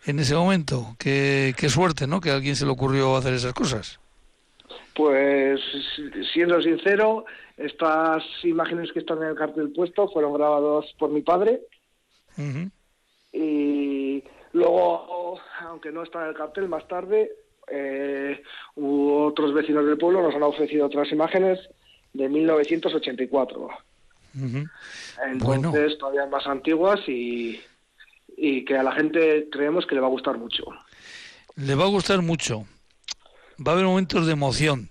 en 0.06 0.18
ese 0.18 0.34
momento? 0.34 0.96
Qué, 0.98 1.54
qué 1.56 1.68
suerte, 1.68 2.06
¿no? 2.06 2.20
Que 2.20 2.30
a 2.30 2.34
alguien 2.34 2.56
se 2.56 2.64
le 2.64 2.72
ocurrió 2.72 3.16
hacer 3.16 3.34
esas 3.34 3.52
cosas. 3.52 4.00
Pues 4.94 5.60
siendo 6.32 6.62
sincero, 6.62 7.24
estas 7.56 8.22
imágenes 8.44 8.92
que 8.92 9.00
están 9.00 9.18
en 9.22 9.30
el 9.30 9.34
cartel 9.34 9.72
puesto 9.72 10.08
fueron 10.08 10.34
grabados 10.34 10.94
por 10.98 11.10
mi 11.10 11.22
padre. 11.22 11.60
Y 13.32 14.22
luego, 14.52 15.40
aunque 15.60 15.90
no 15.90 16.02
está 16.02 16.22
en 16.22 16.28
el 16.28 16.34
cartel, 16.34 16.68
más 16.68 16.86
tarde 16.86 17.30
eh, 17.70 18.42
otros 18.76 19.54
vecinos 19.54 19.86
del 19.86 19.98
pueblo 19.98 20.22
nos 20.22 20.34
han 20.34 20.42
ofrecido 20.42 20.86
otras 20.86 21.10
imágenes 21.12 21.58
de 22.12 22.28
1984. 22.28 23.68
Entonces, 25.26 25.98
todavía 25.98 26.26
más 26.26 26.46
antiguas 26.46 27.00
y, 27.08 27.60
y 28.36 28.64
que 28.64 28.76
a 28.76 28.82
la 28.82 28.92
gente 28.92 29.48
creemos 29.50 29.86
que 29.86 29.94
le 29.94 30.00
va 30.00 30.08
a 30.08 30.10
gustar 30.10 30.38
mucho. 30.38 30.64
Le 31.56 31.74
va 31.74 31.84
a 31.84 31.88
gustar 31.88 32.20
mucho 32.22 32.66
va 33.58 33.72
a 33.72 33.74
haber 33.74 33.86
momentos 33.86 34.26
de 34.26 34.32
emoción, 34.32 34.90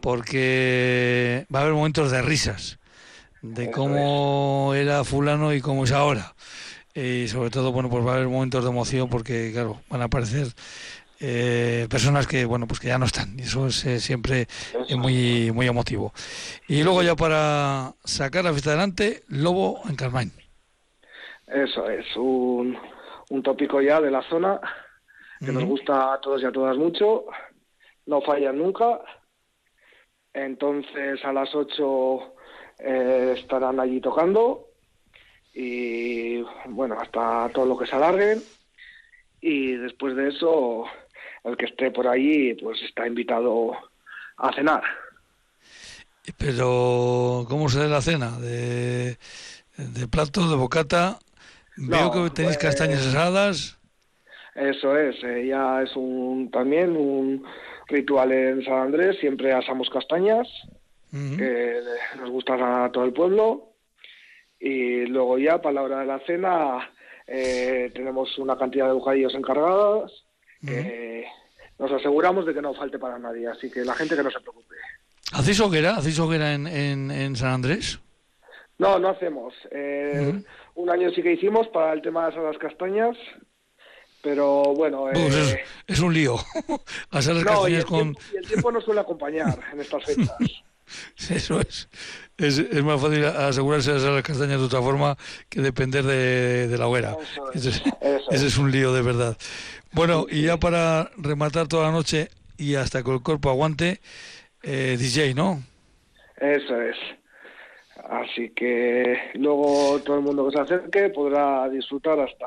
porque 0.00 1.46
va 1.54 1.60
a 1.60 1.62
haber 1.62 1.74
momentos 1.74 2.10
de 2.10 2.22
risas, 2.22 2.78
de 3.42 3.70
cómo 3.70 4.72
era 4.74 5.04
fulano 5.04 5.52
y 5.52 5.60
cómo 5.60 5.84
es 5.84 5.92
ahora. 5.92 6.34
Y 6.94 7.28
sobre 7.28 7.50
todo, 7.50 7.70
bueno, 7.70 7.88
pues 7.90 8.04
va 8.04 8.12
a 8.12 8.14
haber 8.16 8.28
momentos 8.28 8.64
de 8.64 8.70
emoción 8.70 9.08
porque, 9.08 9.50
claro, 9.52 9.80
van 9.88 10.02
a 10.02 10.04
aparecer 10.04 10.48
eh, 11.20 11.86
personas 11.90 12.26
que 12.26 12.44
bueno 12.44 12.66
pues 12.66 12.80
que 12.80 12.88
ya 12.88 12.98
no 12.98 13.06
están. 13.06 13.38
Y 13.38 13.42
eso 13.42 13.66
es 13.66 13.84
eh, 13.84 14.00
siempre 14.00 14.46
muy 14.96 15.50
muy 15.52 15.66
emotivo. 15.66 16.12
Y 16.68 16.82
luego 16.82 17.02
ya 17.02 17.16
para 17.16 17.94
sacar 18.04 18.44
la 18.44 18.52
fiesta 18.52 18.70
adelante 18.70 19.22
Lobo 19.28 19.80
en 19.88 19.96
Carmine. 19.96 20.32
Eso 21.46 21.88
es 21.88 22.04
un, 22.16 22.76
un 23.30 23.42
tópico 23.42 23.80
ya 23.80 24.00
de 24.00 24.10
la 24.10 24.22
zona 24.28 24.60
que 25.40 25.52
nos 25.52 25.64
gusta 25.64 26.14
a 26.14 26.20
todos 26.20 26.42
y 26.42 26.46
a 26.46 26.52
todas 26.52 26.76
mucho. 26.76 27.26
No 28.06 28.20
fallan 28.22 28.58
nunca. 28.58 29.00
Entonces 30.32 31.24
a 31.24 31.32
las 31.32 31.54
8 31.54 32.34
eh, 32.80 33.34
estarán 33.38 33.80
allí 33.80 34.00
tocando. 34.00 34.66
Y 35.54 36.42
bueno, 36.66 36.96
hasta 37.00 37.50
todo 37.52 37.66
lo 37.66 37.78
que 37.78 37.86
se 37.86 37.96
alarguen. 37.96 38.42
Y 39.40 39.72
después 39.72 40.16
de 40.16 40.28
eso 40.28 40.84
el 41.44 41.56
que 41.56 41.66
esté 41.66 41.90
por 41.90 42.06
ahí 42.08 42.54
pues 42.54 42.80
está 42.82 43.06
invitado 43.06 43.72
a 44.36 44.52
cenar. 44.52 44.82
Pero 46.36 47.46
¿cómo 47.48 47.68
se 47.68 47.80
da 47.80 47.86
la 47.86 48.02
cena? 48.02 48.38
¿De, 48.38 49.16
de 49.76 50.08
plato, 50.08 50.48
de 50.48 50.56
bocata? 50.56 51.18
Veo 51.76 52.10
que 52.10 52.30
tenéis 52.30 52.56
pues, 52.56 52.58
castañas 52.58 53.06
asadas. 53.06 53.78
Eso 54.54 54.96
es, 54.96 55.22
eh, 55.22 55.46
ya 55.46 55.82
es 55.82 55.94
un 55.94 56.50
también 56.50 56.96
un 56.96 57.44
ritual 57.86 58.32
en 58.32 58.64
San 58.64 58.74
Andrés, 58.74 59.16
siempre 59.20 59.52
asamos 59.52 59.88
castañas, 59.88 60.48
que 61.10 61.80
nos 62.18 62.28
gustan 62.30 62.60
a 62.62 62.90
todo 62.92 63.04
el 63.04 63.12
pueblo, 63.12 63.72
y 64.58 65.06
luego 65.06 65.38
ya 65.38 65.62
para 65.62 65.74
la 65.74 65.82
hora 65.82 66.00
de 66.00 66.06
la 66.06 66.18
cena 66.26 66.90
eh, 67.26 67.90
tenemos 67.94 68.36
una 68.38 68.58
cantidad 68.58 68.88
de 68.88 68.92
bocadillos 68.92 69.34
encargados, 70.62 71.28
nos 71.78 71.92
aseguramos 71.92 72.44
de 72.44 72.54
que 72.54 72.62
no 72.62 72.74
falte 72.74 72.98
para 72.98 73.18
nadie, 73.18 73.46
así 73.46 73.70
que 73.70 73.84
la 73.84 73.94
gente 73.94 74.16
que 74.16 74.22
no 74.22 74.30
se 74.30 74.40
preocupe. 74.40 74.74
¿Hacéis 75.32 75.60
hoguera? 75.60 75.96
¿Hacéis 75.96 76.18
hoguera 76.18 76.54
en, 76.54 76.66
en, 76.66 77.36
San 77.36 77.50
Andrés? 77.50 78.00
No, 78.78 78.98
no 78.98 79.10
hacemos. 79.10 79.54
Eh, 79.70 80.42
un 80.74 80.90
año 80.90 81.10
sí 81.10 81.22
que 81.22 81.32
hicimos 81.32 81.68
para 81.68 81.92
el 81.92 82.02
tema 82.02 82.30
de 82.30 82.40
las 82.40 82.58
castañas, 82.58 83.16
pero 84.22 84.62
bueno... 84.74 85.06
Pues 85.12 85.54
eh, 85.54 85.60
es, 85.86 86.00
un 86.00 86.14
lío. 86.14 86.36
Asar 87.10 87.34
las 87.36 87.44
castañas 87.44 87.84
con... 87.84 88.16
y 88.32 88.36
el 88.36 88.46
tiempo 88.46 88.72
no 88.72 88.80
suele 88.80 89.00
acompañar 89.00 89.58
en 89.72 89.80
estas 89.80 90.04
fechas. 90.04 90.36
Eso 91.30 91.60
es. 91.60 91.88
Es. 92.38 92.84
más 92.84 93.00
fácil 93.00 93.24
asegurarse 93.24 93.90
de 93.90 93.96
hacer 93.98 94.10
las 94.10 94.22
castañas 94.22 94.60
de 94.60 94.66
otra 94.66 94.80
forma 94.80 95.16
que 95.48 95.60
depender 95.60 96.04
de, 96.04 96.76
la 96.78 96.86
hoguera. 96.86 97.16
ese, 97.54 97.82
es, 98.30 98.58
un 98.58 98.70
lío 98.70 98.92
de 98.92 99.02
verdad. 99.02 99.36
Bueno, 99.92 100.26
y 100.30 100.42
ya 100.42 100.56
para 100.56 101.10
rematar 101.16 101.66
toda 101.66 101.86
la 101.86 101.92
noche 101.92 102.28
y 102.56 102.76
hasta 102.76 103.02
que 103.02 103.10
el 103.10 103.22
cuerpo 103.22 103.50
aguante, 103.50 104.00
eh, 104.62 104.96
DJ, 104.98 105.34
¿no? 105.34 105.62
Eso 106.36 106.80
es. 106.80 106.96
Así 108.08 108.50
que 108.50 109.30
luego 109.34 110.00
todo 110.04 110.16
el 110.16 110.22
mundo 110.22 110.46
que 110.46 110.56
se 110.56 110.62
acerque 110.62 111.10
podrá 111.10 111.68
disfrutar 111.68 112.18
hasta 112.20 112.46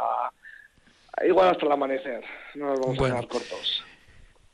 igual 1.28 1.50
hasta 1.50 1.66
el 1.66 1.72
amanecer. 1.72 2.24
No 2.56 2.68
nos 2.68 2.80
vamos 2.80 3.00
a 3.00 3.06
quedar 3.06 3.28
cortos. 3.28 3.84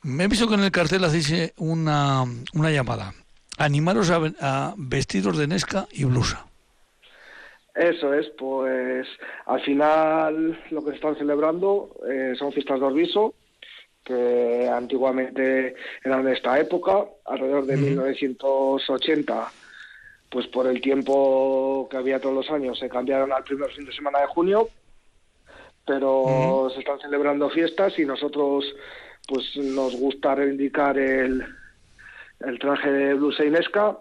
Me 0.02 0.24
he 0.24 0.28
visto 0.28 0.48
que 0.48 0.54
en 0.54 0.64
el 0.64 0.70
cartel 0.70 1.04
hacéis 1.04 1.52
una, 1.56 2.24
una 2.52 2.70
llamada. 2.70 3.14
Animaros 3.58 4.10
a, 4.10 4.74
vestidos 4.76 5.36
de 5.36 5.48
Nesca 5.48 5.86
y 5.92 6.04
blusa. 6.04 6.46
Eso 7.74 8.14
es, 8.14 8.28
pues 8.38 9.06
al 9.46 9.60
final 9.62 10.58
lo 10.70 10.84
que 10.84 10.90
se 10.90 10.96
están 10.96 11.16
celebrando 11.16 11.94
eh, 12.08 12.34
son 12.38 12.52
fiestas 12.52 12.80
de 12.80 12.86
Orbiso, 12.86 13.34
que 14.04 14.68
antiguamente 14.72 15.74
eran 16.02 16.24
de 16.24 16.32
esta 16.32 16.58
época, 16.58 17.04
alrededor 17.26 17.66
de 17.66 17.76
1980, 17.76 19.52
pues 20.30 20.46
por 20.46 20.66
el 20.66 20.80
tiempo 20.80 21.88
que 21.90 21.96
había 21.96 22.20
todos 22.20 22.34
los 22.34 22.50
años 22.50 22.78
se 22.78 22.88
cambiaron 22.88 23.32
al 23.32 23.44
primer 23.44 23.70
fin 23.70 23.84
de 23.84 23.92
semana 23.92 24.20
de 24.20 24.26
junio, 24.26 24.68
pero 25.86 26.70
se 26.74 26.80
están 26.80 27.00
celebrando 27.00 27.50
fiestas 27.50 27.98
y 27.98 28.04
nosotros 28.04 28.64
pues 29.26 29.56
nos 29.56 29.94
gusta 29.96 30.34
reivindicar 30.34 30.98
el, 30.98 31.44
el 32.40 32.58
traje 32.58 32.90
de 32.90 33.14
blusa 33.14 33.44
inesca 33.44 33.98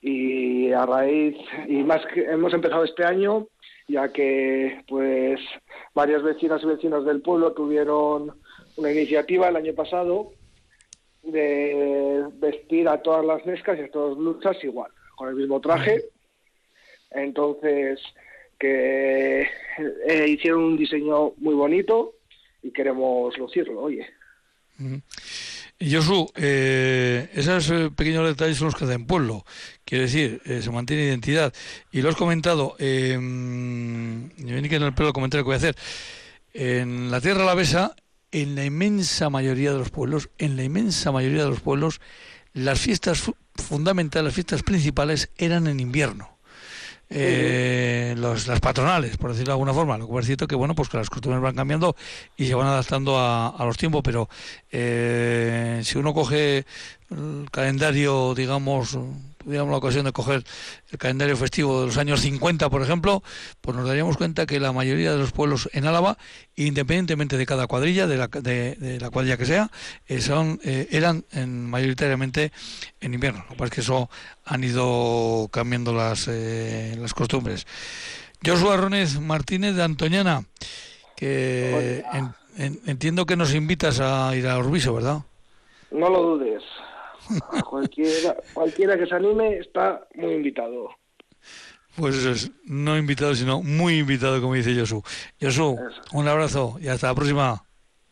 y 0.00 0.72
a 0.72 0.86
raíz 0.86 1.36
y 1.66 1.82
más 1.82 2.04
que 2.06 2.22
hemos 2.22 2.52
empezado 2.54 2.84
este 2.84 3.04
año 3.04 3.48
ya 3.88 4.12
que 4.12 4.84
pues 4.86 5.40
varias 5.94 6.22
vecinas 6.22 6.62
y 6.62 6.66
vecinos 6.66 7.04
del 7.06 7.22
pueblo 7.22 7.52
tuvieron 7.52 8.38
una 8.76 8.92
iniciativa 8.92 9.48
el 9.48 9.56
año 9.56 9.74
pasado 9.74 10.32
de 11.22 12.24
vestir 12.34 12.88
a 12.88 13.02
todas 13.02 13.24
las 13.24 13.44
nescas 13.46 13.78
y 13.78 13.82
a 13.82 13.90
todas 13.90 14.10
las 14.10 14.18
blusas 14.18 14.62
igual 14.62 14.90
con 15.16 15.30
el 15.30 15.34
mismo 15.34 15.60
traje. 15.60 16.04
Entonces 17.10 18.00
que 18.58 19.42
eh, 20.06 20.26
hicieron 20.28 20.62
un 20.64 20.76
diseño 20.76 21.32
muy 21.38 21.54
bonito 21.54 22.14
y 22.62 22.72
queremos 22.72 23.36
lucirlo 23.38 23.82
oye 23.82 24.06
Josu, 25.80 26.28
eh, 26.34 27.30
esos 27.34 27.70
eh, 27.70 27.90
pequeños 27.94 28.26
detalles 28.26 28.56
son 28.58 28.66
los 28.66 28.74
que 28.74 28.84
hacen 28.84 29.06
pueblo. 29.06 29.44
Quiere 29.84 30.04
decir, 30.04 30.42
eh, 30.44 30.60
se 30.60 30.70
mantiene 30.70 31.04
identidad. 31.04 31.52
Y 31.92 32.02
lo 32.02 32.08
has 32.08 32.16
comentado, 32.16 32.74
eh, 32.80 33.12
yo 33.12 34.62
que 34.68 34.76
en 34.76 34.82
el 34.82 34.94
pelo 34.94 35.12
comentario 35.12 35.44
que 35.44 35.48
voy 35.48 35.54
a 35.54 35.58
hacer. 35.58 35.76
En 36.52 37.12
la 37.12 37.20
tierra 37.20 37.44
alavesa, 37.44 37.94
en 38.32 38.56
la 38.56 38.64
inmensa 38.64 39.30
mayoría 39.30 39.72
de 39.72 39.78
los 39.78 39.90
pueblos, 39.90 40.30
en 40.38 40.56
la 40.56 40.64
inmensa 40.64 41.12
mayoría 41.12 41.44
de 41.44 41.50
los 41.50 41.60
pueblos, 41.60 42.00
las 42.52 42.80
fiestas 42.80 43.30
fundamentales, 43.54 44.24
las 44.24 44.34
fiestas 44.34 44.64
principales 44.64 45.30
eran 45.36 45.68
en 45.68 45.78
invierno 45.78 46.37
eh, 47.10 48.14
los, 48.18 48.46
las 48.46 48.60
patronales, 48.60 49.16
por 49.16 49.30
decirlo 49.30 49.52
de 49.52 49.54
alguna 49.54 49.74
forma. 49.74 49.98
Lo 49.98 50.08
que 50.08 50.18
es 50.18 50.26
cierto 50.26 50.46
que 50.46 50.54
bueno, 50.54 50.74
pues 50.74 50.88
que 50.88 50.96
las 50.98 51.10
costumbres 51.10 51.42
van 51.42 51.54
cambiando 51.54 51.96
y 52.36 52.46
se 52.46 52.54
van 52.54 52.66
adaptando 52.66 53.18
a, 53.18 53.48
a 53.48 53.64
los 53.64 53.76
tiempos, 53.76 54.02
pero 54.04 54.28
eh, 54.70 55.80
si 55.84 55.98
uno 55.98 56.12
coge 56.14 56.64
el 57.10 57.48
calendario, 57.50 58.34
digamos, 58.34 58.98
tuviéramos 59.38 59.70
la 59.70 59.78
ocasión 59.78 60.04
de 60.04 60.12
coger 60.12 60.44
el 60.90 60.98
calendario 60.98 61.36
festivo 61.36 61.80
de 61.80 61.86
los 61.86 61.96
años 61.96 62.20
50, 62.20 62.68
por 62.68 62.82
ejemplo, 62.82 63.22
pues 63.60 63.76
nos 63.76 63.86
daríamos 63.86 64.16
cuenta 64.16 64.46
que 64.46 64.60
la 64.60 64.72
mayoría 64.72 65.12
de 65.12 65.18
los 65.18 65.32
pueblos 65.32 65.68
en 65.72 65.86
Álava, 65.86 66.18
independientemente 66.56 67.36
de 67.36 67.46
cada 67.46 67.66
cuadrilla, 67.66 68.06
de 68.06 68.16
la, 68.16 68.26
de, 68.26 68.98
la 69.00 69.10
cuadrilla 69.10 69.36
que 69.36 69.46
sea, 69.46 69.70
eh, 70.06 70.20
son, 70.20 70.60
eh, 70.64 70.88
eran 70.90 71.24
en, 71.32 71.68
mayoritariamente 71.70 72.52
en 73.00 73.14
invierno. 73.14 73.40
Lo 73.44 73.50
que 73.50 73.54
pasa 73.54 73.64
es 73.66 73.70
que 73.70 73.80
eso 73.80 74.10
han 74.44 74.64
ido 74.64 75.48
cambiando 75.50 75.92
las, 75.92 76.28
eh, 76.28 76.96
las 76.98 77.14
costumbres. 77.14 77.66
Josué 78.44 78.74
Arrones 78.74 79.20
Martínez 79.20 79.74
de 79.74 79.82
Antoñana, 79.82 80.44
que 81.16 82.04
entiendo 82.86 83.26
que 83.26 83.36
nos 83.36 83.54
invitas 83.54 84.00
a 84.00 84.34
ir 84.36 84.46
a 84.46 84.58
Orbiso, 84.58 84.94
¿verdad? 84.94 85.22
No 85.90 86.08
lo 86.08 86.22
dudes. 86.22 86.62
Cualquiera, 87.68 88.36
cualquiera 88.54 88.98
que 88.98 89.06
se 89.06 89.14
anime 89.14 89.58
está 89.58 90.06
muy 90.14 90.34
invitado. 90.34 90.90
Pues 91.96 92.16
eso 92.16 92.30
es, 92.30 92.52
no 92.64 92.96
invitado, 92.96 93.34
sino 93.34 93.62
muy 93.62 93.98
invitado, 93.98 94.40
como 94.40 94.54
dice 94.54 94.78
Josu. 94.78 95.02
Josu, 95.40 95.76
un 96.12 96.28
abrazo 96.28 96.76
y 96.80 96.88
hasta 96.88 97.08
la 97.08 97.14
próxima. 97.14 97.64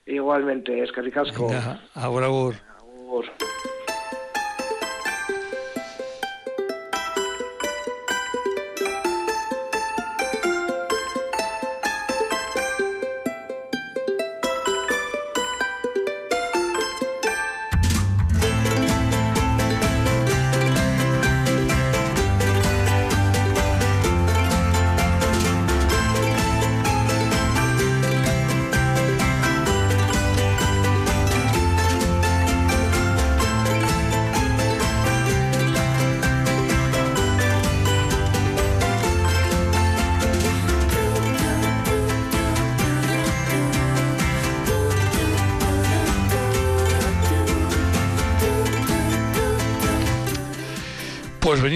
Igualmente, 0.07 0.83
es 0.83 0.91
Casco. 0.93 1.51
Ahora, 1.95 2.27
ahora. 2.27 2.61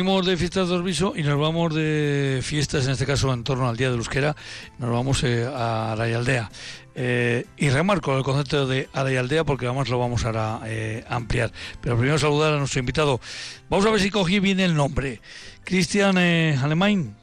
Venimos 0.01 0.24
de 0.24 0.38
fiestas 0.38 0.70
de 0.70 0.76
Orbiso 0.76 1.12
y 1.14 1.22
nos 1.22 1.38
vamos 1.38 1.74
de 1.74 2.40
fiestas, 2.42 2.86
en 2.86 2.92
este 2.92 3.05
caso 3.05 3.34
en 3.34 3.44
torno 3.44 3.68
al 3.68 3.76
Día 3.76 3.90
de 3.90 3.96
Euskera, 3.96 4.34
nos 4.78 4.90
vamos 4.90 5.22
eh, 5.24 5.44
a 5.44 5.92
Arayaldea. 5.92 6.51
Eh, 6.94 7.44
y 7.59 7.68
remarco 7.68 8.16
el 8.16 8.22
concepto 8.22 8.66
de 8.66 8.88
Arayaldea 8.94 9.44
porque 9.44 9.66
además 9.66 9.90
lo 9.90 9.98
vamos 9.98 10.24
a 10.24 10.62
eh, 10.64 11.05
ampliar. 11.07 11.53
Pero 11.82 11.98
primero 11.98 12.18
saludar 12.18 12.55
a 12.55 12.57
nuestro 12.57 12.80
invitado. 12.80 13.20
Vamos 13.68 13.84
a 13.84 13.90
ver 13.90 14.01
si 14.01 14.11
cogí 14.11 14.40
bien 14.40 14.59
el 14.61 14.74
nombre. 14.74 15.20
Cristian 15.64 16.16
eh, 16.16 16.59
Alemán, 16.62 17.14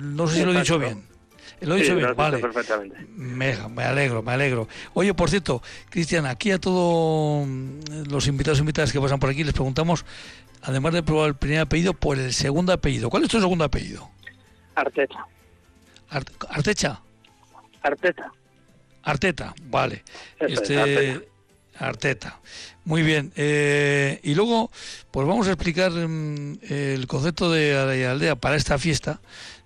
no 0.00 0.26
sé 0.26 0.38
si 0.38 0.44
lo 0.44 0.52
he 0.52 0.58
dicho 0.58 0.76
bien. 0.76 1.04
Lo 1.60 1.76
he 1.76 1.82
dicho 1.82 1.94
bien, 1.94 2.16
vale. 2.16 2.38
Perfectamente. 2.38 3.06
Me, 3.14 3.56
me, 3.68 3.84
alegro, 3.84 4.24
me 4.24 4.32
alegro. 4.32 4.66
Oye, 4.94 5.14
por 5.14 5.30
cierto, 5.30 5.62
Cristian, 5.88 6.26
aquí 6.26 6.50
a 6.50 6.58
todos 6.58 7.46
los 8.08 8.26
invitados 8.26 8.58
y 8.58 8.62
invitadas 8.62 8.92
que 8.92 9.00
pasan 9.00 9.20
por 9.20 9.30
aquí 9.30 9.44
les 9.44 9.54
preguntamos 9.54 10.04
además 10.62 10.94
de 10.94 11.02
probar 11.02 11.28
el 11.28 11.34
primer 11.36 11.60
apellido, 11.60 11.94
por 11.94 12.18
el 12.18 12.32
segundo 12.32 12.72
apellido. 12.72 13.10
¿Cuál 13.10 13.24
es 13.24 13.28
tu 13.30 13.40
segundo 13.40 13.64
apellido? 13.64 14.10
Arteta. 14.74 15.26
¿Artecha? 16.50 17.00
Arteta. 17.82 18.32
Arteta, 19.02 19.54
vale. 19.64 20.04
este, 20.40 21.28
Arteta. 21.78 22.40
Muy 22.84 23.02
bien. 23.02 23.32
Eh, 23.36 24.20
y 24.22 24.34
luego, 24.34 24.70
pues 25.10 25.26
vamos 25.26 25.46
a 25.48 25.52
explicar 25.52 25.92
mm, 25.92 26.58
el 26.68 27.06
concepto 27.06 27.50
de 27.50 28.06
aldea 28.06 28.36
para 28.36 28.56
esta 28.56 28.78
fiesta. 28.78 29.20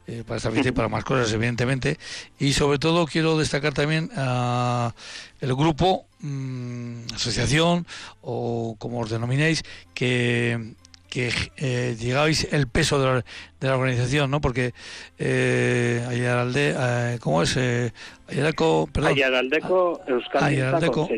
Eh, 0.09 0.24
para 0.26 0.38
esta 0.38 0.51
fiesta 0.51 0.70
y 0.70 0.72
para 0.72 0.88
más 0.88 1.05
cosas, 1.05 1.32
evidentemente. 1.32 1.97
Y 2.38 2.55
sobre 2.55 2.78
todo 2.78 3.07
quiero 3.07 3.38
destacar 3.38 3.72
también 3.72 4.11
a 4.16 4.95
el 5.40 5.55
grupo, 5.55 6.07
mm, 6.18 7.05
asociación 7.14 7.86
o 8.20 8.74
como 8.78 9.01
os 9.01 9.11
denominéis, 9.11 9.62
que, 9.95 10.74
que 11.12 11.28
eh, 11.58 11.94
llegáis 12.00 12.50
el 12.54 12.68
peso 12.68 12.98
de 12.98 13.06
la, 13.06 13.24
de 13.60 13.68
la 13.68 13.76
organización, 13.76 14.30
¿no? 14.30 14.40
Porque 14.40 14.72
eh, 15.18 16.02
Ayaralde, 16.08 16.74
eh, 16.74 17.18
¿cómo 17.20 17.42
es? 17.42 17.54
Eh, 17.58 17.92
Ayaraldeco, 18.28 18.88
perdón. 18.90 19.12
Ayaraldeco, 19.12 20.00
Euskal 20.06 20.44
Ayaraldeco, 20.44 21.08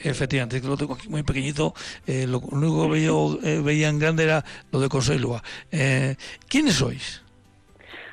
Efectivamente, 0.00 0.60
que 0.60 0.66
lo 0.66 0.76
tengo 0.76 0.94
aquí 0.94 1.08
muy 1.08 1.22
pequeñito. 1.22 1.74
Eh, 2.08 2.26
lo 2.26 2.40
único 2.40 2.90
que 2.90 3.04
yo 3.04 3.38
eh, 3.44 3.60
veía 3.64 3.88
en 3.88 4.00
grande 4.00 4.24
era 4.24 4.44
lo 4.72 4.80
de 4.80 4.88
Conselua. 4.88 5.42
Eh, 5.70 6.16
¿Quiénes 6.48 6.74
sois? 6.74 7.22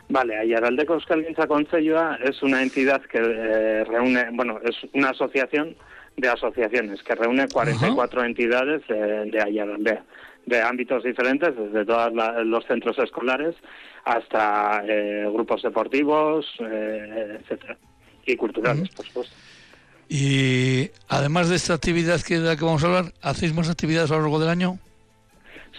Vale, 0.10 0.38
Ayaraldeco 0.38 0.94
Euskal 0.94 1.26
Conselloa 1.48 2.20
es 2.24 2.44
una 2.44 2.62
entidad 2.62 3.02
que 3.02 3.18
eh, 3.18 3.84
reúne, 3.86 4.28
bueno, 4.34 4.60
es 4.64 4.76
una 4.94 5.10
asociación 5.10 5.76
de 6.16 6.30
asociaciones 6.30 7.02
que 7.02 7.16
reúne 7.16 7.48
44 7.48 8.20
Ajá. 8.20 8.28
entidades 8.28 8.88
de, 8.88 9.32
de 9.32 9.42
Ayaraldea 9.42 10.04
de 10.46 10.62
ámbitos 10.62 11.04
diferentes, 11.04 11.56
desde 11.56 11.86
todos 11.86 12.12
los 12.46 12.66
centros 12.66 12.98
escolares 13.00 13.56
hasta 14.06 14.84
eh, 14.86 15.26
grupos 15.32 15.62
deportivos, 15.62 16.46
eh, 16.60 17.40
etcétera, 17.40 17.78
y 18.26 18.36
culturales, 18.36 18.90
por 18.90 19.06
supuesto. 19.06 19.36
Y 20.10 20.92
además 21.08 21.50
de 21.50 21.56
esta 21.56 21.74
actividad 21.74 22.22
que 22.22 22.40
de 22.40 22.48
la 22.48 22.58
que 22.58 22.66
vamos 22.66 22.84
a 22.84 22.88
hablar, 22.88 23.14
¿hacéis 23.22 23.54
más 23.54 23.70
actividades 23.70 24.12
a 24.12 24.16
lo 24.16 24.22
largo 24.22 24.40
del 24.40 24.50
año? 24.50 24.80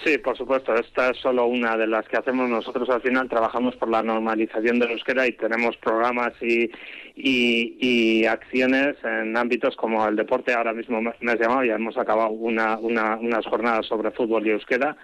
Sí, 0.02 0.18
por 0.18 0.36
supuesto. 0.36 0.74
Esta 0.74 1.10
es 1.10 1.18
solo 1.18 1.46
una 1.46 1.76
de 1.76 1.86
las 1.86 2.06
que 2.08 2.16
hacemos 2.16 2.48
nosotros. 2.48 2.90
Al 2.90 3.00
final 3.00 3.28
trabajamos 3.28 3.76
por 3.76 3.88
la 3.88 4.02
normalización 4.02 4.78
del 4.78 4.90
euskera 4.90 5.26
y 5.26 5.32
tenemos 5.32 5.76
programas 5.76 6.32
y, 6.42 6.70
y, 7.14 7.76
y 7.80 8.26
acciones 8.26 8.96
en 9.04 9.36
ámbitos 9.36 9.76
como 9.76 10.06
el 10.06 10.16
deporte. 10.16 10.52
Ahora 10.52 10.72
mismo 10.72 11.00
me, 11.00 11.10
has 11.10 11.38
llamado, 11.38 11.64
ya 11.64 11.76
hemos 11.76 11.96
acabado 11.96 12.30
una, 12.30 12.76
una, 12.78 13.16
unas 13.16 13.46
jornadas 13.46 13.86
sobre 13.86 14.10
fútbol 14.10 14.46
y 14.46 14.50
euskera 14.50 14.96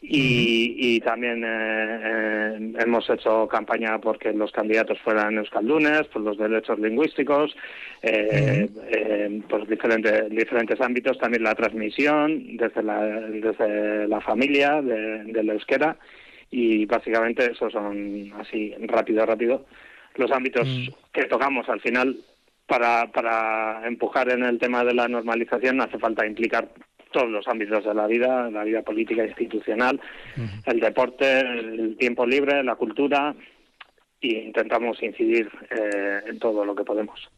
y, 0.00 0.74
y 0.78 1.00
también 1.00 1.42
eh, 1.44 2.00
eh, 2.04 2.72
hemos 2.78 3.08
hecho 3.10 3.48
campaña 3.48 3.98
porque 4.00 4.32
los 4.32 4.52
candidatos 4.52 4.98
fueran 5.00 5.38
euskaldunes, 5.38 6.06
por 6.08 6.22
los 6.22 6.38
derechos 6.38 6.78
lingüísticos, 6.78 7.54
eh, 8.02 8.68
eh, 8.90 9.42
por 9.48 9.66
diferentes, 9.66 10.30
diferentes 10.30 10.80
ámbitos, 10.80 11.18
también 11.18 11.42
la 11.42 11.54
transmisión 11.54 12.56
desde 12.56 12.82
la, 12.82 13.00
desde 13.04 14.08
la 14.08 14.20
familia 14.20 14.80
de, 14.82 15.24
de 15.24 15.42
la 15.42 15.52
euskera. 15.54 15.96
Y 16.50 16.86
básicamente 16.86 17.50
esos 17.50 17.72
son 17.72 18.32
así 18.40 18.74
rápido, 18.86 19.26
rápido 19.26 19.66
los 20.18 20.30
ámbitos 20.32 20.66
mm. 20.66 20.88
que 21.12 21.24
tocamos 21.24 21.68
al 21.68 21.80
final 21.80 22.16
para, 22.66 23.10
para 23.12 23.86
empujar 23.86 24.30
en 24.30 24.44
el 24.44 24.58
tema 24.58 24.84
de 24.84 24.94
la 24.94 25.08
normalización. 25.08 25.80
Hace 25.80 25.98
falta 25.98 26.26
implicar 26.26 26.68
todos 27.10 27.28
los 27.28 27.46
ámbitos 27.48 27.84
de 27.84 27.94
la 27.94 28.06
vida, 28.06 28.50
la 28.50 28.64
vida 28.64 28.82
política 28.82 29.22
e 29.22 29.28
institucional, 29.28 30.00
uh 30.36 30.40
-huh. 30.40 30.72
el 30.72 30.80
deporte, 30.80 31.40
el 31.40 31.96
tiempo 31.98 32.26
libre, 32.26 32.62
la 32.62 32.76
cultura, 32.76 33.34
y 34.20 34.36
intentamos 34.36 35.02
incidir 35.02 35.48
eh, 35.70 36.20
en 36.26 36.38
todo 36.38 36.64
lo 36.64 36.74
que 36.74 36.84
podemos. 36.84 37.28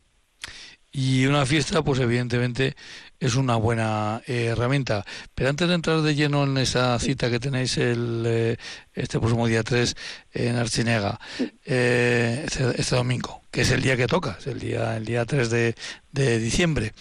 Y 0.92 1.26
una 1.26 1.46
fiesta, 1.46 1.82
pues 1.82 2.00
evidentemente 2.00 2.74
es 3.20 3.36
una 3.36 3.56
buena 3.56 4.22
eh, 4.26 4.46
herramienta. 4.46 5.04
Pero 5.34 5.50
antes 5.50 5.68
de 5.68 5.74
entrar 5.74 6.00
de 6.00 6.14
lleno 6.14 6.44
en 6.44 6.56
esa 6.56 6.98
cita 6.98 7.30
que 7.30 7.38
tenéis 7.38 7.76
el, 7.76 8.24
eh, 8.26 8.56
este 8.94 9.18
próximo 9.18 9.46
día 9.46 9.62
3 9.62 9.94
en 10.32 10.56
Archinega, 10.56 11.20
eh, 11.66 12.42
este, 12.46 12.80
este, 12.80 12.96
domingo, 12.96 13.42
que 13.50 13.60
es 13.60 13.70
el 13.70 13.82
día 13.82 13.96
que 13.96 14.06
toca, 14.06 14.36
es 14.40 14.46
el 14.46 14.58
día, 14.58 14.96
el 14.96 15.04
día 15.04 15.26
3 15.26 15.50
de, 15.50 15.74
de 16.12 16.38
diciembre, 16.38 16.92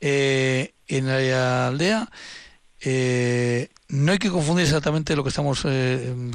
eh, 0.00 0.74
en 0.86 1.06
la 1.06 1.68
aldea 1.68 2.08
no 3.88 4.12
hay 4.12 4.18
que 4.18 4.28
confundir 4.28 4.64
exactamente 4.64 5.14
lo 5.14 5.22
que 5.22 5.28
estamos 5.28 5.64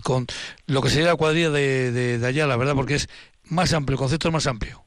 con 0.01 0.27
lo 0.65 0.81
que 0.81 0.89
sería 0.89 1.07
la 1.07 1.15
cuadrilla 1.15 1.49
de, 1.49 1.91
de, 1.91 2.19
de 2.19 2.27
Ayala, 2.27 2.55
¿verdad? 2.55 2.73
Porque 2.73 2.95
es 2.95 3.09
más 3.43 3.73
amplio, 3.73 3.95
el 3.95 3.99
concepto 3.99 4.29
es 4.29 4.33
más 4.33 4.47
amplio. 4.47 4.85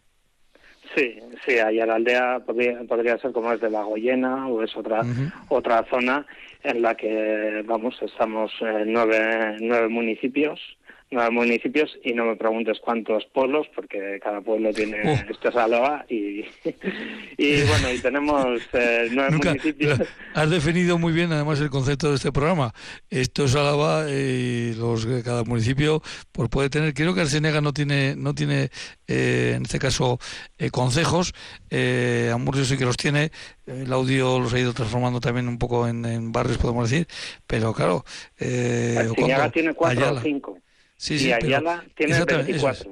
Sí, 0.97 1.21
sí, 1.45 1.59
allá 1.59 1.87
la 1.87 1.95
aldea 1.95 2.41
podría, 2.41 2.81
podría 2.85 3.19
ser 3.19 3.33
como 3.33 3.53
es 3.53 3.61
de 3.61 3.71
la 3.71 3.83
Goyena 3.83 4.47
o 4.49 4.63
es 4.63 4.77
otra 4.77 5.01
uh 5.01 5.05
-huh. 5.05 5.33
otra 5.49 5.85
zona 5.91 6.27
en 6.63 6.83
la 6.83 6.95
que 6.95 7.63
vamos 7.67 8.01
estamos 8.03 8.53
eh, 8.61 8.85
nueve 8.87 9.57
nueve 9.61 9.89
municipios 9.89 10.61
nueve 11.11 11.31
municipios 11.31 11.99
y 12.05 12.13
no 12.13 12.25
me 12.25 12.37
preguntes 12.37 12.79
cuántos 12.81 13.25
pueblos 13.27 13.67
porque 13.75 14.21
cada 14.23 14.41
pueblo 14.41 14.73
tiene 14.73 15.03
uh. 15.03 15.19
esta 15.31 16.05
y, 16.09 16.45
y 17.37 17.63
bueno 17.63 17.93
y 17.93 17.99
tenemos 17.99 18.61
eh, 18.73 19.09
nueve 19.11 19.33
Nunca, 19.33 19.49
municipios. 19.51 20.01
has 20.35 20.51
definido 20.51 20.99
muy 20.99 21.13
bien 21.13 21.33
además 21.33 21.61
el 21.61 21.71
concepto 21.71 22.11
de 22.11 22.17
este 22.17 22.31
programa. 22.31 22.73
Esto 23.11 23.45
es 23.45 23.57
Álava 23.57 24.09
y 24.09 24.75
los 24.75 25.07
cada 25.25 25.43
municipio 25.43 26.01
pues 26.31 26.49
puede 26.49 26.71
tener 26.71 26.95
creo 26.95 27.15
que 27.15 27.23
Arsenega 27.23 27.61
no 27.61 27.73
tiene 27.73 28.15
no 28.17 28.35
tiene 28.35 28.71
eh, 29.09 29.55
en 29.57 29.63
este 29.63 29.81
caso 29.81 30.19
eh, 30.59 30.71
concejos. 30.71 31.33
Eh, 31.71 32.31
Amurrio 32.33 32.65
sí 32.65 32.77
que 32.77 32.85
los 32.85 32.97
tiene. 32.97 33.33
El 33.67 33.93
audio 33.93 34.39
los 34.39 34.55
ha 34.55 34.61
ido 34.61 34.73
transformando 34.73 35.21
también 35.21 35.49
un 35.49 35.59
poco 35.59 35.89
en, 35.89 36.05
en 36.05 36.31
barrios 36.31 36.59
podemos 36.59 36.89
decir. 36.89 37.09
Pero 37.49 37.73
claro 37.73 38.05
eh, 38.39 38.97
Arsenega 38.99 39.51
tiene 39.51 39.75
cuatro 39.75 40.01
Ayala. 40.01 40.21
o 40.21 40.23
cinco 40.23 40.59
Sí, 41.01 41.19
sí, 41.19 41.33
Ayala 41.33 41.83
tiene 41.97 42.13
24. 42.13 42.55
Eso 42.55 42.69
es. 42.69 42.87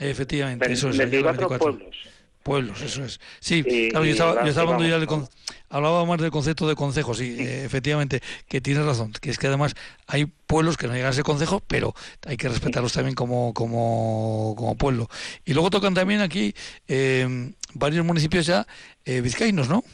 Efectivamente, 0.00 0.72
eso 0.72 0.88
es. 0.88 0.98
24, 0.98 1.48
24, 1.48 1.58
pueblos. 1.58 1.96
Pueblos, 2.42 2.82
eso 2.82 3.04
es. 3.04 3.20
Sí, 3.38 3.62
y, 3.64 3.88
claro, 3.90 4.04
yo 4.04 4.10
estaba, 4.10 4.42
yo 4.42 4.48
estaba 4.48 4.72
hablando 4.72 4.88
ya 4.88 4.98
del 4.98 5.06
con, 5.06 5.28
hablaba 5.68 6.04
más 6.04 6.20
del 6.20 6.32
concepto 6.32 6.66
de 6.66 6.74
concejo, 6.74 7.14
sí, 7.14 7.36
sí. 7.36 7.44
Eh, 7.44 7.64
efectivamente, 7.64 8.20
que 8.48 8.60
tienes 8.60 8.84
razón, 8.84 9.12
que 9.12 9.30
es 9.30 9.38
que 9.38 9.46
además 9.46 9.76
hay 10.08 10.26
pueblos 10.26 10.76
que 10.76 10.88
no 10.88 10.94
llegan 10.94 11.10
a 11.10 11.12
ser 11.12 11.22
concejo, 11.22 11.60
pero 11.60 11.94
hay 12.26 12.36
que 12.36 12.48
respetarlos 12.48 12.90
sí. 12.90 12.96
también 12.96 13.14
como, 13.14 13.54
como, 13.54 14.56
como 14.58 14.76
pueblo. 14.76 15.08
Y 15.44 15.52
luego 15.52 15.70
tocan 15.70 15.94
también 15.94 16.20
aquí 16.20 16.56
eh, 16.88 17.52
varios 17.74 18.04
municipios 18.04 18.44
ya 18.44 18.66
eh, 19.04 19.20
vizcaínos, 19.20 19.68
¿no? 19.68 19.84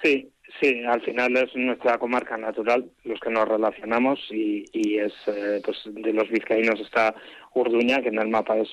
Sí, 0.00 0.31
Sí, 0.62 0.80
al 0.84 1.00
final 1.02 1.36
es 1.36 1.56
nuestra 1.56 1.98
comarca 1.98 2.36
natural 2.36 2.88
los 3.02 3.18
que 3.18 3.30
nos 3.30 3.48
relacionamos 3.48 4.20
y, 4.30 4.64
y 4.72 4.96
es 4.98 5.12
eh, 5.26 5.60
pues 5.64 5.76
de 5.86 6.12
los 6.12 6.30
vizcaínos 6.30 6.78
está 6.78 7.16
Urduña 7.52 8.00
que 8.00 8.10
en 8.10 8.20
el 8.20 8.28
mapa 8.28 8.56
es 8.58 8.68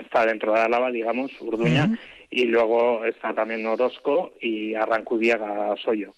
está 0.00 0.26
dentro 0.26 0.52
de 0.52 0.62
Álava 0.62 0.90
digamos 0.90 1.30
Urduña 1.40 1.84
uh 1.84 1.92
-huh. 1.92 1.98
y 2.30 2.46
luego 2.46 3.04
está 3.04 3.32
también 3.32 3.64
Orozco 3.66 4.32
y 4.40 4.74
Arrancudiaga 4.74 5.76
Soyo. 5.76 6.12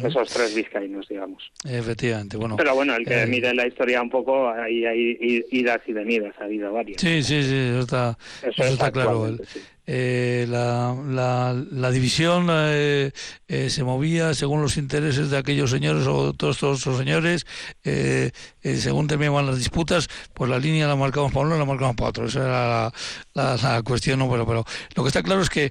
Esos 0.00 0.30
tres 0.30 0.54
vizcaínos, 0.54 1.06
digamos. 1.06 1.52
Efectivamente, 1.68 2.38
bueno. 2.38 2.56
Pero 2.56 2.74
bueno, 2.74 2.96
el 2.96 3.04
que 3.04 3.22
eh, 3.22 3.26
mire 3.26 3.52
la 3.52 3.66
historia 3.66 4.00
un 4.00 4.08
poco, 4.08 4.48
ahí 4.48 4.86
hay 4.86 5.44
idas 5.50 5.80
y 5.86 5.92
venidas, 5.92 6.34
ha 6.40 6.44
habido 6.44 6.72
varias. 6.72 6.98
Sí, 6.98 7.22
sí, 7.22 7.42
sí, 7.42 7.54
eso 7.54 7.80
está, 7.80 8.18
eso, 8.40 8.62
eso 8.62 8.72
está 8.72 8.90
claro. 8.90 9.26
El, 9.26 9.46
sí. 9.46 9.60
eh, 9.86 10.46
la, 10.48 10.96
la, 11.06 11.64
la, 11.70 11.90
división 11.90 12.46
eh, 12.50 13.10
eh, 13.48 13.68
se 13.68 13.84
movía 13.84 14.32
según 14.32 14.62
los 14.62 14.78
intereses 14.78 15.28
de 15.28 15.36
aquellos 15.36 15.70
señores 15.70 16.06
o 16.06 16.32
todos, 16.32 16.56
esos 16.56 16.96
señores, 16.96 17.44
eh, 17.84 18.30
según 18.62 19.08
terminaban 19.08 19.44
las 19.44 19.58
disputas, 19.58 20.08
pues 20.32 20.48
la 20.48 20.58
línea 20.58 20.88
la 20.88 20.96
marcamos 20.96 21.32
para 21.32 21.46
uno, 21.46 21.58
la 21.58 21.66
marcamos 21.66 21.96
para 21.96 22.08
otro. 22.08 22.26
Esa 22.28 22.40
era 22.40 22.68
la, 22.68 22.92
la, 23.34 23.56
la 23.56 23.82
cuestión, 23.82 24.20
no, 24.20 24.30
pero, 24.30 24.46
pero 24.46 24.64
lo 24.96 25.02
que 25.02 25.08
está 25.08 25.22
claro 25.22 25.42
es 25.42 25.50
que 25.50 25.70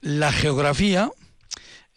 la 0.00 0.32
geografía 0.32 1.10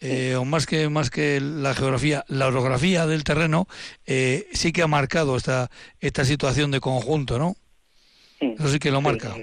eh, 0.04 0.36
o 0.36 0.44
más 0.44 0.66
que 0.66 0.88
más 0.88 1.10
que 1.10 1.40
la 1.40 1.74
geografía, 1.74 2.24
la 2.28 2.46
orografía 2.46 3.06
del 3.06 3.24
terreno 3.24 3.66
eh, 4.06 4.46
sí 4.52 4.72
que 4.72 4.82
ha 4.82 4.86
marcado 4.86 5.36
esta 5.36 5.70
esta 6.00 6.24
situación 6.24 6.70
de 6.70 6.80
conjunto, 6.80 7.38
¿no? 7.38 7.56
Eso 8.38 8.68
sí 8.68 8.78
que 8.78 8.90
lo 8.90 9.00
marca. 9.00 9.34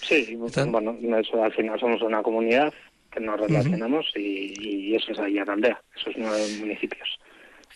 Sí, 0.00 0.36
bueno, 0.36 0.96
eso, 1.18 1.42
al 1.42 1.52
final 1.52 1.78
somos 1.78 2.00
una 2.00 2.22
comunidad 2.22 2.72
que 3.10 3.20
nos 3.20 3.38
relacionamos 3.38 4.06
y, 4.14 4.54
y, 4.60 4.94
eso 4.94 5.12
es 5.12 5.18
ahí 5.18 5.38
aldea, 5.38 5.80
esos 5.96 6.14
nueve 6.16 6.42
municipios. 6.60 7.18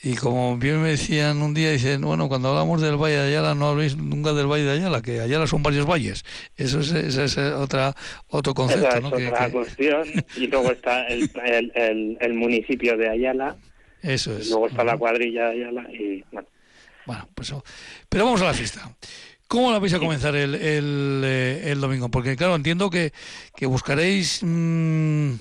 Y 0.03 0.15
como 0.15 0.57
bien 0.57 0.81
me 0.81 0.91
decían 0.91 1.43
un 1.43 1.53
día, 1.53 1.73
dicen, 1.73 2.01
bueno, 2.01 2.29
cuando 2.29 2.49
hablamos 2.49 2.81
del 2.81 2.97
Valle 2.97 3.17
de 3.17 3.29
Ayala, 3.29 3.55
no 3.55 3.69
habléis 3.69 3.97
nunca 3.99 4.33
del 4.33 4.47
Valle 4.47 4.65
de 4.65 4.73
Ayala, 4.73 5.03
que 5.03 5.21
Ayala 5.21 5.47
son 5.47 5.63
varios 5.63 5.85
valles. 5.87 6.25
Eso 6.57 6.81
es, 6.81 6.93
es 6.93 7.37
otra, 7.37 7.95
otro 8.29 8.55
concepto. 8.55 8.89
Esa 8.89 8.99
es 8.99 9.05
otra 9.05 9.51
cuestión. 9.51 10.09
Y 10.39 10.47
luego 10.47 10.73
está 10.73 11.07
el, 11.07 11.31
el, 11.45 12.17
el, 12.19 12.35
municipio 12.35 12.97
de 12.97 13.11
Ayala. 13.11 13.57
Eso 14.01 14.35
es. 14.39 14.49
luego 14.49 14.69
está 14.69 14.85
la 14.85 14.97
cuadrilla 14.97 15.51
de 15.51 15.65
Ayala 15.65 15.87
y 15.93 16.25
bueno. 16.33 16.49
Bueno, 17.05 17.29
pues 17.35 17.53
Pero 18.09 18.25
vamos 18.25 18.41
a 18.41 18.47
la 18.47 18.55
fiesta. 18.55 18.95
¿Cómo 19.49 19.71
la 19.73 19.81
vais 19.81 19.93
a 19.93 19.99
comenzar 19.99 20.35
el, 20.37 20.55
el, 20.55 21.23
eh, 21.25 21.73
el 21.73 21.81
domingo? 21.81 22.09
Porque 22.09 22.37
claro, 22.37 22.55
entiendo 22.55 22.89
que, 22.89 23.13
que 23.57 23.67
buscaréis 23.67 24.41
mmm, 24.43 25.33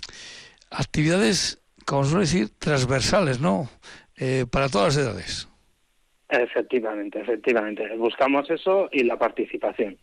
actividades, 0.72 1.60
como 1.86 2.04
suele 2.04 2.22
decir, 2.22 2.50
transversales, 2.58 3.40
¿no? 3.40 3.70
Eh, 4.20 4.46
para 4.52 4.68
todas 4.68 4.96
las 4.96 5.06
edades. 5.06 5.48
Efectivamente, 6.28 7.22
efectivamente. 7.22 7.88
Buscamos 7.96 8.50
eso 8.50 8.90
y 8.92 9.04
la 9.04 9.18
participación. 9.18 9.98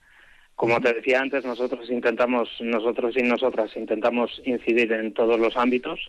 Como 0.55 0.81
te 0.81 0.95
decía 0.95 1.21
antes, 1.21 1.45
nosotros 1.45 1.91
intentamos, 1.91 2.49
nosotros 2.61 3.15
y 3.17 3.23
nosotras 3.23 3.77
intentamos 3.77 4.41
incidir 4.47 4.91
en 4.93 5.13
todos 5.13 5.39
los 5.39 5.55
ámbitos, 5.57 6.01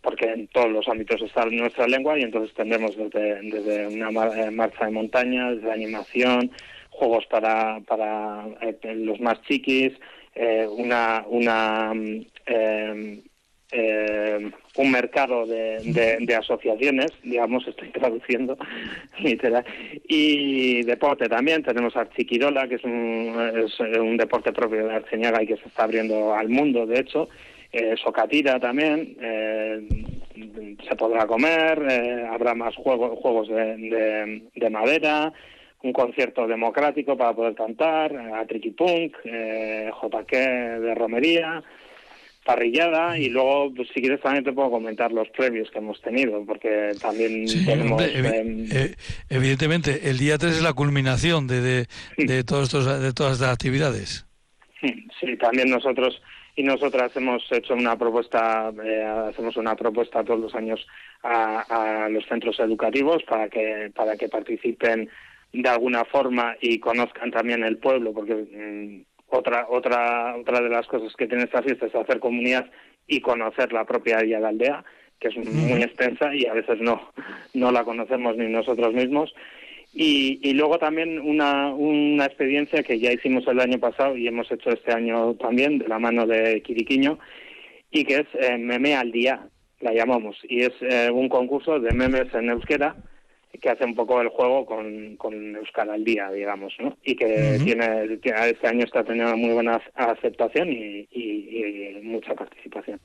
porque 0.00 0.32
en 0.32 0.48
todos 0.48 0.70
los 0.70 0.88
ámbitos 0.88 1.22
está 1.22 1.46
nuestra 1.46 1.86
lengua 1.86 2.18
y 2.18 2.22
entonces 2.22 2.52
tendremos 2.56 2.96
desde, 2.96 3.40
desde 3.42 3.86
una 3.86 4.08
eh, 4.34 4.50
marcha 4.50 4.86
de 4.86 4.90
montaña, 4.90 5.52
desde 5.52 5.70
animación, 5.70 6.50
juegos 6.90 7.24
para, 7.26 7.78
para 7.86 8.46
eh, 8.62 8.94
los 8.96 9.20
más 9.20 9.40
chiquis, 9.42 9.92
una, 10.76 11.24
una 11.28 11.92
mm, 11.94 13.20
eh, 13.72 14.50
un 14.76 14.90
mercado 14.90 15.46
de, 15.46 16.18
de, 16.20 16.34
asociaciones, 16.34 17.10
digamos, 17.22 17.66
estoy 17.66 17.88
traduciendo 17.88 18.56
literal, 19.18 19.64
y 20.08 20.82
deporte 20.82 21.28
también. 21.28 21.62
Tenemos 21.62 21.96
Archiquirola, 21.96 22.68
que 22.68 22.76
es 22.76 22.84
un, 22.84 23.34
es 23.64 23.80
un 23.98 24.16
deporte 24.16 24.52
propio 24.52 24.86
de 24.86 24.94
Arceñaga 24.94 25.42
y 25.42 25.46
que 25.46 25.56
se 25.56 25.68
está 25.68 25.84
abriendo 25.84 26.34
al 26.34 26.48
mundo, 26.48 26.86
de 26.86 27.00
hecho. 27.00 27.28
Eh, 27.72 27.94
Socatira 27.96 28.60
también, 28.60 29.16
eh, 29.18 29.88
se 30.86 30.94
podrá 30.96 31.26
comer, 31.26 31.82
eh, 31.88 32.26
habrá 32.30 32.54
más 32.54 32.74
juegos, 32.76 33.18
juegos 33.18 33.48
de, 33.48 34.42
de, 34.54 34.70
madera, 34.70 35.32
un 35.82 35.92
concierto 35.92 36.46
democrático 36.46 37.16
para 37.16 37.32
poder 37.32 37.54
cantar, 37.54 38.14
a 38.14 38.44
Punk, 38.76 39.16
eh, 39.24 39.90
JK 40.02 40.32
de 40.80 40.94
romería, 40.94 41.62
parrillada 42.44 43.18
y 43.18 43.28
luego 43.28 43.72
pues, 43.74 43.88
si 43.94 44.00
quieres 44.00 44.20
también 44.20 44.44
te 44.44 44.52
puedo 44.52 44.70
comentar 44.70 45.12
los 45.12 45.28
previos 45.30 45.70
que 45.70 45.78
hemos 45.78 46.00
tenido 46.00 46.44
porque 46.44 46.92
también 47.00 47.46
tenemos 47.64 48.02
em, 48.02 48.66
eh, 48.72 48.94
evidentemente 49.28 50.10
el 50.10 50.18
día 50.18 50.38
3 50.38 50.56
es 50.56 50.62
la 50.62 50.72
culminación 50.72 51.46
de, 51.46 51.60
de, 51.60 51.86
de 52.16 52.44
todos 52.44 52.64
estos 52.64 53.00
de 53.00 53.12
todas 53.12 53.34
estas 53.34 53.52
actividades. 53.52 54.26
Sí 54.80 55.36
también 55.36 55.70
nosotros 55.70 56.20
y 56.56 56.62
nosotras 56.62 57.16
hemos 57.16 57.42
hecho 57.52 57.74
una 57.74 57.96
propuesta 57.96 58.72
eh, 58.84 59.04
hacemos 59.30 59.56
una 59.56 59.76
propuesta 59.76 60.24
todos 60.24 60.40
los 60.40 60.54
años 60.54 60.84
a, 61.22 62.04
a 62.04 62.08
los 62.08 62.26
centros 62.26 62.58
educativos 62.60 63.22
para 63.22 63.48
que 63.48 63.92
para 63.94 64.16
que 64.16 64.28
participen 64.28 65.08
de 65.52 65.68
alguna 65.68 66.04
forma 66.04 66.56
y 66.60 66.78
conozcan 66.78 67.30
también 67.30 67.62
el 67.62 67.78
pueblo 67.78 68.12
porque 68.12 68.34
mm, 68.34 69.11
otra, 69.32 69.66
otra, 69.68 70.36
otra 70.36 70.60
de 70.60 70.68
las 70.68 70.86
cosas 70.86 71.14
que 71.16 71.26
tiene 71.26 71.44
esta 71.44 71.62
fiesta 71.62 71.86
es 71.86 71.94
hacer 71.94 72.20
comunidad 72.20 72.70
y 73.06 73.20
conocer 73.20 73.72
la 73.72 73.84
propia 73.84 74.18
área 74.18 74.40
de 74.40 74.46
aldea, 74.46 74.84
que 75.18 75.28
es 75.28 75.36
muy 75.36 75.82
extensa 75.82 76.34
y 76.34 76.46
a 76.46 76.52
veces 76.52 76.80
no, 76.80 77.10
no 77.54 77.72
la 77.72 77.84
conocemos 77.84 78.36
ni 78.36 78.48
nosotros 78.48 78.92
mismos. 78.92 79.34
Y, 79.94 80.38
y 80.42 80.54
luego 80.54 80.78
también 80.78 81.18
una, 81.20 81.68
una 81.74 82.24
experiencia 82.24 82.82
que 82.82 82.98
ya 82.98 83.12
hicimos 83.12 83.46
el 83.46 83.60
año 83.60 83.78
pasado 83.78 84.16
y 84.16 84.26
hemos 84.26 84.50
hecho 84.50 84.70
este 84.70 84.92
año 84.92 85.34
también 85.34 85.78
de 85.78 85.88
la 85.88 85.98
mano 85.98 86.26
de 86.26 86.62
Quiriquiño 86.62 87.18
y 87.90 88.04
que 88.04 88.20
es 88.20 88.26
eh, 88.34 88.56
Meme 88.56 88.94
al 88.94 89.12
Día, 89.12 89.46
la 89.80 89.92
llamamos. 89.92 90.36
Y 90.48 90.62
es 90.62 90.72
eh, 90.80 91.10
un 91.10 91.28
concurso 91.28 91.78
de 91.78 91.92
memes 91.92 92.32
en 92.34 92.48
euskera 92.48 92.96
que 93.60 93.70
hace 93.70 93.84
un 93.84 93.94
poco 93.94 94.20
el 94.20 94.28
juego 94.28 94.64
con, 94.64 95.16
con 95.16 95.56
Euskal 95.56 95.90
al 95.90 96.04
día, 96.04 96.30
digamos, 96.30 96.72
¿no? 96.78 96.96
Y 97.04 97.14
que 97.14 97.60
tiene, 97.62 98.18
este 98.22 98.66
año 98.66 98.84
está 98.84 99.04
teniendo 99.04 99.36
muy 99.36 99.52
buena 99.52 99.80
aceptación 99.94 100.68
y, 100.70 101.08
mucha 102.02 102.34
participación. 102.34 103.00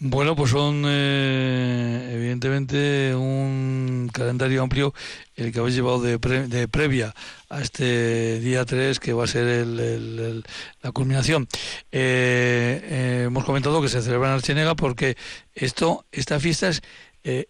Bueno, 0.00 0.36
pues 0.36 0.52
son 0.52 0.84
eh, 0.86 2.12
evidentemente 2.14 3.14
un 3.16 4.08
calendario 4.12 4.62
amplio 4.62 4.94
el 5.34 5.52
que 5.52 5.58
habéis 5.58 5.74
llevado 5.74 6.00
de, 6.00 6.18
de 6.18 6.68
previa 6.68 7.12
a 7.50 7.60
este 7.60 8.38
día 8.38 8.64
3 8.64 9.00
que 9.00 9.12
va 9.12 9.24
a 9.24 9.26
ser 9.26 9.48
el, 9.48 10.44
la 10.82 10.92
culminación. 10.92 11.48
Eh, 11.90 12.80
eh, 12.84 13.22
hemos 13.26 13.44
comentado 13.44 13.82
que 13.82 13.88
se 13.88 14.00
celebra 14.00 14.28
en 14.28 14.34
Archenega 14.34 14.76
porque 14.76 15.16
esto, 15.52 16.06
esta 16.12 16.38
fiesta 16.38 16.68
es 16.68 16.80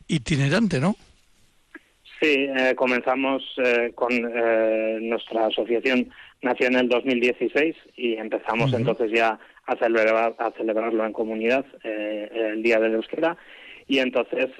itinerante, 0.09 0.81
¿no? 0.81 0.97
Sí, 2.21 2.49
eh, 2.49 2.75
comenzamos 2.75 3.45
eh, 3.59 3.93
con 3.95 4.11
eh, 4.12 4.99
nuestra 5.01 5.47
asociación 5.47 6.11
nació 6.43 6.66
en 6.66 6.77
el 6.77 6.89
2016 6.89 7.77
y 7.97 8.14
empezamos 8.14 8.73
entonces 8.73 9.11
ya 9.12 9.39
a, 9.66 9.77
celebrar, 9.77 10.35
a 10.39 10.51
celebrarlo 10.53 11.05
en 11.05 11.12
comunidad 11.12 11.64
el 11.83 12.62
Día 12.62 12.79
de 12.79 12.89
la 12.89 12.97
Euskera. 12.97 13.37
Y 13.89 13.99
entonces 13.99 14.51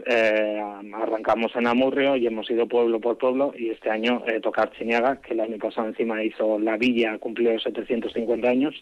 arrancamos 0.95 1.55
en 1.55 1.67
Amurrio 1.67 2.17
y 2.17 2.27
hemos 2.27 2.51
ido 2.51 2.67
pueblo 2.67 2.99
por 2.99 3.19
pueblo 3.19 3.53
y 3.57 3.71
este 3.71 3.91
año 3.91 4.25
tocar 4.43 4.73
Chiniaga, 4.73 5.21
que 5.21 5.35
el 5.35 5.41
año 5.41 5.59
pasado 5.59 5.87
encima 5.87 6.25
hizo 6.25 6.59
la 6.59 6.77
villa, 6.77 7.17
cumplió 7.19 7.59
750 7.61 8.49
años 8.49 8.75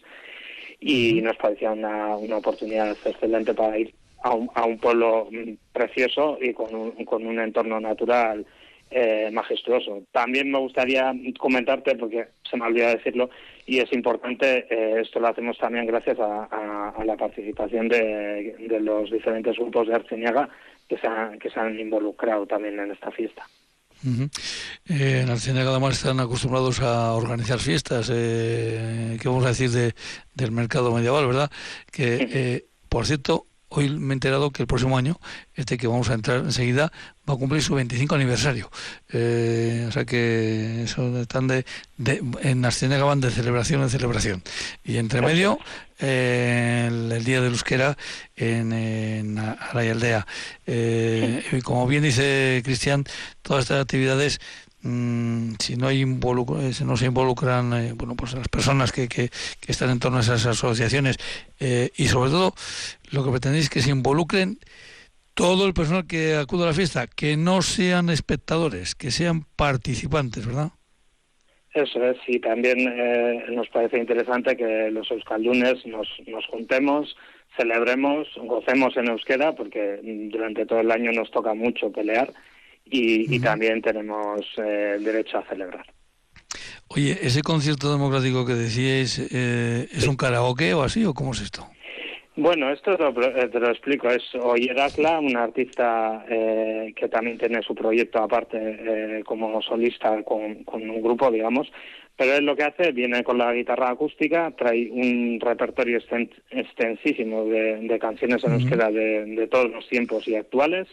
y 0.80 1.20
nos 1.20 1.36
parecía 1.36 1.72
una, 1.72 2.16
una 2.16 2.36
oportunidad 2.38 2.96
excelente 3.04 3.52
para 3.52 3.78
ir 3.78 3.92
a 4.22 4.34
un, 4.34 4.48
a 4.54 4.64
un 4.64 4.78
pueblo 4.78 5.28
mm, 5.30 5.52
precioso 5.72 6.38
y 6.40 6.52
con 6.52 6.74
un, 6.74 7.04
con 7.04 7.26
un 7.26 7.38
entorno 7.40 7.80
natural 7.80 8.46
eh, 8.90 9.30
majestuoso. 9.32 10.04
También 10.12 10.50
me 10.50 10.58
gustaría 10.58 11.12
comentarte, 11.38 11.96
porque 11.96 12.26
se 12.48 12.56
me 12.56 12.66
olvidó 12.66 12.88
decirlo, 12.88 13.30
y 13.66 13.78
es 13.78 13.92
importante, 13.92 14.66
eh, 14.70 15.00
esto 15.00 15.18
lo 15.18 15.28
hacemos 15.28 15.58
también 15.58 15.86
gracias 15.86 16.18
a, 16.20 16.94
la 17.04 17.16
participación 17.16 17.88
de, 17.88 18.54
los 18.80 19.10
diferentes 19.10 19.56
grupos 19.56 19.88
de 19.88 19.94
Arceñaga 19.94 20.48
que 20.88 20.96
se, 20.98 21.06
han, 21.06 21.38
que 21.38 21.50
se 21.50 21.58
han 21.58 21.78
involucrado 21.78 22.46
también 22.46 22.78
en 22.78 22.92
esta 22.92 23.10
fiesta. 23.10 23.44
Eh, 24.88 25.22
en 25.22 25.30
Arceñaga 25.30 25.70
además 25.70 25.96
están 25.96 26.20
acostumbrados 26.20 26.80
a 26.80 27.12
organizar 27.14 27.58
fiestas, 27.58 28.10
eh, 28.14 29.16
¿qué 29.20 29.28
vamos 29.28 29.44
a 29.46 29.48
decir 29.48 29.70
de, 29.70 29.94
del 30.34 30.52
mercado 30.52 30.94
medieval, 30.94 31.26
verdad? 31.26 31.50
Que, 31.90 32.66
por 32.88 33.04
cierto, 33.04 33.46
hoy 33.76 33.90
me 33.90 34.12
he 34.12 34.14
enterado 34.14 34.50
que 34.50 34.62
el 34.62 34.66
próximo 34.66 34.96
año, 34.96 35.18
este 35.54 35.76
que 35.76 35.86
vamos 35.86 36.08
a 36.10 36.14
entrar 36.14 36.38
enseguida, 36.38 36.92
va 37.28 37.34
a 37.34 37.36
cumplir 37.36 37.62
su 37.62 37.74
25 37.74 38.14
aniversario. 38.14 38.70
Eh, 39.12 39.86
o 39.88 39.92
sea 39.92 40.04
que 40.04 40.84
eso 40.84 41.20
están 41.20 41.46
de, 41.46 41.64
de 41.96 42.22
en 42.42 42.64
Asciende 42.64 42.98
van 42.98 43.20
de 43.20 43.30
celebración 43.30 43.82
en 43.82 43.90
celebración. 43.90 44.42
Y 44.84 44.96
entre 44.96 45.20
medio, 45.20 45.58
eh, 45.98 46.86
el, 46.88 47.24
Día 47.24 47.40
de 47.40 47.48
Euskera 47.48 47.96
en, 48.36 48.72
en 48.72 49.38
Aldea. 49.38 50.26
Eh, 50.66 51.44
y 51.52 51.60
como 51.62 51.86
bien 51.86 52.02
dice 52.02 52.62
Cristian, 52.64 53.04
todas 53.42 53.64
estas 53.64 53.82
actividades 53.82 54.40
Mm, 54.82 55.54
si 55.58 55.76
no 55.76 55.88
hay 55.88 56.02
eh, 56.02 56.72
si 56.72 56.84
no 56.84 56.96
se 56.96 57.06
involucran 57.06 57.72
eh, 57.72 57.92
bueno 57.96 58.14
pues 58.14 58.34
las 58.34 58.48
personas 58.48 58.92
que, 58.92 59.08
que, 59.08 59.30
están 59.66 59.90
en 59.90 59.98
torno 59.98 60.18
a 60.18 60.20
esas 60.20 60.44
asociaciones 60.44 61.16
eh, 61.58 61.90
y 61.96 62.04
sobre 62.04 62.30
todo 62.30 62.52
lo 63.10 63.24
que 63.24 63.30
pretendéis 63.30 63.70
que 63.70 63.80
se 63.80 63.90
involucren 63.90 64.58
todo 65.34 65.66
el 65.66 65.72
personal 65.72 66.06
que 66.06 66.36
acude 66.36 66.64
a 66.64 66.66
la 66.66 66.72
fiesta 66.74 67.06
que 67.06 67.38
no 67.38 67.62
sean 67.62 68.10
espectadores 68.10 68.94
que 68.94 69.10
sean 69.10 69.46
participantes 69.56 70.46
verdad 70.46 70.68
eso 71.72 72.04
es 72.04 72.18
y 72.28 72.38
también 72.38 72.78
nos 73.54 73.68
parece 73.70 73.98
interesante 73.98 74.56
que 74.58 74.90
los 74.90 75.10
euskaldunes 75.10 75.84
nos, 75.86 76.06
nos 76.26 76.46
juntemos 76.46 77.16
celebremos 77.56 78.28
gocemos 78.36 78.94
en 78.98 79.08
euskera 79.08 79.54
porque 79.54 80.00
durante 80.30 80.66
todo 80.66 80.80
el 80.80 80.90
año 80.90 81.12
nos 81.12 81.30
toca 81.30 81.54
mucho 81.54 81.90
pelear 81.90 82.30
y, 82.88 83.38
también 83.40 83.82
tenemos 83.82 84.40
eh, 84.58 84.98
derecho 85.00 85.38
a 85.38 85.42
celebrar. 85.48 85.86
Oye, 86.88 87.18
¿ese 87.20 87.42
concierto 87.42 87.90
democrático 87.90 88.46
que 88.46 88.54
decíais 88.54 89.18
eh, 89.32 89.88
es 89.90 90.06
un 90.06 90.16
karaoke 90.16 90.72
o 90.74 90.82
así 90.82 91.04
o 91.04 91.14
cómo 91.14 91.32
es 91.32 91.40
esto? 91.40 91.66
Bueno, 92.36 92.70
esto 92.70 92.96
te 92.96 93.60
lo, 93.60 93.70
explico. 93.70 94.10
Es 94.10 94.22
Oyerakla, 94.34 95.20
una 95.20 95.44
artista 95.44 96.24
eh, 96.28 96.92
que 96.94 97.08
también 97.08 97.38
tiene 97.38 97.62
su 97.62 97.74
proyecto 97.74 98.22
aparte 98.22 98.58
eh, 98.58 99.22
como 99.24 99.62
solista 99.62 100.22
con, 100.22 100.64
un 100.70 101.02
grupo, 101.02 101.30
digamos. 101.30 101.72
Pero 102.14 102.34
él 102.34 102.44
lo 102.44 102.54
que 102.54 102.64
hace, 102.64 102.92
viene 102.92 103.24
con 103.24 103.38
la 103.38 103.52
guitarra 103.54 103.90
acústica, 103.90 104.50
trae 104.56 104.90
un 104.90 105.38
repertorio 105.40 105.98
extensísimo 106.50 107.46
de, 107.46 107.98
canciones 107.98 108.44
en 108.44 108.52
euskera 108.52 108.90
de, 108.90 109.24
de 109.24 109.46
todos 109.48 109.70
los 109.70 109.88
tiempos 109.88 110.28
y 110.28 110.34
actuales. 110.34 110.88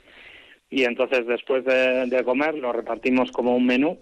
Y 0.74 0.86
entonces 0.86 1.28
después 1.28 1.64
de 1.66 2.24
comer 2.26 2.56
lo 2.56 2.74
repartimos 2.74 3.32
como 3.32 3.56
un 3.56 3.66
menú 3.66 4.00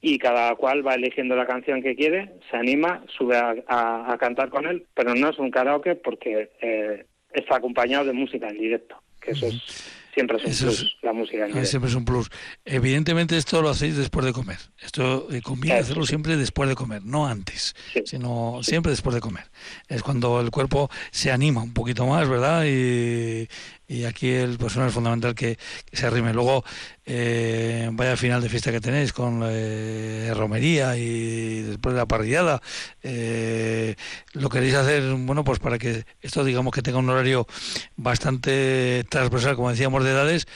y 0.00 0.18
cada 0.18 0.54
cual 0.54 0.86
va 0.86 0.94
eligiendo 0.94 1.36
la 1.36 1.46
canción 1.46 1.82
que 1.82 1.94
quiere, 1.94 2.30
se 2.48 2.56
anima, 2.56 3.04
sube 3.18 3.36
a, 3.36 4.16
cantar 4.18 4.48
con 4.48 4.66
él, 4.66 4.86
pero 4.94 5.14
no 5.14 5.30
es 5.30 5.38
un 5.38 5.50
karaoke 5.50 5.94
porque 5.96 6.50
eh, 6.60 7.04
está 7.32 7.56
acompañado 7.56 8.04
de 8.04 8.12
música 8.12 8.48
en 8.48 8.58
directo, 8.58 9.02
que 9.20 9.32
eso 9.32 9.48
es 9.48 10.00
siempre 10.14 10.38
es 10.38 10.60
un 10.62 10.68
plus, 10.68 10.96
la 11.02 11.12
música 11.12 11.46
en 11.46 11.66
Siempre 11.66 11.88
es 11.88 11.96
un 11.96 12.04
plus. 12.04 12.30
Evidentemente 12.64 13.36
esto 13.36 13.62
lo 13.62 13.68
hacéis 13.68 13.96
después 13.96 14.24
de 14.26 14.32
comer. 14.32 14.58
Esto 14.80 15.28
eh, 15.30 15.40
conviene 15.40 15.78
hacerlo 15.78 16.04
siempre 16.04 16.36
después 16.36 16.68
de 16.68 16.74
comer, 16.74 17.04
no 17.04 17.26
antes, 17.26 17.74
sino 18.04 18.60
siempre 18.62 18.90
después 18.90 19.14
de 19.14 19.20
comer. 19.20 19.44
Es 19.88 20.02
cuando 20.02 20.40
el 20.40 20.50
cuerpo 20.50 20.90
se 21.10 21.30
anima 21.30 21.62
un 21.62 21.72
poquito 21.72 22.06
más, 22.06 22.28
¿verdad? 22.28 22.64
Y, 22.66 23.48
y 23.90 24.04
aquí 24.04 24.28
el 24.28 24.56
pues 24.56 24.76
es 24.76 24.92
fundamental 24.92 25.34
que, 25.34 25.58
se 25.92 26.06
arrime. 26.06 26.32
Luego, 26.32 26.64
eh, 27.04 27.88
vaya 27.92 28.16
final 28.16 28.40
de 28.40 28.48
fiesta 28.48 28.70
que 28.70 28.80
tenéis 28.80 29.12
con 29.12 29.42
eh, 29.44 30.32
romería 30.32 30.96
y 30.96 31.62
después 31.62 31.94
de 31.94 31.98
la 31.98 32.06
parrillada, 32.06 32.62
eh, 33.02 33.96
lo 34.32 34.48
queréis 34.48 34.74
hacer, 34.74 35.02
bueno, 35.14 35.42
pues 35.42 35.58
para 35.58 35.76
que 35.76 36.04
esto 36.20 36.44
digamos 36.44 36.72
que 36.72 36.82
tenga 36.82 36.98
un 36.98 37.10
horario 37.10 37.48
bastante 37.96 39.04
transversal, 39.08 39.56
como 39.56 39.70
decíamos, 39.70 40.04
de 40.04 40.10
edades. 40.12 40.46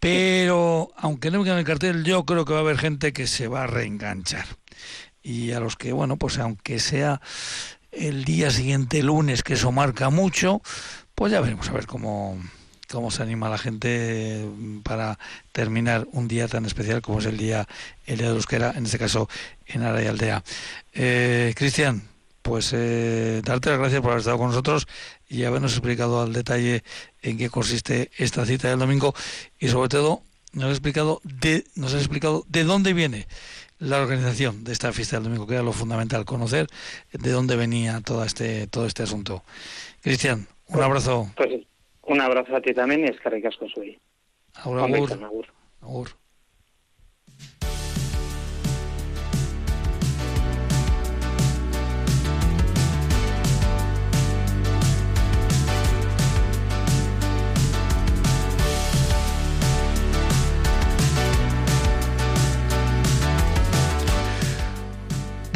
Pero, 0.00 0.92
aunque 0.96 1.30
no 1.30 1.38
me 1.38 1.44
quede 1.44 1.54
en 1.54 1.58
el 1.58 1.66
cartel, 1.66 2.04
yo 2.04 2.24
creo 2.24 2.46
que 2.46 2.54
va 2.54 2.60
a 2.60 2.62
haber 2.62 2.78
gente 2.78 3.12
que 3.12 3.26
se 3.26 3.48
va 3.48 3.64
a 3.64 3.66
reenganchar. 3.66 4.46
Y 5.22 5.52
a 5.52 5.60
los 5.60 5.76
que, 5.76 5.92
bueno, 5.92 6.16
pues 6.16 6.38
aunque 6.38 6.78
sea 6.78 7.20
el 7.90 8.24
día 8.24 8.50
siguiente, 8.50 9.02
lunes, 9.02 9.42
que 9.42 9.54
eso 9.54 9.72
marca 9.72 10.08
mucho, 10.08 10.62
pues 11.16 11.32
ya 11.32 11.40
veremos 11.40 11.68
a 11.68 11.72
ver 11.72 11.86
cómo, 11.86 12.38
cómo 12.88 13.10
se 13.10 13.22
anima 13.22 13.48
la 13.48 13.58
gente 13.58 14.46
para 14.84 15.18
terminar 15.50 16.06
un 16.12 16.28
día 16.28 16.46
tan 16.46 16.66
especial 16.66 17.00
como 17.00 17.18
es 17.18 17.24
el 17.24 17.38
día 17.38 17.66
el 18.04 18.18
día 18.18 18.28
de 18.28 18.34
Euskera, 18.34 18.74
en 18.76 18.84
este 18.84 18.98
caso 18.98 19.28
en 19.66 19.82
Ara 19.82 20.02
y 20.02 20.06
Aldea. 20.06 20.44
Eh, 20.92 21.54
Cristian, 21.56 22.02
pues 22.42 22.70
eh, 22.74 23.40
darte 23.42 23.70
las 23.70 23.78
gracias 23.78 24.02
por 24.02 24.10
haber 24.10 24.20
estado 24.20 24.36
con 24.36 24.48
nosotros 24.48 24.86
y 25.26 25.44
habernos 25.44 25.72
explicado 25.72 26.20
al 26.20 26.34
detalle 26.34 26.84
en 27.22 27.38
qué 27.38 27.48
consiste 27.48 28.10
esta 28.18 28.44
cita 28.44 28.68
del 28.68 28.78
domingo 28.78 29.14
y 29.58 29.68
sobre 29.68 29.88
todo 29.88 30.22
nos 30.52 30.66
has 30.66 30.72
explicado 30.72 31.22
de, 31.24 31.64
nos 31.76 31.94
has 31.94 32.00
explicado 32.00 32.44
de 32.48 32.64
dónde 32.64 32.92
viene 32.92 33.26
la 33.78 34.02
organización 34.02 34.64
de 34.64 34.72
esta 34.72 34.92
fiesta 34.92 35.16
del 35.16 35.24
domingo, 35.24 35.46
que 35.46 35.54
era 35.54 35.62
lo 35.62 35.72
fundamental, 35.72 36.26
conocer 36.26 36.66
de 37.10 37.30
dónde 37.30 37.56
venía 37.56 38.02
todo 38.02 38.22
este, 38.22 38.66
todo 38.66 38.86
este 38.86 39.02
asunto. 39.02 39.44
Cristian, 40.02 40.46
un 40.68 40.82
abrazo. 40.82 41.30
Pues, 41.36 41.66
un 42.02 42.20
abrazo 42.20 42.56
a 42.56 42.60
ti 42.60 42.72
también 42.72 43.00
y 43.00 43.08
es 43.08 43.20
que 43.20 43.30
ricasco 43.30 43.66
soy. 43.68 43.98
Agur, 44.54 44.78
agur. 44.80 45.46
agur. 45.82 46.08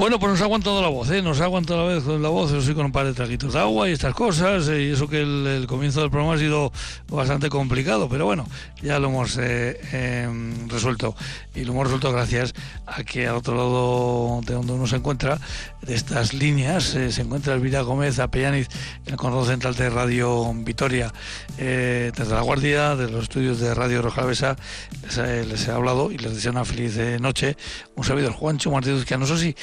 Bueno, 0.01 0.19
pues 0.19 0.33
nos 0.33 0.41
ha 0.41 0.45
aguantado 0.45 0.81
la 0.81 0.89
voz, 0.89 1.11
¿eh? 1.11 1.21
Nos 1.21 1.43
ha 1.43 1.45
aguantado 1.45 1.87
la 1.87 1.95
vez 1.95 2.05
con 2.05 2.23
la 2.23 2.31
voz, 2.31 2.51
eso 2.51 2.63
sí, 2.63 2.73
con 2.73 2.87
un 2.87 2.91
par 2.91 3.05
de 3.05 3.13
traguitos 3.13 3.53
de 3.53 3.59
agua 3.59 3.87
y 3.87 3.93
estas 3.93 4.15
cosas, 4.15 4.67
eh, 4.69 4.85
y 4.85 4.93
eso 4.93 5.07
que 5.09 5.21
el, 5.21 5.67
comienzo 5.69 6.01
del 6.01 6.09
programa 6.11 6.37
ha 6.37 6.39
sido 6.39 6.73
bastante 7.09 7.51
complicado, 7.51 8.09
pero 8.09 8.25
bueno, 8.25 8.49
ya 8.81 8.99
lo 8.99 9.09
hemos 9.09 9.37
eh, 9.37 9.79
em, 9.93 10.71
resuelto. 10.71 11.15
Y 11.55 11.65
lo 11.65 11.73
hemos 11.73 11.85
resuelto 11.85 12.13
gracias 12.13 12.55
a 12.87 13.05
que 13.05 13.29
al 13.29 13.37
otro 13.37 13.55
lado 13.55 14.41
de 14.47 14.55
donde 14.55 14.73
uno 14.73 14.87
se 14.87 14.97
encuentra, 14.97 15.39
de 15.83 15.95
estas 15.95 16.33
líneas, 16.33 16.95
eh, 16.95 17.13
se 17.13 17.21
encuentra 17.21 17.53
Elvira 17.53 17.83
Gómez 17.83 18.21
Apellaniz, 18.21 18.69
en 19.05 19.13
el 19.13 19.19
control 19.19 19.47
central 19.47 19.75
de 19.75 19.91
Radio 19.91 20.51
Vitoria. 20.55 21.13
desde 21.59 22.35
la 22.35 22.41
guardia 22.41 22.97
de 22.97 23.11
los 23.11 23.25
estudios 23.25 23.61
de 23.61 23.75
Radio 23.75 24.01
Rojalvesa 24.01 24.57
les, 25.03 25.47
les, 25.47 25.69
he 25.69 25.71
hablado 25.71 26.11
y 26.11 26.17
les 26.17 26.35
deseo 26.35 26.53
una 26.53 26.65
feliz 26.65 26.97
noche. 27.21 27.59
Un 27.97 28.05
servidor 28.05 28.33
Juancho 28.33 28.71
Martínez 28.71 29.05
que 29.05 29.19
no 29.19 29.27
sí 29.27 29.55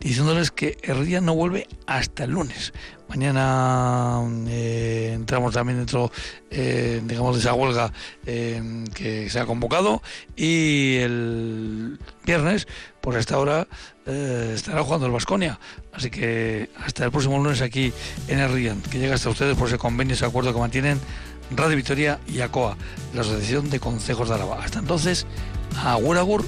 diciéndoles 0.00 0.50
que 0.50 0.78
el 0.82 1.24
no 1.24 1.34
vuelve 1.34 1.66
hasta 1.86 2.24
el 2.24 2.30
lunes. 2.30 2.72
Mañana 3.08 4.22
eh, 4.48 5.12
entramos 5.14 5.52
también 5.52 5.78
dentro, 5.78 6.10
eh, 6.50 7.02
digamos, 7.04 7.36
de 7.36 7.40
esa 7.42 7.54
huelga 7.54 7.92
eh, 8.26 8.84
que 8.94 9.28
se 9.28 9.38
ha 9.38 9.46
convocado 9.46 10.02
y 10.36 10.96
el 10.96 11.98
viernes, 12.24 12.66
por 13.00 13.16
esta 13.16 13.38
hora, 13.38 13.68
estará 14.06 14.82
jugando 14.82 15.06
el 15.06 15.12
Vasconia. 15.12 15.60
Así 15.92 16.10
que 16.10 16.70
hasta 16.84 17.04
el 17.04 17.10
próximo 17.10 17.36
lunes 17.36 17.60
aquí 17.60 17.92
en 18.28 18.40
el 18.40 18.80
que 18.90 18.98
llega 18.98 19.14
hasta 19.14 19.30
ustedes 19.30 19.56
por 19.56 19.68
ese 19.68 19.78
convenio, 19.78 20.14
ese 20.14 20.24
acuerdo 20.24 20.52
que 20.52 20.60
mantienen 20.60 20.98
Radio 21.50 21.76
Victoria 21.76 22.18
y 22.26 22.40
ACOA, 22.40 22.76
la 23.14 23.20
Asociación 23.20 23.70
de 23.70 23.80
Consejos 23.80 24.28
de 24.28 24.34
Álava. 24.34 24.64
Hasta 24.64 24.78
entonces, 24.78 25.26
agur 25.84 26.16
agur 26.16 26.44